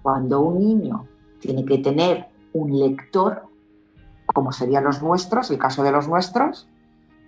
cuando 0.00 0.40
un 0.40 0.58
niño 0.58 1.06
tiene 1.38 1.66
que 1.66 1.78
tener 1.78 2.28
un 2.54 2.78
lector, 2.78 3.42
como 4.32 4.52
serían 4.52 4.84
los 4.84 5.02
nuestros, 5.02 5.50
el 5.50 5.58
caso 5.58 5.82
de 5.82 5.92
los 5.92 6.08
nuestros, 6.08 6.68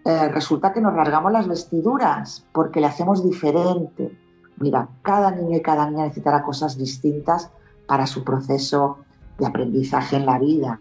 eh, 0.04 0.28
resulta 0.28 0.72
que 0.72 0.80
nos 0.80 0.94
rasgamos 0.94 1.32
las 1.32 1.48
vestiduras 1.48 2.44
porque 2.52 2.80
le 2.80 2.86
hacemos 2.86 3.24
diferente. 3.24 4.18
Mira, 4.58 4.88
cada 5.02 5.30
niño 5.30 5.56
y 5.56 5.62
cada 5.62 5.88
niña 5.88 6.04
necesitará 6.04 6.42
cosas 6.42 6.76
distintas 6.76 7.50
para 7.86 8.06
su 8.06 8.22
proceso 8.22 8.98
de 9.38 9.46
aprendizaje 9.46 10.16
en 10.16 10.26
la 10.26 10.38
vida. 10.38 10.80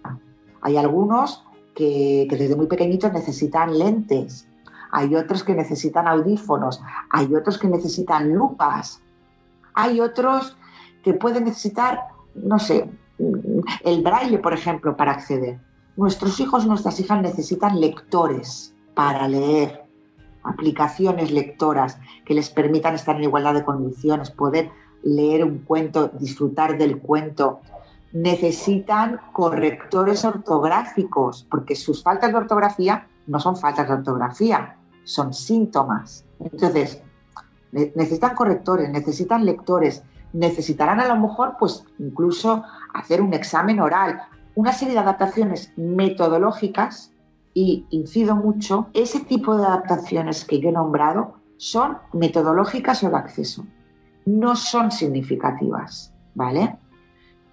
Hay 0.62 0.78
algunos 0.78 1.44
que, 1.74 2.28
desde 2.30 2.56
muy 2.56 2.68
pequeñitos 2.68 3.12
necesitan 3.14 3.78
lentes, 3.78 4.48
hay 4.92 5.16
otros 5.16 5.44
que 5.44 5.56
necesitan 5.56 6.08
audífonos, 6.08 6.82
hay 7.10 7.34
otros 7.34 7.58
que 7.58 7.68
necesitan 7.68 8.34
lupas, 8.34 9.02
hay 9.74 10.00
otros 10.00 10.56
que 11.02 11.14
pueden 11.14 11.46
necesitar, 11.46 12.02
no 12.36 12.60
sé, 12.60 12.90
el 13.84 14.04
braille, 14.04 14.38
por 14.38 14.54
ejemplo, 14.54 14.96
para 14.96 15.14
acceder. 15.14 15.60
Nuestros 15.96 16.40
hijos, 16.40 16.66
nuestras 16.66 17.00
hijas 17.00 17.22
necesitan 17.22 17.80
lectores 17.80 18.74
para 18.96 19.28
leer, 19.28 19.84
aplicaciones 20.44 21.32
lectoras 21.32 22.00
que 22.26 22.34
les 22.34 22.50
permitan 22.50 22.96
estar 22.96 23.16
en 23.16 23.24
igualdad 23.24 23.54
de 23.54 23.64
condiciones, 23.64 24.32
poder 24.32 24.72
leer 25.04 25.44
un 25.44 25.60
cuento, 25.60 26.10
disfrutar 26.20 26.78
del 26.78 27.00
cuento, 27.00 27.62
necesitan 28.12 29.20
correctores 29.32 30.24
ortográficos, 30.26 31.48
porque 31.50 31.76
sus 31.76 32.04
faltas 32.04 32.32
de 32.32 32.38
ortografía 32.38 33.08
no 33.28 33.40
son 33.40 33.58
faltas 33.58 33.88
de 33.88 33.94
ortografía, 33.94 34.78
son 35.04 35.34
síntomas. 35.34 36.26
Entonces, 36.40 37.02
necesitan 37.72 38.36
correctores, 38.36 38.90
necesitan 38.90 39.46
lectores, 39.46 40.04
necesitarán 40.32 41.00
a 41.00 41.08
lo 41.08 41.16
mejor, 41.16 41.56
pues, 41.60 41.86
incluso 42.00 42.64
hacer 42.94 43.22
un 43.22 43.34
examen 43.34 43.80
oral, 43.80 44.22
una 44.56 44.74
serie 44.74 44.94
de 44.94 45.00
adaptaciones 45.00 45.74
metodológicas 45.76 47.14
y 47.54 47.86
incido 47.90 48.36
mucho, 48.36 48.88
ese 48.94 49.20
tipo 49.20 49.56
de 49.58 49.66
adaptaciones 49.66 50.46
que 50.46 50.60
yo 50.60 50.70
he 50.70 50.74
nombrado 50.74 51.36
son 51.58 51.98
metodológicas 52.14 53.04
o 53.04 53.10
de 53.10 53.18
acceso 53.18 53.66
no 54.26 54.56
son 54.56 54.92
significativas, 54.92 56.14
¿vale? 56.34 56.78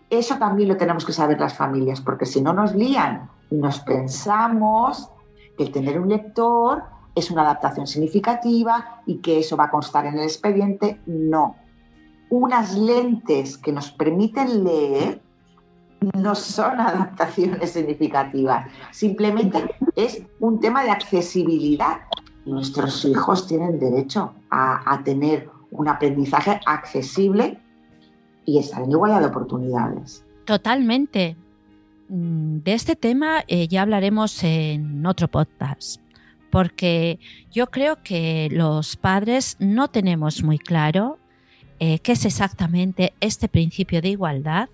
Eso 0.09 0.37
también 0.39 0.69
lo 0.69 0.77
tenemos 0.77 1.05
que 1.05 1.13
saber 1.13 1.41
las 1.41 1.55
familias, 1.55 2.01
porque 2.01 2.27
si 2.27 2.41
no 2.41 2.53
nos 2.53 2.75
lían 2.75 3.31
y 3.51 3.57
nos 3.57 3.81
pensamos 3.81 5.11
que 5.57 5.65
el 5.65 5.73
tener 5.73 6.01
un 6.01 6.09
lector 6.09 6.83
es 7.15 7.31
una 7.31 7.43
adaptación 7.43 7.87
significativa 7.87 9.03
y 9.07 9.19
que 9.19 9.39
eso 9.39 9.57
va 9.57 9.65
a 9.65 9.71
constar 9.71 10.07
en 10.07 10.15
el 10.15 10.25
expediente, 10.25 11.01
no. 11.07 11.57
Unas 12.29 12.77
lentes 12.77 13.59
que 13.59 13.73
nos 13.73 13.91
permiten 13.91 14.65
leer 14.65 15.23
no 16.01 16.35
son 16.35 16.81
adaptaciones 16.81 17.73
significativas, 17.73 18.67
simplemente 18.91 19.75
es 19.97 20.23
un 20.39 20.61
tema 20.61 20.83
de 20.83 20.91
accesibilidad. 20.91 22.01
Nuestros 22.47 23.05
hijos 23.05 23.47
tienen 23.47 23.79
derecho 23.79 24.33
a, 24.51 25.01
tener 25.05 25.49
un 25.71 25.89
aprendizaje 25.89 26.61
accesible 26.67 27.59
y 28.45 28.59
estar 28.59 28.83
en 28.83 28.91
igualdad 28.91 29.21
de 29.21 29.27
oportunidades. 29.27 30.25
Totalmente. 30.47 31.37
Mm, 32.09 32.59
de 32.61 32.73
este 32.73 32.97
tema 32.97 33.45
eh, 33.47 33.69
ya 33.69 33.83
hablaremos 33.83 34.43
en 34.43 35.07
otro 35.07 35.29
podcast, 35.29 36.01
porque 36.51 37.21
yo 37.53 37.69
creo 37.69 38.03
que 38.03 38.49
los 38.51 38.97
padres 38.97 39.57
no 39.61 39.89
tenemos 39.89 40.43
muy 40.43 40.59
claro 40.59 41.19
eh, 41.79 42.01
qué 42.01 42.13
es 42.13 42.25
exactamente 42.25 43.13
este 43.21 43.49
principio 43.49 44.03
de 44.03 44.09
igualdad 44.09 44.69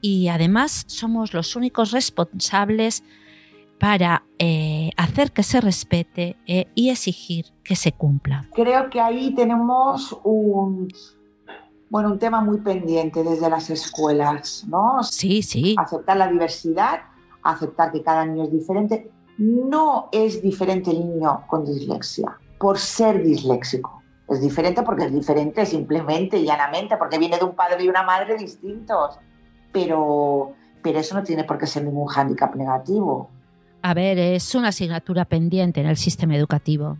y 0.00 0.28
además 0.28 0.84
somos 0.86 1.32
los 1.32 1.56
únicos 1.56 1.92
responsables 1.92 3.02
para 3.78 4.24
eh, 4.38 4.90
hacer 4.96 5.32
que 5.32 5.42
se 5.42 5.60
respete 5.60 6.36
eh, 6.46 6.68
y 6.74 6.90
exigir 6.90 7.46
que 7.64 7.74
se 7.74 7.92
cumpla. 7.92 8.46
Creo 8.54 8.90
que 8.90 9.00
ahí 9.00 9.34
tenemos 9.34 10.18
un, 10.22 10.88
bueno, 11.88 12.12
un 12.12 12.18
tema 12.18 12.42
muy 12.42 12.58
pendiente 12.60 13.24
desde 13.24 13.48
las 13.48 13.70
escuelas, 13.70 14.66
¿no? 14.68 15.02
Sí, 15.02 15.42
sí. 15.42 15.74
Aceptar 15.78 16.18
la 16.18 16.28
diversidad, 16.28 17.00
aceptar 17.42 17.90
que 17.90 18.02
cada 18.02 18.26
niño 18.26 18.44
es 18.44 18.52
diferente. 18.52 19.10
No 19.38 20.10
es 20.12 20.42
diferente 20.42 20.90
el 20.90 21.00
niño 21.00 21.44
con 21.46 21.64
dislexia 21.64 22.38
por 22.58 22.78
ser 22.78 23.22
disléxico. 23.22 24.02
Es 24.28 24.42
diferente 24.42 24.82
porque 24.82 25.06
es 25.06 25.12
diferente 25.12 25.64
simplemente 25.64 26.36
y 26.36 26.44
llanamente, 26.44 26.98
porque 26.98 27.18
viene 27.18 27.38
de 27.38 27.44
un 27.44 27.56
padre 27.56 27.82
y 27.82 27.88
una 27.88 28.02
madre 28.02 28.36
distintos 28.36 29.18
pero, 29.72 30.54
pero 30.82 30.98
eso 30.98 31.14
no 31.14 31.22
tiene 31.22 31.44
por 31.44 31.58
qué 31.58 31.66
ser 31.66 31.84
ningún 31.84 32.06
hándicap 32.06 32.54
negativo. 32.54 33.30
A 33.82 33.94
ver, 33.94 34.18
es 34.18 34.54
una 34.54 34.68
asignatura 34.68 35.24
pendiente 35.24 35.80
en 35.80 35.86
el 35.86 35.96
sistema 35.96 36.36
educativo. 36.36 36.98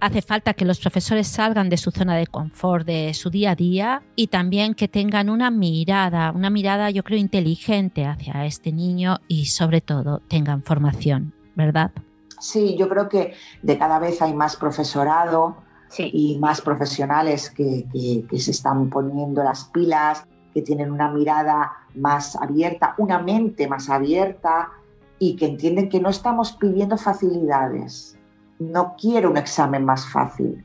Hace 0.00 0.20
falta 0.20 0.52
que 0.52 0.66
los 0.66 0.80
profesores 0.80 1.28
salgan 1.28 1.70
de 1.70 1.78
su 1.78 1.90
zona 1.90 2.14
de 2.14 2.26
confort, 2.26 2.86
de 2.86 3.14
su 3.14 3.30
día 3.30 3.52
a 3.52 3.54
día 3.54 4.02
y 4.16 4.26
también 4.26 4.74
que 4.74 4.86
tengan 4.86 5.30
una 5.30 5.50
mirada, 5.50 6.30
una 6.32 6.50
mirada 6.50 6.90
yo 6.90 7.02
creo 7.02 7.18
inteligente 7.18 8.04
hacia 8.04 8.44
este 8.44 8.70
niño 8.70 9.16
y 9.28 9.46
sobre 9.46 9.80
todo 9.80 10.20
tengan 10.28 10.62
formación, 10.62 11.32
¿verdad? 11.54 11.90
Sí, 12.38 12.76
yo 12.78 12.90
creo 12.90 13.08
que 13.08 13.32
de 13.62 13.78
cada 13.78 13.98
vez 13.98 14.20
hay 14.20 14.34
más 14.34 14.56
profesorado 14.56 15.56
y 15.96 16.38
más 16.38 16.60
profesionales 16.60 17.48
que, 17.48 17.86
que 18.28 18.38
se 18.38 18.50
están 18.50 18.90
poniendo 18.90 19.42
las 19.42 19.64
pilas, 19.66 20.26
que 20.52 20.60
tienen 20.60 20.90
una 20.90 21.10
mirada 21.10 21.72
más 21.94 22.36
abierta, 22.36 22.94
una 22.98 23.18
mente 23.18 23.68
más 23.68 23.88
abierta 23.88 24.70
y 25.18 25.36
que 25.36 25.46
entienden 25.46 25.88
que 25.88 26.00
no 26.00 26.08
estamos 26.08 26.52
pidiendo 26.52 26.96
facilidades. 26.96 28.18
No 28.58 28.94
quiero 29.00 29.30
un 29.30 29.36
examen 29.36 29.84
más 29.84 30.06
fácil. 30.06 30.64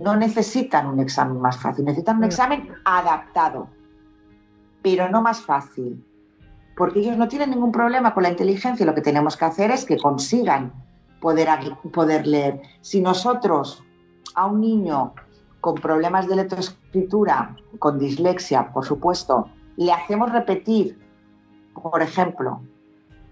No 0.00 0.16
necesitan 0.16 0.86
un 0.86 1.00
examen 1.00 1.40
más 1.40 1.58
fácil, 1.58 1.84
necesitan 1.84 2.18
un 2.18 2.24
examen 2.24 2.68
adaptado, 2.84 3.68
pero 4.82 5.08
no 5.08 5.20
más 5.20 5.40
fácil. 5.40 6.04
Porque 6.76 7.00
ellos 7.00 7.16
no 7.16 7.28
tienen 7.28 7.50
ningún 7.50 7.72
problema 7.72 8.14
con 8.14 8.22
la 8.22 8.30
inteligencia. 8.30 8.86
Lo 8.86 8.94
que 8.94 9.00
tenemos 9.00 9.36
que 9.36 9.44
hacer 9.44 9.70
es 9.70 9.84
que 9.84 9.98
consigan 9.98 10.72
poder, 11.20 11.48
poder 11.92 12.26
leer. 12.26 12.62
Si 12.80 13.00
nosotros 13.00 13.84
a 14.34 14.46
un 14.46 14.60
niño 14.60 15.12
con 15.60 15.74
problemas 15.74 16.26
de 16.28 16.36
lectoescritura, 16.36 17.56
con 17.78 17.98
dislexia, 17.98 18.72
por 18.72 18.86
supuesto, 18.86 19.50
le 19.80 19.92
hacemos 19.92 20.30
repetir, 20.30 20.98
por 21.72 22.02
ejemplo, 22.02 22.60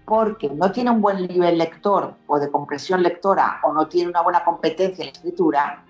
porque 0.03 0.49
no 0.49 0.71
tiene 0.71 0.89
un 0.89 0.99
buen 0.99 1.27
nivel 1.27 1.59
lector 1.59 2.15
o 2.25 2.39
de 2.39 2.49
compresión 2.49 3.03
lectora 3.03 3.59
o 3.63 3.71
no 3.71 3.87
tiene 3.87 4.09
una 4.09 4.23
buena 4.23 4.43
competencia 4.43 5.03
en 5.03 5.11
escritura, 5.11 5.85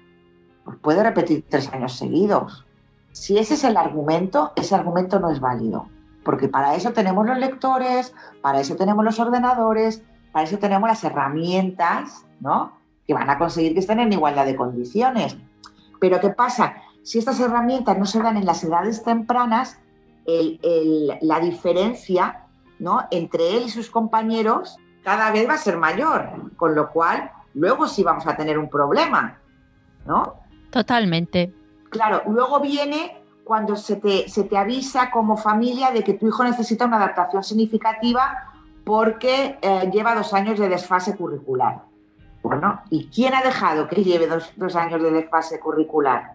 pues 0.65 0.77
puede 0.79 1.01
repetir 1.01 1.45
tres 1.47 1.71
años 1.71 1.93
seguidos. 1.93 2.65
Si 3.13 3.37
ese 3.37 3.53
es 3.53 3.63
el 3.63 3.77
argumento, 3.77 4.51
ese 4.57 4.75
argumento 4.75 5.21
no 5.21 5.29
es 5.29 5.39
válido, 5.39 5.87
porque 6.25 6.49
para 6.49 6.75
eso 6.75 6.91
tenemos 6.91 7.25
los 7.25 7.37
lectores, 7.37 8.13
para 8.41 8.59
eso 8.59 8.75
tenemos 8.75 9.05
los 9.05 9.17
ordenadores, 9.17 10.03
para 10.33 10.43
eso 10.43 10.57
tenemos 10.57 10.89
las 10.89 11.01
herramientas, 11.05 12.25
¿no? 12.41 12.73
Que 13.07 13.13
van 13.13 13.29
a 13.29 13.37
conseguir 13.37 13.73
que 13.73 13.79
estén 13.79 14.01
en 14.01 14.11
igualdad 14.11 14.45
de 14.45 14.57
condiciones. 14.57 15.37
Pero 16.01 16.19
¿qué 16.19 16.31
pasa? 16.31 16.75
Si 17.01 17.17
estas 17.17 17.39
herramientas 17.39 17.97
no 17.97 18.05
se 18.05 18.21
dan 18.21 18.35
en 18.35 18.45
las 18.45 18.61
edades 18.61 19.05
tempranas, 19.05 19.79
la 21.21 21.39
diferencia 21.39 22.45
¿no? 22.79 23.07
entre 23.11 23.57
él 23.57 23.63
y 23.65 23.69
sus 23.69 23.89
compañeros 23.89 24.77
cada 25.03 25.31
vez 25.31 25.47
va 25.47 25.53
a 25.53 25.57
ser 25.57 25.77
mayor, 25.77 26.29
con 26.57 26.75
lo 26.75 26.89
cual 26.91 27.31
luego 27.53 27.87
sí 27.87 28.03
vamos 28.03 28.27
a 28.27 28.35
tener 28.35 28.59
un 28.59 28.69
problema, 28.69 29.39
¿no? 30.05 30.35
Totalmente. 30.69 31.53
Claro, 31.89 32.21
luego 32.27 32.59
viene 32.59 33.23
cuando 33.43 33.75
se 33.75 33.95
te, 33.95 34.29
se 34.29 34.43
te 34.43 34.57
avisa 34.57 35.09
como 35.09 35.35
familia 35.35 35.91
de 35.91 36.03
que 36.03 36.13
tu 36.13 36.27
hijo 36.27 36.43
necesita 36.43 36.85
una 36.85 36.97
adaptación 36.97 37.43
significativa 37.43 38.49
porque 38.83 39.57
eh, 39.61 39.89
lleva 39.91 40.15
dos 40.15 40.33
años 40.33 40.59
de 40.59 40.69
desfase 40.69 41.15
curricular. 41.15 41.83
Bueno, 42.41 42.81
¿y 42.89 43.07
quién 43.07 43.33
ha 43.33 43.41
dejado 43.41 43.87
que 43.87 44.03
lleve 44.03 44.27
dos, 44.27 44.75
años 44.75 45.01
de 45.01 45.11
desfase 45.11 45.59
curricular? 45.59 46.33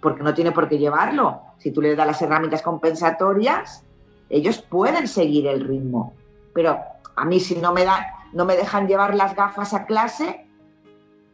Porque 0.00 0.22
no 0.22 0.34
tiene 0.34 0.52
por 0.52 0.68
qué 0.68 0.78
llevarlo. 0.78 1.42
Si 1.58 1.70
tú 1.70 1.82
les 1.82 1.96
das 1.96 2.06
las 2.06 2.22
herramientas 2.22 2.62
compensatorias, 2.62 3.84
ellos 4.28 4.62
pueden 4.62 5.08
seguir 5.08 5.46
el 5.46 5.66
ritmo. 5.66 6.14
Pero 6.54 6.78
a 7.16 7.24
mí 7.24 7.40
si 7.40 7.56
no 7.56 7.72
me, 7.72 7.84
da, 7.84 8.06
no 8.32 8.44
me 8.44 8.56
dejan 8.56 8.86
llevar 8.86 9.14
las 9.14 9.34
gafas 9.34 9.74
a 9.74 9.84
clase, 9.84 10.46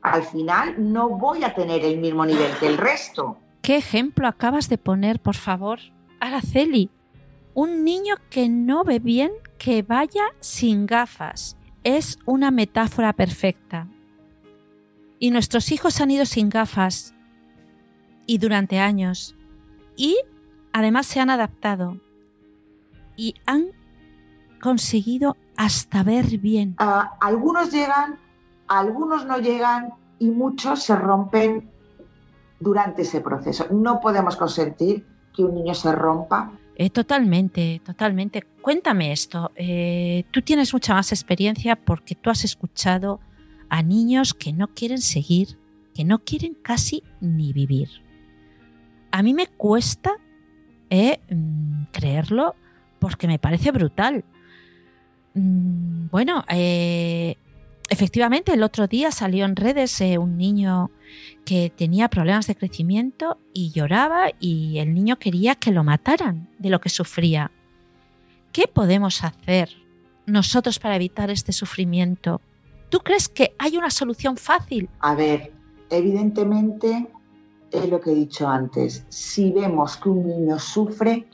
al 0.02 0.22
final 0.22 0.74
no 0.78 1.08
voy 1.10 1.44
a 1.44 1.54
tener 1.54 1.84
el 1.84 1.98
mismo 1.98 2.24
nivel 2.24 2.50
que 2.58 2.66
el 2.66 2.78
resto. 2.78 3.38
¿Qué 3.62 3.76
ejemplo 3.76 4.28
acabas 4.28 4.68
de 4.68 4.78
poner, 4.78 5.20
por 5.20 5.34
favor? 5.34 5.80
Araceli, 6.20 6.90
un 7.54 7.84
niño 7.84 8.14
que 8.30 8.48
no 8.48 8.84
ve 8.84 9.00
bien 9.00 9.32
que 9.58 9.82
vaya 9.82 10.26
sin 10.38 10.86
gafas. 10.86 11.56
Es 11.82 12.18
una 12.24 12.52
metáfora 12.52 13.12
perfecta. 13.12 13.88
Y 15.18 15.30
nuestros 15.30 15.72
hijos 15.72 16.00
han 16.00 16.12
ido 16.12 16.26
sin 16.26 16.50
gafas 16.50 17.15
y 18.26 18.38
durante 18.38 18.78
años. 18.78 19.36
Y 19.96 20.18
además 20.72 21.06
se 21.06 21.20
han 21.20 21.30
adaptado. 21.30 21.98
Y 23.16 23.34
han 23.46 23.68
conseguido 24.60 25.36
hasta 25.56 26.02
ver 26.02 26.38
bien. 26.38 26.74
Ah, 26.78 27.16
algunos 27.20 27.72
llegan, 27.72 28.18
algunos 28.68 29.24
no 29.26 29.38
llegan 29.38 29.94
y 30.18 30.30
muchos 30.30 30.82
se 30.82 30.96
rompen 30.96 31.70
durante 32.60 33.02
ese 33.02 33.20
proceso. 33.20 33.66
No 33.70 34.00
podemos 34.00 34.36
consentir 34.36 35.06
que 35.34 35.44
un 35.44 35.54
niño 35.54 35.74
se 35.74 35.92
rompa. 35.92 36.52
Eh, 36.74 36.90
totalmente, 36.90 37.80
totalmente. 37.84 38.42
Cuéntame 38.60 39.12
esto. 39.12 39.50
Eh, 39.54 40.24
tú 40.30 40.42
tienes 40.42 40.72
mucha 40.72 40.94
más 40.94 41.12
experiencia 41.12 41.76
porque 41.76 42.14
tú 42.14 42.30
has 42.30 42.44
escuchado 42.44 43.20
a 43.68 43.82
niños 43.82 44.34
que 44.34 44.52
no 44.52 44.68
quieren 44.68 45.00
seguir, 45.00 45.58
que 45.94 46.04
no 46.04 46.18
quieren 46.18 46.54
casi 46.54 47.02
ni 47.20 47.52
vivir. 47.52 47.88
A 49.16 49.22
mí 49.22 49.32
me 49.32 49.46
cuesta 49.46 50.12
eh, 50.90 51.20
mm, 51.30 51.84
creerlo 51.90 52.54
porque 52.98 53.26
me 53.26 53.38
parece 53.38 53.70
brutal. 53.70 54.26
Mm, 55.32 56.08
bueno, 56.10 56.44
eh, 56.50 57.36
efectivamente 57.88 58.52
el 58.52 58.62
otro 58.62 58.86
día 58.86 59.10
salió 59.10 59.46
en 59.46 59.56
redes 59.56 59.98
eh, 60.02 60.18
un 60.18 60.36
niño 60.36 60.90
que 61.46 61.72
tenía 61.74 62.10
problemas 62.10 62.46
de 62.46 62.56
crecimiento 62.56 63.38
y 63.54 63.70
lloraba 63.70 64.32
y 64.38 64.80
el 64.80 64.92
niño 64.92 65.18
quería 65.18 65.54
que 65.54 65.72
lo 65.72 65.82
mataran 65.82 66.50
de 66.58 66.68
lo 66.68 66.82
que 66.82 66.90
sufría. 66.90 67.50
¿Qué 68.52 68.68
podemos 68.68 69.24
hacer 69.24 69.70
nosotros 70.26 70.78
para 70.78 70.96
evitar 70.96 71.30
este 71.30 71.52
sufrimiento? 71.52 72.42
¿Tú 72.90 72.98
crees 72.98 73.30
que 73.30 73.54
hay 73.58 73.78
una 73.78 73.88
solución 73.88 74.36
fácil? 74.36 74.90
A 75.00 75.14
ver, 75.14 75.54
evidentemente 75.88 77.06
es 77.70 77.88
lo 77.88 78.00
que 78.00 78.12
he 78.12 78.14
dicho 78.14 78.48
antes. 78.48 79.04
Si 79.08 79.52
vemos 79.52 79.96
que 79.96 80.08
un 80.08 80.26
niño 80.26 80.58
sufre, 80.58 81.28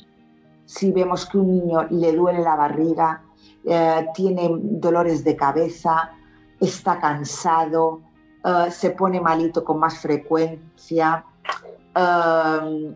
si 0.65 0.91
vemos 0.93 1.27
que 1.27 1.39
un 1.39 1.59
niño 1.59 1.85
le 1.91 2.13
duele 2.13 2.41
la 2.41 2.57
barriga, 2.57 3.23
eh, 3.65 4.07
tiene 4.15 4.49
dolores 4.51 5.25
de 5.25 5.37
cabeza, 5.37 6.13
está 6.61 6.99
cansado, 6.99 8.01
eh, 8.45 8.71
se 8.71 8.91
pone 8.91 9.21
malito 9.21 9.65
con 9.65 9.79
más 9.79 9.99
frecuencia, 9.99 11.25
eh, 11.95 12.95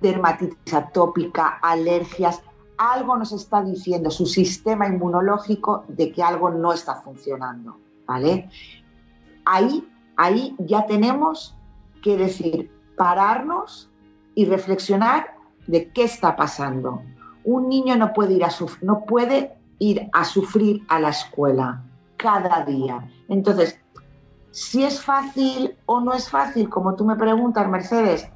dermatitis 0.00 0.74
atópica, 0.74 1.58
alergias, 1.62 2.42
algo 2.78 3.16
nos 3.16 3.32
está 3.32 3.62
diciendo 3.62 4.10
su 4.10 4.24
sistema 4.24 4.88
inmunológico 4.88 5.84
de 5.88 6.10
que 6.10 6.22
algo 6.22 6.50
no 6.50 6.72
está 6.72 6.94
funcionando, 6.96 7.76
¿vale? 8.06 8.48
Ahí, 9.44 9.86
ahí 10.16 10.56
ya 10.58 10.86
tenemos 10.86 11.59
que 12.02 12.16
decir, 12.16 12.70
pararnos 12.96 13.90
y 14.34 14.44
reflexionar 14.44 15.34
de 15.66 15.90
qué 15.92 16.04
está 16.04 16.36
pasando. 16.36 17.02
Un 17.44 17.68
niño 17.68 17.96
no 17.96 18.12
puede 18.12 18.34
ir 18.34 18.44
a, 18.44 18.50
no 18.82 19.04
puede 19.04 19.54
ir 19.78 20.08
a 20.12 20.24
sufrir 20.24 20.82
a 20.88 21.00
la 21.00 21.10
escuela 21.10 21.82
cada 22.16 22.64
día. 22.64 23.08
Entonces, 23.28 23.78
si 24.50 24.84
es 24.84 25.00
fácil 25.02 25.76
o 25.86 26.00
no 26.00 26.12
es 26.12 26.28
fácil, 26.28 26.68
como 26.68 26.94
tú 26.96 27.04
me 27.04 27.16
preguntas, 27.16 27.68
Mercedes, 27.68 28.28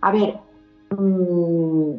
a 0.00 0.10
ver, 0.10 0.40
mm, 0.90 1.94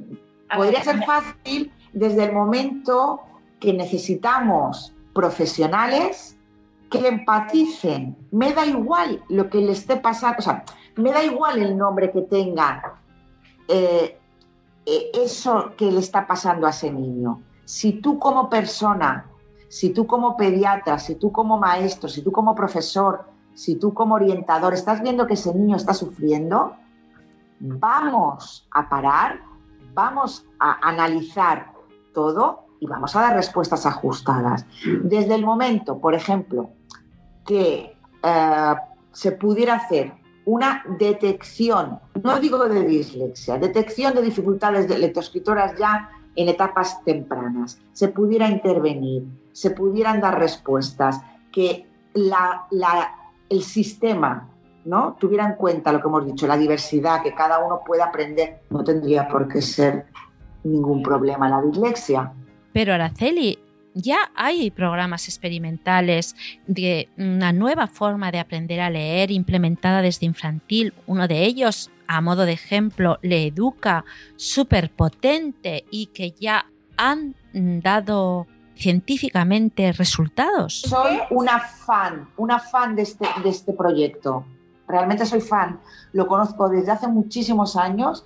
Podría 0.56 0.84
ser 0.84 1.04
fácil 1.04 1.74
desde 1.94 2.26
el 2.26 2.34
momento 2.34 3.22
que 3.60 3.74
necesitamos 3.74 4.94
profesionales 5.14 6.37
que 6.90 7.08
empaticen. 7.08 8.18
Me 8.32 8.54
da 8.54 8.66
igual 8.66 9.24
lo 9.30 9.50
que 9.50 9.60
le 9.60 9.72
esté 9.72 9.98
pasando, 9.98 10.38
o 10.40 10.42
sea, 10.42 10.64
me 10.96 11.12
da 11.12 11.24
igual 11.24 11.60
el 11.60 11.78
nombre 11.78 12.12
que 12.12 12.22
tenga 12.22 13.02
eh, 13.68 14.20
eh, 14.86 15.12
eso 15.14 15.72
que 15.78 15.92
le 15.92 16.00
está 16.00 16.26
pasando 16.26 16.68
a 16.68 16.72
ese 16.72 16.92
niño. 16.92 17.42
Si 17.66 17.94
tú 17.94 18.18
como 18.18 18.50
persona, 18.50 19.26
si 19.68 19.90
tú 19.90 20.08
como 20.08 20.38
pediatra, 20.38 20.98
si 21.00 21.16
tú 21.16 21.32
como 21.32 21.58
maestro, 21.58 22.08
si 22.10 22.22
tú 22.22 22.32
como 22.32 22.56
profesor, 22.56 23.26
si 23.54 23.76
tú 23.76 23.94
como 23.94 24.16
orientador 24.16 24.74
estás 24.74 25.02
viendo 25.02 25.28
que 25.28 25.34
ese 25.34 25.54
niño 25.54 25.76
está 25.76 25.94
sufriendo, 25.94 26.76
vamos 27.60 28.68
a 28.72 28.88
parar 28.88 29.42
vamos 29.98 30.46
a 30.60 30.78
analizar 30.88 31.74
todo 32.14 32.68
y 32.80 32.86
vamos 32.86 33.16
a 33.16 33.22
dar 33.22 33.34
respuestas 33.36 33.88
ajustadas. 33.88 34.68
Desde 35.02 35.34
el 35.34 35.44
momento, 35.44 35.98
por 35.98 36.14
ejemplo, 36.14 36.70
que 37.48 37.96
eh, 38.24 38.76
se 39.12 39.32
pudiera 39.32 39.76
hacer 39.76 40.14
una 40.46 40.84
detección, 41.00 42.00
no 42.24 42.40
digo 42.40 42.70
de 42.70 42.86
dislexia, 42.86 43.58
detección 43.58 44.14
de 44.14 44.22
dificultades 44.22 44.88
de 44.88 44.98
lectoescritoras 45.00 45.78
ya 45.78 46.10
en 46.36 46.48
etapas 46.48 47.04
tempranas, 47.04 47.80
se 47.92 48.10
pudiera 48.10 48.48
intervenir, 48.48 49.24
se 49.52 49.72
pudieran 49.72 50.22
dar 50.22 50.40
respuestas, 50.40 51.20
que 51.52 51.88
el 53.50 53.64
sistema 53.64 54.48
¿no? 54.86 55.18
tuviera 55.20 55.46
en 55.46 55.54
cuenta 55.56 55.92
lo 55.92 56.00
que 56.00 56.08
hemos 56.08 56.26
dicho, 56.26 56.48
la 56.48 56.58
diversidad, 56.58 57.22
que 57.24 57.34
cada 57.34 57.60
uno 57.60 57.82
pueda 57.86 58.06
aprender, 58.06 58.62
no 58.70 58.84
tendría 58.84 59.28
por 59.28 59.48
qué 59.48 59.62
ser 59.62 60.06
ningún 60.64 61.04
problema 61.04 61.50
la 61.50 61.62
dislexia. 61.62 62.32
Pero 62.72 62.94
Araceli, 62.94 63.58
ya 63.98 64.32
hay 64.36 64.72
programas 64.72 65.28
experimentales 65.28 66.36
de 66.68 67.10
una 67.18 67.52
nueva 67.52 67.88
forma 67.88 68.32
de 68.32 68.40
aprender 68.40 68.80
a 68.80 68.90
leer 68.90 69.32
implementada 69.32 70.02
desde 70.02 70.26
infantil. 70.26 70.94
Uno 71.06 71.28
de 71.28 71.44
ellos, 71.44 71.92
a 72.08 72.22
modo 72.22 72.46
de 72.46 72.54
ejemplo, 72.54 73.20
le 73.22 73.48
educa 73.48 74.06
súper 74.36 74.92
potente 74.92 75.86
y 75.92 76.08
que 76.08 76.32
ya 76.32 76.68
han 76.98 77.36
dado 77.54 78.48
científicamente 78.76 79.92
resultados. 79.92 80.82
Soy 80.82 81.20
una 81.32 81.60
fan, 81.60 82.30
una 82.38 82.60
fan 82.60 82.96
de 82.96 83.02
este, 83.02 83.28
de 83.44 83.50
este 83.50 83.74
proyecto 83.74 84.46
realmente 84.88 85.26
soy 85.26 85.42
fan, 85.42 85.80
lo 86.14 86.28
conozco 86.28 86.70
desde 86.70 86.92
hace 86.92 87.08
muchísimos 87.08 87.76
años. 87.76 88.26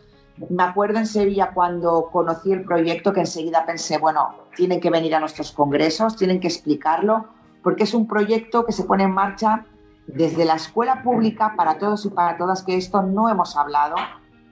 Me 0.50 0.64
acuerdo 0.64 1.00
en 1.00 1.06
Sevilla 1.06 1.52
cuando 1.54 2.10
conocí 2.12 2.52
el 2.52 2.64
proyecto 2.64 3.14
que 3.14 3.22
enseguida 3.22 3.66
pensé, 3.66 3.98
bueno, 3.98 4.36
tienen 4.56 4.80
que 4.80 4.89
venir 4.89 5.16
a 5.16 5.20
nuestros 5.20 5.52
congresos, 5.52 6.16
tienen 6.16 6.39
que 6.39 6.48
explicarlo, 6.48 7.28
porque 7.64 7.84
es 7.84 7.94
un 7.94 8.08
proyecto 8.08 8.66
que 8.66 8.72
se 8.72 8.84
pone 8.84 9.04
en 9.04 9.12
marcha 9.12 9.66
desde 10.08 10.46
la 10.46 10.56
escuela 10.56 11.04
pública 11.04 11.54
para 11.56 11.78
todos 11.78 12.06
y 12.06 12.10
para 12.10 12.38
todas, 12.38 12.64
que 12.64 12.76
esto 12.76 13.02
no 13.04 13.30
hemos 13.30 13.56
hablado. 13.56 13.96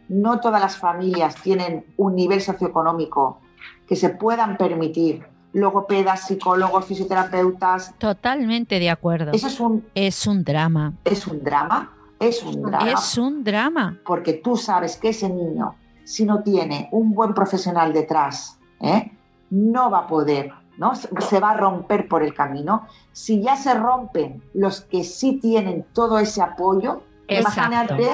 No 0.07 0.39
todas 0.39 0.61
las 0.61 0.77
familias 0.77 1.35
tienen 1.35 1.85
un 1.97 2.15
nivel 2.15 2.41
socioeconómico 2.41 3.41
que 3.87 3.95
se 3.95 4.09
puedan 4.09 4.57
permitir 4.57 5.25
logopedas, 5.53 6.27
psicólogos, 6.27 6.85
fisioterapeutas. 6.85 7.95
Totalmente 7.97 8.79
de 8.79 8.89
acuerdo. 8.89 9.31
Eso 9.33 9.47
es 9.47 9.59
un, 9.59 9.85
es 9.95 10.27
un 10.27 10.43
drama. 10.43 10.93
Es 11.05 11.25
un 11.27 11.43
drama 11.43 11.98
es 12.19 12.43
un 12.43 12.61
drama. 12.61 12.91
Es 12.91 13.17
un 13.17 13.43
drama. 13.43 13.99
Porque 14.05 14.33
tú 14.33 14.57
sabes 14.57 14.97
que 14.97 15.09
ese 15.09 15.29
niño, 15.29 15.75
si 16.03 16.25
no 16.25 16.43
tiene 16.43 16.89
un 16.91 17.13
buen 17.13 17.33
profesional 17.33 17.93
detrás, 17.93 18.59
¿eh? 18.81 19.11
no 19.49 19.89
va 19.89 19.99
a 19.99 20.07
poder, 20.07 20.51
¿no? 20.77 20.93
Se 20.95 21.39
va 21.39 21.51
a 21.51 21.57
romper 21.57 22.07
por 22.07 22.23
el 22.23 22.33
camino. 22.33 22.87
Si 23.11 23.41
ya 23.41 23.55
se 23.55 23.73
rompen 23.73 24.43
los 24.53 24.81
que 24.81 25.03
sí 25.03 25.39
tienen 25.41 25.85
todo 25.93 26.19
ese 26.19 26.41
apoyo, 26.41 27.03
imagínate 27.27 28.09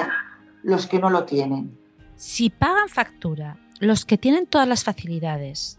los 0.62 0.86
que 0.86 0.98
no 0.98 1.10
lo 1.10 1.24
tienen. 1.24 1.78
Si 2.16 2.50
pagan 2.50 2.88
factura 2.88 3.58
los 3.80 4.04
que 4.04 4.18
tienen 4.18 4.46
todas 4.46 4.66
las 4.66 4.84
facilidades, 4.84 5.78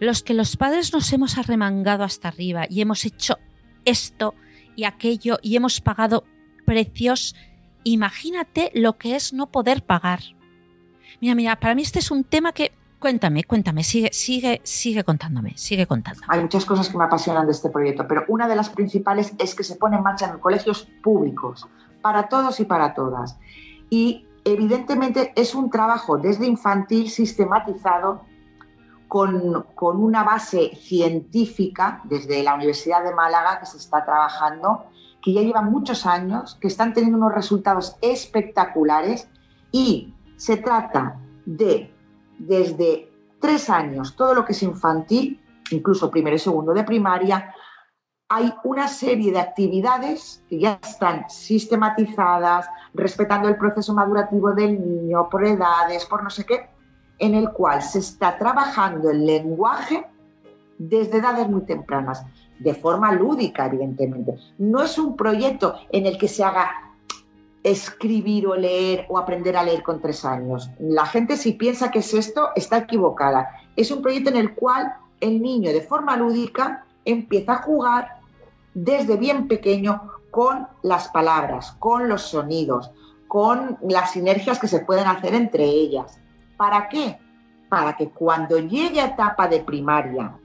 los 0.00 0.22
que 0.22 0.34
los 0.34 0.56
padres 0.56 0.92
nos 0.92 1.12
hemos 1.12 1.36
arremangado 1.36 2.04
hasta 2.04 2.28
arriba 2.28 2.66
y 2.68 2.80
hemos 2.80 3.04
hecho 3.04 3.38
esto 3.84 4.34
y 4.76 4.84
aquello 4.84 5.38
y 5.42 5.56
hemos 5.56 5.80
pagado 5.80 6.24
precios 6.64 7.34
imagínate 7.84 8.70
lo 8.74 8.94
que 8.94 9.16
es 9.16 9.32
no 9.32 9.46
poder 9.46 9.82
pagar. 9.82 10.20
Mira, 11.20 11.34
mira, 11.34 11.56
para 11.56 11.74
mí 11.74 11.82
este 11.82 12.00
es 12.00 12.10
un 12.10 12.24
tema 12.24 12.52
que 12.52 12.72
cuéntame, 12.98 13.44
cuéntame, 13.44 13.84
sigue, 13.84 14.10
sigue, 14.12 14.60
sigue 14.64 15.04
contándome, 15.04 15.52
sigue 15.56 15.86
contando. 15.86 16.22
Hay 16.26 16.40
muchas 16.40 16.64
cosas 16.64 16.88
que 16.88 16.96
me 16.96 17.04
apasionan 17.04 17.44
de 17.44 17.52
este 17.52 17.68
proyecto, 17.68 18.08
pero 18.08 18.24
una 18.28 18.48
de 18.48 18.56
las 18.56 18.70
principales 18.70 19.34
es 19.38 19.54
que 19.54 19.62
se 19.62 19.76
pone 19.76 19.98
en 19.98 20.02
marcha 20.02 20.30
en 20.30 20.38
colegios 20.38 20.88
públicos, 21.02 21.68
para 22.00 22.28
todos 22.28 22.60
y 22.60 22.64
para 22.64 22.94
todas. 22.94 23.38
Y 23.90 24.26
evidentemente 24.44 25.32
es 25.36 25.54
un 25.54 25.68
trabajo 25.70 26.16
desde 26.16 26.46
infantil 26.46 27.10
sistematizado 27.10 28.22
con, 29.06 29.66
con, 29.74 30.02
una 30.02 30.24
base 30.24 30.74
científica 30.74 32.00
desde 32.04 32.42
la 32.42 32.54
Universidad 32.54 33.04
de 33.04 33.14
Málaga 33.14 33.60
que 33.60 33.66
se 33.66 33.76
está 33.76 34.04
trabajando 34.04 34.86
que 35.24 35.32
ya 35.32 35.40
llevan 35.40 35.72
muchos 35.72 36.04
años, 36.04 36.58
que 36.60 36.68
están 36.68 36.92
teniendo 36.92 37.16
unos 37.16 37.34
resultados 37.34 37.96
espectaculares 38.02 39.26
y 39.72 40.12
se 40.36 40.58
trata 40.58 41.18
de, 41.46 41.90
desde 42.38 43.10
tres 43.40 43.70
años, 43.70 44.16
todo 44.16 44.34
lo 44.34 44.44
que 44.44 44.52
es 44.52 44.62
infantil, 44.62 45.40
incluso 45.70 46.10
primero 46.10 46.36
y 46.36 46.38
segundo 46.38 46.74
de 46.74 46.84
primaria, 46.84 47.54
hay 48.28 48.52
una 48.64 48.86
serie 48.86 49.32
de 49.32 49.40
actividades 49.40 50.44
que 50.46 50.58
ya 50.58 50.78
están 50.82 51.30
sistematizadas, 51.30 52.68
respetando 52.92 53.48
el 53.48 53.56
proceso 53.56 53.94
madurativo 53.94 54.52
del 54.52 54.78
niño, 54.78 55.30
por 55.30 55.46
edades, 55.46 56.04
por 56.04 56.22
no 56.22 56.28
sé 56.28 56.44
qué, 56.44 56.68
en 57.18 57.34
el 57.34 57.50
cual 57.50 57.80
se 57.80 58.00
está 58.00 58.36
trabajando 58.36 59.10
el 59.10 59.24
lenguaje 59.24 60.06
desde 60.76 61.18
edades 61.18 61.48
muy 61.48 61.62
tempranas 61.62 62.26
de 62.58 62.74
forma 62.74 63.12
lúdica, 63.12 63.66
evidentemente. 63.66 64.36
No 64.58 64.82
es 64.82 64.98
un 64.98 65.16
proyecto 65.16 65.74
en 65.90 66.06
el 66.06 66.18
que 66.18 66.28
se 66.28 66.44
haga 66.44 66.70
escribir 67.62 68.46
o 68.46 68.54
leer 68.54 69.06
o 69.08 69.18
aprender 69.18 69.56
a 69.56 69.64
leer 69.64 69.82
con 69.82 70.00
tres 70.00 70.24
años. 70.24 70.70
La 70.78 71.06
gente 71.06 71.36
si 71.36 71.52
piensa 71.52 71.90
que 71.90 72.00
es 72.00 72.12
esto 72.12 72.50
está 72.54 72.78
equivocada. 72.78 73.48
Es 73.74 73.90
un 73.90 74.02
proyecto 74.02 74.30
en 74.30 74.36
el 74.36 74.54
cual 74.54 74.94
el 75.20 75.40
niño 75.40 75.72
de 75.72 75.80
forma 75.80 76.16
lúdica 76.16 76.84
empieza 77.04 77.54
a 77.54 77.62
jugar 77.62 78.20
desde 78.74 79.16
bien 79.16 79.48
pequeño 79.48 80.10
con 80.30 80.68
las 80.82 81.08
palabras, 81.08 81.72
con 81.78 82.08
los 82.08 82.22
sonidos, 82.22 82.90
con 83.28 83.78
las 83.82 84.12
sinergias 84.12 84.58
que 84.58 84.68
se 84.68 84.80
pueden 84.80 85.06
hacer 85.06 85.34
entre 85.34 85.64
ellas. 85.64 86.20
¿Para 86.56 86.88
qué? 86.88 87.18
Para 87.68 87.96
que 87.96 88.10
cuando 88.10 88.58
llegue 88.58 89.00
a 89.00 89.06
etapa 89.06 89.48
de 89.48 89.60
primaria 89.60 90.36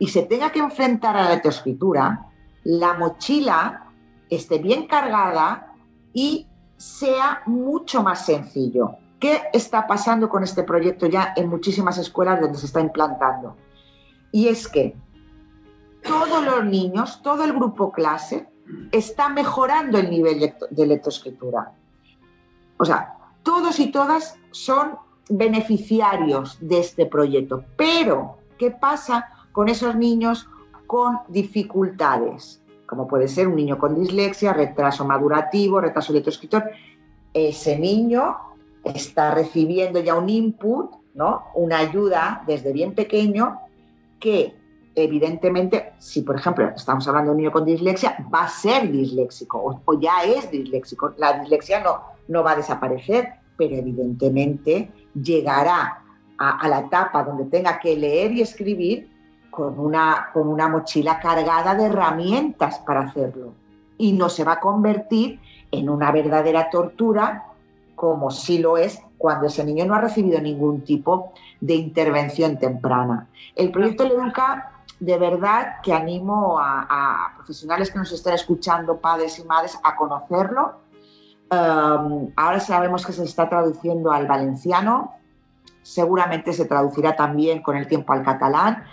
y 0.00 0.08
se 0.08 0.22
tenga 0.22 0.50
que 0.50 0.58
enfrentar 0.58 1.14
a 1.14 1.24
la 1.24 1.30
lectoescritura, 1.34 2.26
la 2.64 2.94
mochila 2.94 3.92
esté 4.30 4.58
bien 4.58 4.86
cargada 4.86 5.74
y 6.14 6.48
sea 6.78 7.42
mucho 7.44 8.02
más 8.02 8.24
sencillo. 8.24 8.96
¿Qué 9.20 9.42
está 9.52 9.86
pasando 9.86 10.30
con 10.30 10.42
este 10.42 10.62
proyecto 10.62 11.06
ya 11.06 11.34
en 11.36 11.48
muchísimas 11.50 11.98
escuelas 11.98 12.40
donde 12.40 12.56
se 12.56 12.64
está 12.64 12.80
implantando? 12.80 13.56
Y 14.32 14.48
es 14.48 14.68
que 14.68 14.96
todos 16.02 16.42
los 16.42 16.64
niños, 16.64 17.20
todo 17.22 17.44
el 17.44 17.52
grupo 17.52 17.92
clase, 17.92 18.48
está 18.92 19.28
mejorando 19.28 19.98
el 19.98 20.08
nivel 20.08 20.54
de 20.70 20.86
lectoescritura. 20.86 21.72
O 22.78 22.86
sea, 22.86 23.18
todos 23.42 23.78
y 23.78 23.92
todas 23.92 24.38
son 24.50 24.96
beneficiarios 25.28 26.56
de 26.58 26.80
este 26.80 27.04
proyecto. 27.04 27.64
Pero, 27.76 28.38
¿qué 28.56 28.70
pasa 28.70 29.28
con 29.52 29.68
esos 29.68 29.96
niños 29.96 30.48
con 30.86 31.18
dificultades, 31.28 32.62
como 32.86 33.06
puede 33.06 33.28
ser 33.28 33.46
un 33.46 33.56
niño 33.56 33.78
con 33.78 33.94
dislexia, 33.94 34.52
retraso 34.52 35.04
madurativo, 35.04 35.80
retraso 35.80 36.12
lectoescritor. 36.12 36.64
Ese 37.32 37.78
niño 37.78 38.36
está 38.82 39.32
recibiendo 39.32 40.00
ya 40.00 40.14
un 40.14 40.28
input, 40.28 40.90
¿no? 41.14 41.44
Una 41.54 41.78
ayuda 41.78 42.42
desde 42.46 42.72
bien 42.72 42.94
pequeño 42.94 43.60
que 44.18 44.54
evidentemente, 44.94 45.92
si 45.98 46.22
por 46.22 46.36
ejemplo 46.36 46.68
estamos 46.74 47.06
hablando 47.06 47.30
de 47.30 47.36
un 47.36 47.42
niño 47.42 47.52
con 47.52 47.64
dislexia, 47.64 48.16
va 48.32 48.44
a 48.44 48.48
ser 48.48 48.90
disléxico 48.90 49.82
o, 49.84 50.00
ya 50.00 50.24
es 50.24 50.50
disléxico. 50.50 51.14
La 51.16 51.38
dislexia 51.38 51.80
no, 51.80 52.00
no 52.28 52.42
va 52.42 52.52
a 52.52 52.56
desaparecer, 52.56 53.28
pero 53.56 53.76
evidentemente 53.76 54.90
llegará 55.14 56.02
a, 56.38 56.68
la 56.68 56.80
etapa 56.80 57.22
donde 57.22 57.44
tenga 57.44 57.78
que 57.78 57.96
leer 57.96 58.32
y 58.32 58.40
escribir 58.40 59.09
con 59.50 59.78
una, 59.78 60.28
con 60.32 60.48
una 60.48 60.68
mochila 60.68 61.18
cargada 61.18 61.74
de 61.74 61.86
herramientas 61.86 62.78
para 62.80 63.00
hacerlo. 63.00 63.52
Y 63.98 64.12
no 64.12 64.28
se 64.28 64.44
va 64.44 64.52
a 64.52 64.60
convertir 64.60 65.40
en 65.70 65.90
una 65.90 66.10
verdadera 66.10 66.70
tortura 66.70 67.50
como 68.00 68.30
sí 68.30 68.58
lo 68.58 68.78
es 68.78 69.02
cuando 69.18 69.48
ese 69.48 69.62
niño 69.62 69.84
no 69.84 69.94
ha 69.94 70.00
recibido 70.00 70.40
ningún 70.40 70.80
tipo 70.84 71.34
de 71.60 71.74
intervención 71.74 72.58
temprana. 72.58 73.28
El 73.54 73.70
proyecto 73.70 74.04
Educa, 74.04 74.72
de 74.98 75.18
verdad 75.18 75.82
que 75.82 75.92
animo 75.92 76.58
a, 76.58 77.34
profesionales 77.36 77.90
que 77.90 77.98
nos 77.98 78.10
estén 78.10 78.32
escuchando, 78.32 78.96
padres 78.96 79.38
y 79.38 79.44
madres, 79.44 79.78
a 79.82 79.96
conocerlo. 79.96 80.76
Um, 81.52 82.30
ahora 82.36 82.60
sabemos 82.60 83.04
que 83.04 83.12
se 83.12 83.24
está 83.24 83.50
traduciendo 83.50 84.10
al 84.12 84.26
valenciano, 84.26 85.12
seguramente 85.82 86.54
se 86.54 86.64
traducirá 86.64 87.16
también 87.16 87.60
con 87.60 87.76
el 87.76 87.86
tiempo 87.86 88.14
al 88.14 88.22
catalán. 88.22 88.84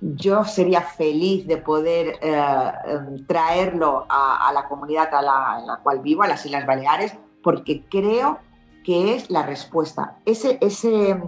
Yo 0.00 0.44
sería 0.44 0.80
feliz 0.80 1.46
de 1.46 1.58
poder 1.58 2.18
eh, 2.22 2.72
em, 2.86 3.26
traerlo 3.26 4.06
a, 4.08 4.50
la 4.52 4.66
comunidad 4.66 5.12
a 5.14 5.22
la, 5.22 5.80
cual 5.82 6.00
vivo, 6.00 6.22
a 6.22 6.28
las 6.28 6.44
Islas 6.46 6.66
Baleares, 6.66 7.16
porque 7.42 7.84
creo 7.90 8.38
que 8.84 9.14
es 9.14 9.30
la 9.30 9.42
respuesta. 9.44 10.16
Ese, 10.24 10.58
ese, 10.60 11.20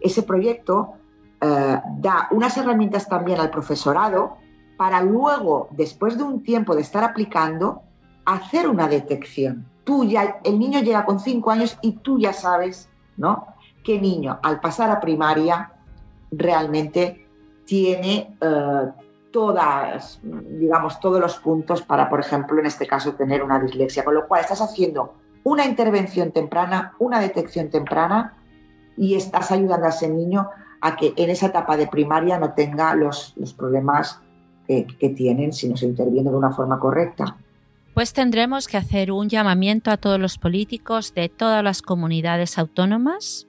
ese 0.00 0.22
proyecto 0.22 0.94
eh, 1.40 1.80
da 1.98 2.28
unas 2.30 2.56
herramientas 2.56 3.08
también 3.08 3.40
al 3.40 3.50
profesorado 3.50 4.38
para 4.78 5.02
luego, 5.02 5.68
después 5.70 6.16
de 6.16 6.24
un 6.24 6.42
tiempo 6.42 6.74
de 6.74 6.82
estar 6.82 7.04
aplicando, 7.04 7.82
hacer 8.24 8.68
una 8.68 8.88
detección. 8.88 9.66
Tú 9.84 10.04
ya, 10.04 10.40
el 10.44 10.58
niño 10.58 10.80
llega 10.80 11.04
con 11.04 11.20
cinco 11.20 11.50
años 11.50 11.78
y 11.82 11.92
tú 11.92 12.18
ya 12.18 12.32
sabes, 12.32 12.88
¿no? 13.18 13.54
qué 13.84 14.00
niño 14.00 14.40
al 14.42 14.58
pasar 14.58 14.90
a 14.90 14.98
primaria 14.98 15.72
realmente 16.32 17.23
tiene 17.64 18.36
eh, 18.40 18.90
todas, 19.32 20.20
digamos, 20.22 21.00
todos 21.00 21.20
los 21.20 21.36
puntos 21.38 21.82
para, 21.82 22.08
por 22.08 22.20
ejemplo, 22.20 22.58
en 22.60 22.66
este 22.66 22.86
caso, 22.86 23.14
tener 23.14 23.42
una 23.42 23.58
dislexia. 23.58 24.04
Con 24.04 24.14
lo 24.14 24.26
cual 24.28 24.42
estás 24.42 24.60
haciendo 24.60 25.14
una 25.42 25.64
intervención 25.64 26.32
temprana, 26.32 26.94
una 26.98 27.20
detección 27.20 27.70
temprana 27.70 28.36
y 28.96 29.14
estás 29.14 29.50
ayudando 29.50 29.86
a 29.86 29.90
ese 29.90 30.08
niño 30.08 30.48
a 30.80 30.96
que 30.96 31.12
en 31.16 31.30
esa 31.30 31.46
etapa 31.46 31.76
de 31.76 31.86
primaria 31.86 32.38
no 32.38 32.52
tenga 32.52 32.94
los, 32.94 33.34
problemas 33.56 34.20
que, 34.66 34.86
que 34.98 35.10
tienen 35.10 35.52
si 35.52 35.68
no 35.68 35.76
se 35.76 35.86
interviene 35.86 36.30
de 36.30 36.36
una 36.36 36.52
forma 36.52 36.78
correcta. 36.78 37.36
Pues 37.94 38.12
tendremos 38.12 38.66
que 38.66 38.76
hacer 38.76 39.12
un 39.12 39.28
llamamiento 39.28 39.90
a 39.90 39.96
todos 39.96 40.18
los 40.18 40.38
políticos 40.38 41.14
de 41.14 41.28
todas 41.28 41.62
las 41.62 41.80
comunidades 41.80 42.58
autónomas 42.58 43.46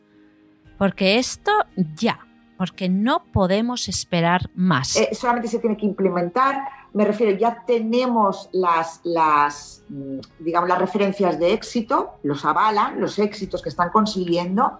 porque 0.78 1.18
esto 1.18 1.52
ya, 1.96 2.25
porque 2.58 2.90
no 2.90 3.24
podemos 3.32 3.88
esperar 3.88 4.50
más. 4.56 4.96
Eh, 4.96 5.10
solamente 5.14 5.48
se 5.48 5.60
tiene 5.60 5.78
que 5.78 5.86
implementar, 5.86 6.64
me 6.94 7.06
refiero, 7.06 7.38
ya 7.38 7.64
tenemos 7.66 8.50
las, 8.54 9.02
las, 9.04 9.84
mm, 9.90 10.20
digamos, 10.40 10.70
las 10.70 10.80
referencias 10.80 11.38
de 11.40 11.54
éxito, 11.54 12.16
los 12.24 12.46
avalan, 12.46 13.00
los 13.02 13.20
éxitos 13.20 13.62
que 13.62 13.70
están 13.70 13.90
consiguiendo 13.90 14.80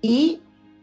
y 0.00 0.40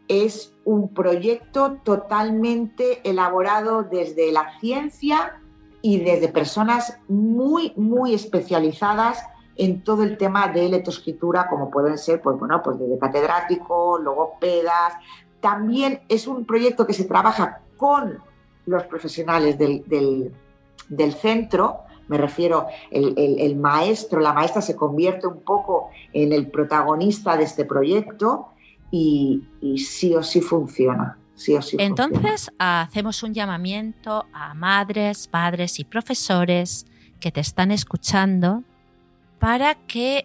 es 0.08 0.52
un 0.64 0.92
proyecto 0.92 1.78
totalmente 1.82 3.00
elaborado 3.08 3.82
desde 3.82 4.30
la 4.32 4.58
ciencia 4.60 5.40
y 5.82 6.00
desde 6.00 6.28
personas 6.28 6.98
muy, 7.08 7.72
muy 7.76 8.14
especializadas 8.14 9.24
en 9.56 9.82
todo 9.82 10.02
el 10.02 10.18
tema 10.18 10.48
de 10.48 10.68
lectoescritura, 10.68 11.48
como 11.48 11.70
pueden 11.70 11.96
ser, 11.98 12.20
pues 12.20 12.38
bueno, 12.38 12.62
pues 12.62 12.78
desde 12.78 12.98
catedrático, 12.98 13.98
logopedas. 13.98 14.94
También 15.46 16.00
es 16.08 16.26
un 16.26 16.44
proyecto 16.44 16.88
que 16.88 16.92
se 16.92 17.04
trabaja 17.04 17.60
con 17.76 18.18
los 18.66 18.82
profesionales 18.82 19.56
del, 19.56 20.34
centro, 21.20 21.82
me 22.08 22.18
refiero, 22.18 22.66
el, 22.90 23.54
maestro, 23.54 24.18
la 24.18 24.32
maestra 24.32 24.60
se 24.60 24.74
convierte 24.74 25.28
un 25.28 25.42
poco 25.42 25.90
en 26.12 26.32
el 26.32 26.48
protagonista 26.50 27.36
de 27.36 27.44
este 27.44 27.64
proyecto 27.64 28.48
y, 28.90 29.44
sí 29.78 30.16
o 30.16 30.24
sí 30.24 30.40
funciona. 30.40 31.16
Sí 31.36 31.54
o 31.54 31.62
sí 31.62 31.76
Entonces 31.78 32.50
hacemos 32.58 33.22
un 33.22 33.32
llamamiento 33.32 34.26
a 34.32 34.52
madres, 34.54 35.28
padres 35.28 35.78
y 35.78 35.84
profesores 35.84 36.86
que 37.20 37.30
te 37.30 37.38
están 37.38 37.70
escuchando 37.70 38.64
para 39.38 39.76
que 39.86 40.24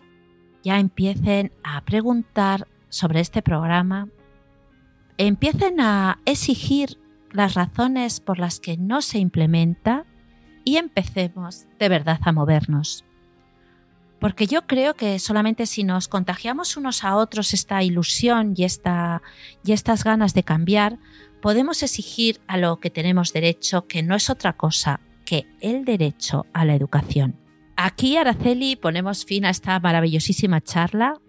ya 0.63 0.79
empiecen 0.79 1.51
a 1.63 1.81
preguntar 1.81 2.67
sobre 2.89 3.19
este 3.19 3.43
programa, 3.43 4.07
empiecen 5.17 5.79
a 5.79 6.19
exigir 6.25 6.97
las 7.31 7.53
razones 7.53 8.19
por 8.19 8.39
las 8.39 8.59
que 8.59 8.77
no 8.77 9.01
se 9.01 9.19
implementa 9.19 10.05
y 10.63 10.77
empecemos 10.77 11.65
de 11.79 11.89
verdad 11.89 12.19
a 12.23 12.31
movernos. 12.31 13.05
Porque 14.19 14.45
yo 14.45 14.67
creo 14.67 14.93
que 14.93 15.17
solamente 15.17 15.65
si 15.65 15.83
nos 15.83 16.07
contagiamos 16.07 16.77
unos 16.77 17.03
a 17.03 17.15
otros 17.15 17.53
esta 17.53 17.81
ilusión 17.81 18.53
y, 18.55 18.65
esta, 18.65 19.23
y 19.65 19.71
estas 19.71 20.03
ganas 20.03 20.35
de 20.35 20.43
cambiar, 20.43 20.99
podemos 21.41 21.81
exigir 21.81 22.39
a 22.47 22.57
lo 22.57 22.79
que 22.79 22.91
tenemos 22.91 23.33
derecho, 23.33 23.87
que 23.87 24.03
no 24.03 24.15
es 24.15 24.29
otra 24.29 24.53
cosa 24.53 24.99
que 25.25 25.47
el 25.59 25.85
derecho 25.85 26.45
a 26.53 26.65
la 26.65 26.75
educación. 26.75 27.35
Aquí, 27.75 28.15
Araceli, 28.15 28.75
ponemos 28.75 29.25
fin 29.25 29.45
a 29.45 29.49
esta 29.49 29.79
maravillosísima 29.79 30.61
charla. 30.61 31.19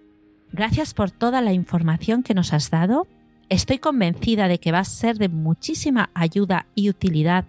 Gracias 0.53 0.93
por 0.93 1.11
toda 1.11 1.41
la 1.41 1.55
información 1.55 2.23
que 2.23 2.35
nos 2.35 2.53
has 2.53 2.69
dado. 2.69 3.07
Estoy 3.49 3.79
convencida 3.79 4.49
de 4.49 4.59
que 4.59 4.73
va 4.73 4.81
a 4.81 4.85
ser 4.85 5.19
de 5.19 5.29
muchísima 5.29 6.11
ayuda 6.15 6.67
y 6.75 6.89
utilidad 6.89 7.45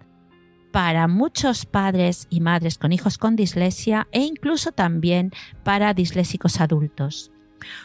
para 0.72 1.06
muchos 1.06 1.66
padres 1.66 2.26
y 2.30 2.40
madres 2.40 2.78
con 2.78 2.92
hijos 2.92 3.16
con 3.16 3.36
dislexia 3.36 4.08
e 4.10 4.20
incluso 4.20 4.72
también 4.72 5.30
para 5.62 5.94
disléxicos 5.94 6.60
adultos. 6.60 7.30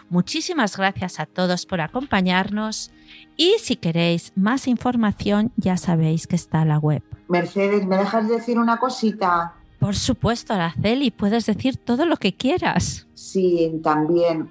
Muchísimas 0.10 0.76
gracias 0.76 1.20
a 1.20 1.26
todos 1.26 1.66
por 1.66 1.82
acompañarnos 1.82 2.91
y 3.38 3.55
si 3.60 3.76
queréis 3.76 4.34
más 4.36 4.68
información 4.68 5.51
ya 5.55 5.78
sabéis 5.78 6.28
que 6.28 6.36
está 6.36 6.66
la 6.66 6.80
web. 6.80 7.03
Mercedes, 7.28 7.86
¿me 7.86 7.97
dejas 7.97 8.28
decir 8.28 8.57
una 8.57 8.78
cosita? 8.78 9.59
Por 9.80 9.95
supuesto, 9.95 10.53
Araceli, 10.53 11.09
puedes 11.09 11.45
decir 11.45 11.77
todo 11.77 12.05
lo 12.05 12.17
que 12.17 12.36
quieras. 12.36 13.07
Sí, 13.13 13.80
también, 13.82 14.49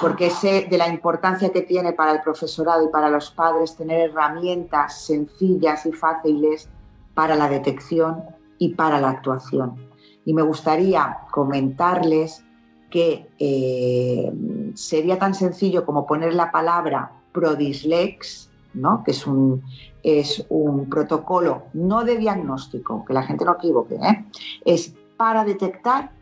porque 0.00 0.30
sé 0.30 0.66
de 0.70 0.78
la 0.78 0.88
importancia 0.88 1.50
que 1.50 1.60
tiene 1.60 1.92
para 1.92 2.12
el 2.12 2.22
profesorado 2.22 2.84
y 2.84 2.88
para 2.88 3.10
los 3.10 3.30
padres 3.30 3.76
tener 3.76 4.10
herramientas 4.10 5.02
sencillas 5.02 5.84
y 5.84 5.92
fáciles 5.92 6.70
para 7.12 7.36
la 7.36 7.48
detección 7.48 8.22
y 8.58 8.70
para 8.70 9.00
la 9.00 9.10
actuación. 9.10 9.76
Y 10.24 10.32
me 10.32 10.42
gustaría 10.42 11.18
comentarles 11.30 12.42
que 12.90 13.28
eh, 13.38 14.32
sería 14.74 15.18
tan 15.18 15.34
sencillo 15.34 15.84
como 15.84 16.06
poner 16.06 16.32
la 16.32 16.50
palabra 16.50 17.12
prodislex, 17.32 18.50
¿no? 18.72 19.02
que 19.04 19.10
es 19.10 19.26
un, 19.26 19.62
es 20.04 20.44
un 20.50 20.88
protocolo 20.88 21.64
no 21.72 22.04
de 22.04 22.18
diagnóstico, 22.18 23.04
que 23.04 23.14
la 23.14 23.22
gente 23.22 23.44
no 23.44 23.54
equivoque, 23.54 23.96
¿eh? 23.96 24.24
es 24.64 24.94
para 25.16 25.44
detectar 25.44 26.12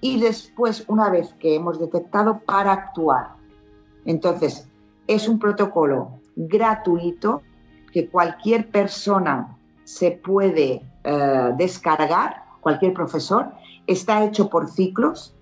y 0.00 0.20
después, 0.20 0.84
una 0.86 1.08
vez 1.08 1.34
que 1.40 1.54
hemos 1.54 1.80
detectado, 1.80 2.40
para 2.40 2.72
actuar. 2.72 3.36
Entonces, 4.04 4.68
es 5.06 5.26
un 5.26 5.38
protocolo 5.38 6.20
gratuito 6.36 7.40
que 7.90 8.10
cualquier 8.10 8.70
persona 8.70 9.56
se 9.84 10.10
puede 10.10 10.82
eh, 11.04 11.52
descargar, 11.56 12.44
cualquier 12.60 12.92
profesor, 12.92 13.52
está 13.86 14.24
hecho 14.24 14.50
por 14.50 14.68
ciclos, 14.68 15.34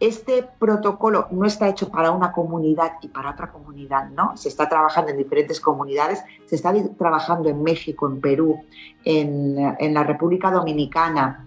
este 0.00 0.46
protocolo 0.58 1.28
no 1.30 1.46
está 1.46 1.68
hecho 1.68 1.88
para 1.88 2.10
una 2.10 2.32
comunidad 2.32 2.94
y 3.00 3.08
para 3.08 3.30
otra 3.30 3.50
comunidad, 3.50 4.10
¿no? 4.10 4.36
Se 4.36 4.48
está 4.48 4.68
trabajando 4.68 5.10
en 5.10 5.18
diferentes 5.18 5.60
comunidades, 5.60 6.22
se 6.46 6.56
está 6.56 6.74
trabajando 6.98 7.48
en 7.48 7.62
México, 7.62 8.06
en 8.08 8.20
Perú, 8.20 8.60
en, 9.04 9.94
la 9.94 10.04
República 10.04 10.50
Dominicana, 10.50 11.46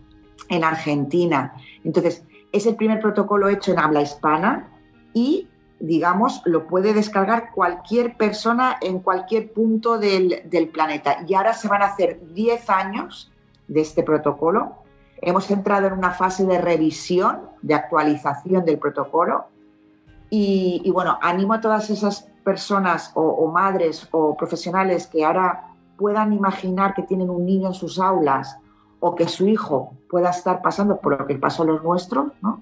en 0.50 0.64
Argentina. 0.64 1.54
Entonces, 1.84 2.24
es 2.52 2.66
el 2.66 2.76
primer 2.76 3.00
protocolo 3.00 3.50
hecho 3.50 3.74
en 3.74 3.80
habla 3.80 4.02
hispana 4.02 4.70
y, 5.14 5.48
digamos, 5.80 6.41
lo 6.45 6.68
puede 6.68 6.93
descargar 6.93 7.52
cualquier 7.52 8.16
persona 8.16 8.78
en 8.82 9.00
cualquier 9.00 9.52
punto 9.52 9.98
del, 9.98 10.41
del 10.45 10.70
planeta. 10.70 11.24
Y 11.28 11.34
ahora 11.34 11.54
se 11.54 11.68
van 11.68 11.82
a 11.82 11.88
hacer 11.88 12.22
10 12.34 12.70
años 12.70 13.32
de 13.68 13.82
este 13.82 14.04
protocolo 14.04 14.87
Hemos 15.22 15.49
entrado 15.51 15.88
en 15.88 15.93
una 15.93 16.11
fase 16.11 16.45
de 16.45 16.59
revisión, 16.59 17.41
de 17.61 17.74
actualización 17.74 18.65
del 18.65 18.78
protocolo 18.78 19.45
Y, 20.30 20.89
bueno, 20.91 21.18
animo 21.22 21.53
a 21.53 21.61
todas 21.61 21.89
esas 21.89 22.30
personas 22.43 23.11
o, 23.15 23.47
madres 23.51 24.07
o 24.11 24.36
profesionales 24.36 25.07
que 25.07 25.26
ahora 25.26 25.74
puedan 25.97 26.34
imaginar 26.34 26.93
que 26.93 27.03
tienen 27.03 27.30
un 27.30 27.45
niño 27.45 27.68
en 27.68 27.74
sus 27.74 27.99
aulas 27.99 28.57
o 28.99 29.15
que 29.15 29.28
su 29.28 29.47
hijo 29.47 29.93
pueda 30.09 30.30
estar 30.30 30.61
pasando 30.61 30.97
por 30.97 31.20
lo 31.20 31.28
que 31.28 31.36
pasó 31.36 31.63
los 31.63 31.84
nuestros, 31.84 32.32
¿no? 32.41 32.61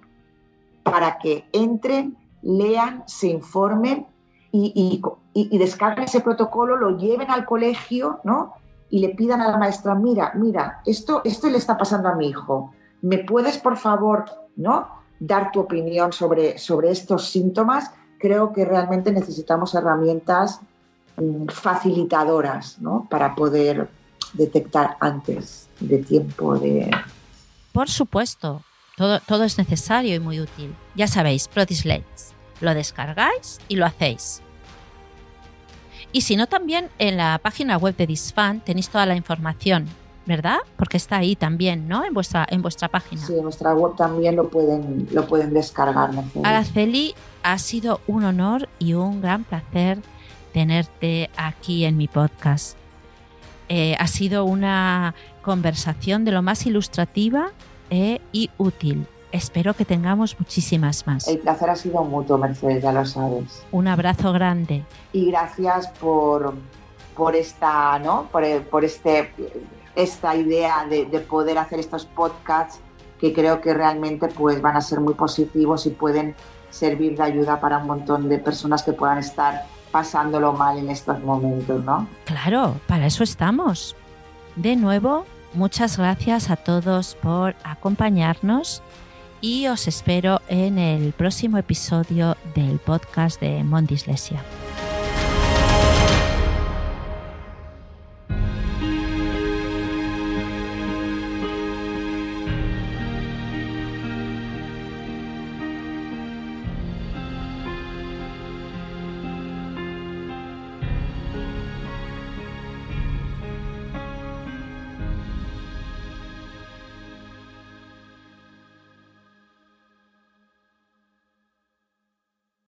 para 0.83 1.17
que 1.17 1.45
entren, 1.51 2.15
lean, 2.43 3.03
se 3.07 3.27
informen 3.27 4.05
y, 4.51 5.01
y, 5.33 5.57
descarguen 5.57 6.05
ese 6.05 6.21
protocolo, 6.21 6.77
lo 6.77 6.97
lleven 6.97 7.29
al 7.29 7.43
colegio 7.43 8.19
¿no? 8.23 8.53
Y 8.89 8.99
le 8.99 9.09
pidan 9.09 9.41
a 9.41 9.49
la 9.49 9.57
maestra, 9.57 9.95
mira, 9.95 10.31
mira, 10.35 10.81
esto, 10.85 11.21
esto 11.23 11.49
le 11.49 11.57
está 11.57 11.77
pasando 11.77 12.09
a 12.09 12.15
mi 12.15 12.29
hijo, 12.29 12.73
¿me 13.01 13.19
puedes 13.19 13.57
por 13.57 13.77
favor 13.77 14.25
¿no? 14.55 14.87
dar 15.19 15.51
tu 15.51 15.61
opinión 15.61 16.13
sobre, 16.13 16.57
sobre 16.57 16.91
estos 16.91 17.29
síntomas? 17.29 17.91
Creo 18.19 18.53
que 18.53 18.65
realmente 18.65 19.11
necesitamos 19.11 19.75
herramientas 19.75 20.61
mm, 21.17 21.47
facilitadoras 21.47 22.79
¿no? 22.79 23.07
para 23.09 23.35
poder 23.35 23.89
detectar 24.33 24.97
antes 24.99 25.67
de 25.79 25.99
tiempo 25.99 26.57
de... 26.57 26.91
Por 27.71 27.89
supuesto, 27.89 28.61
todo, 28.95 29.43
es 29.43 29.57
necesario 29.57 30.15
y 30.15 30.19
muy 30.19 30.39
útil. 30.39 30.73
Ya 30.95 31.07
sabéis, 31.07 31.47
Prodislates. 31.47 32.33
Lo 32.61 32.73
descargáis 32.73 33.59
y 33.67 33.75
lo 33.75 33.85
hacéis. 33.85 34.41
Y 36.15 36.21
si 36.21 36.37
no, 36.37 36.47
también 36.47 36.87
en 36.97 37.17
la 37.17 37.37
página 37.43 37.75
web 37.75 37.93
de 37.97 38.07
Disfan 38.07 38.61
tenéis 38.61 38.87
toda 38.87 39.05
la 39.05 39.17
información, 39.17 39.85
¿verdad? 40.25 40.59
Porque 40.77 40.95
está 40.95 41.17
ahí 41.17 41.35
también, 41.35 41.89
¿no? 41.89 42.05
En 42.05 42.13
vuestra, 42.13 42.47
en 42.49 42.61
vuestra 42.61 42.87
página. 42.87 43.21
Sí, 43.21 43.33
en 43.35 43.43
nuestra 43.43 43.73
web 43.73 43.97
también 43.97 44.37
lo 44.37 44.47
pueden, 44.47 45.09
lo 45.11 45.27
pueden 45.27 45.53
descargar. 45.53 46.11
Araceli, 46.41 47.15
ha 47.43 47.57
sido 47.57 47.99
un 48.07 48.23
honor 48.23 48.69
y 48.79 48.93
un 48.93 49.19
gran 49.19 49.43
placer 49.43 49.97
tenerte 50.53 51.29
aquí 51.35 51.83
en 51.83 51.97
mi 51.97 52.07
podcast. 52.07 52.77
Eh, 53.67 53.97
ha 53.99 54.07
sido 54.07 54.45
una 54.45 55.15
conversación 55.41 56.23
de 56.23 56.31
lo 56.31 56.41
más 56.41 56.65
ilustrativa 56.65 57.49
e 57.89 58.21
y 58.31 58.51
útil. 58.57 59.05
Espero 59.35 59.73
que 59.73 59.83
tengamos 59.83 60.39
muchísimas 60.39 61.05
más. 61.05 61.27
El 61.27 61.39
placer 61.39 61.69
ha 61.69 61.75
sido 61.75 62.05
mutuo, 62.05 62.37
Mercedes, 62.37 62.81
ya 62.81 62.93
lo 62.93 63.05
sabes. 63.05 63.65
Un 63.69 63.89
abrazo 63.89 64.31
grande. 64.31 64.85
Y 65.11 65.25
gracias 65.25 65.89
por, 65.99 66.53
por 67.17 67.35
esta, 67.35 67.99
¿no? 67.99 68.29
Por, 68.31 68.85
este, 68.85 69.33
esta 69.93 70.37
idea 70.37 70.87
de, 70.89 71.05
poder 71.19 71.57
hacer 71.57 71.81
estos 71.81 72.05
podcasts 72.05 72.79
que 73.19 73.33
creo 73.33 73.59
que 73.59 73.73
realmente 73.73 74.29
pues, 74.29 74.61
van 74.61 74.77
a 74.77 74.81
ser 74.81 75.01
muy 75.01 75.15
positivos 75.15 75.85
y 75.85 75.89
pueden 75.89 76.33
servir 76.69 77.17
de 77.17 77.23
ayuda 77.23 77.59
para 77.59 77.79
un 77.79 77.87
montón 77.87 78.29
de 78.29 78.39
personas 78.39 78.83
que 78.83 78.93
puedan 78.93 79.17
estar 79.17 79.65
pasándolo 79.91 80.53
mal 80.53 80.77
en 80.77 80.89
estos 80.89 81.21
momentos, 81.21 81.83
¿no? 81.83 82.07
Claro, 82.23 82.75
para 82.87 83.05
eso 83.07 83.21
estamos. 83.21 83.97
De 84.55 84.77
nuevo, 84.77 85.25
Muchas 85.55 85.97
gracias 85.97 86.49
a 86.49 86.57
todos 86.57 87.15
por 87.15 87.55
acompañarnos 87.63 88.83
y 89.41 89.67
os 89.67 89.87
espero 89.87 90.41
en 90.47 90.77
el 90.77 91.13
próximo 91.13 91.57
episodio 91.57 92.37
del 92.55 92.79
podcast 92.79 93.39
de 93.39 93.63
Mondislesia. 93.63 94.43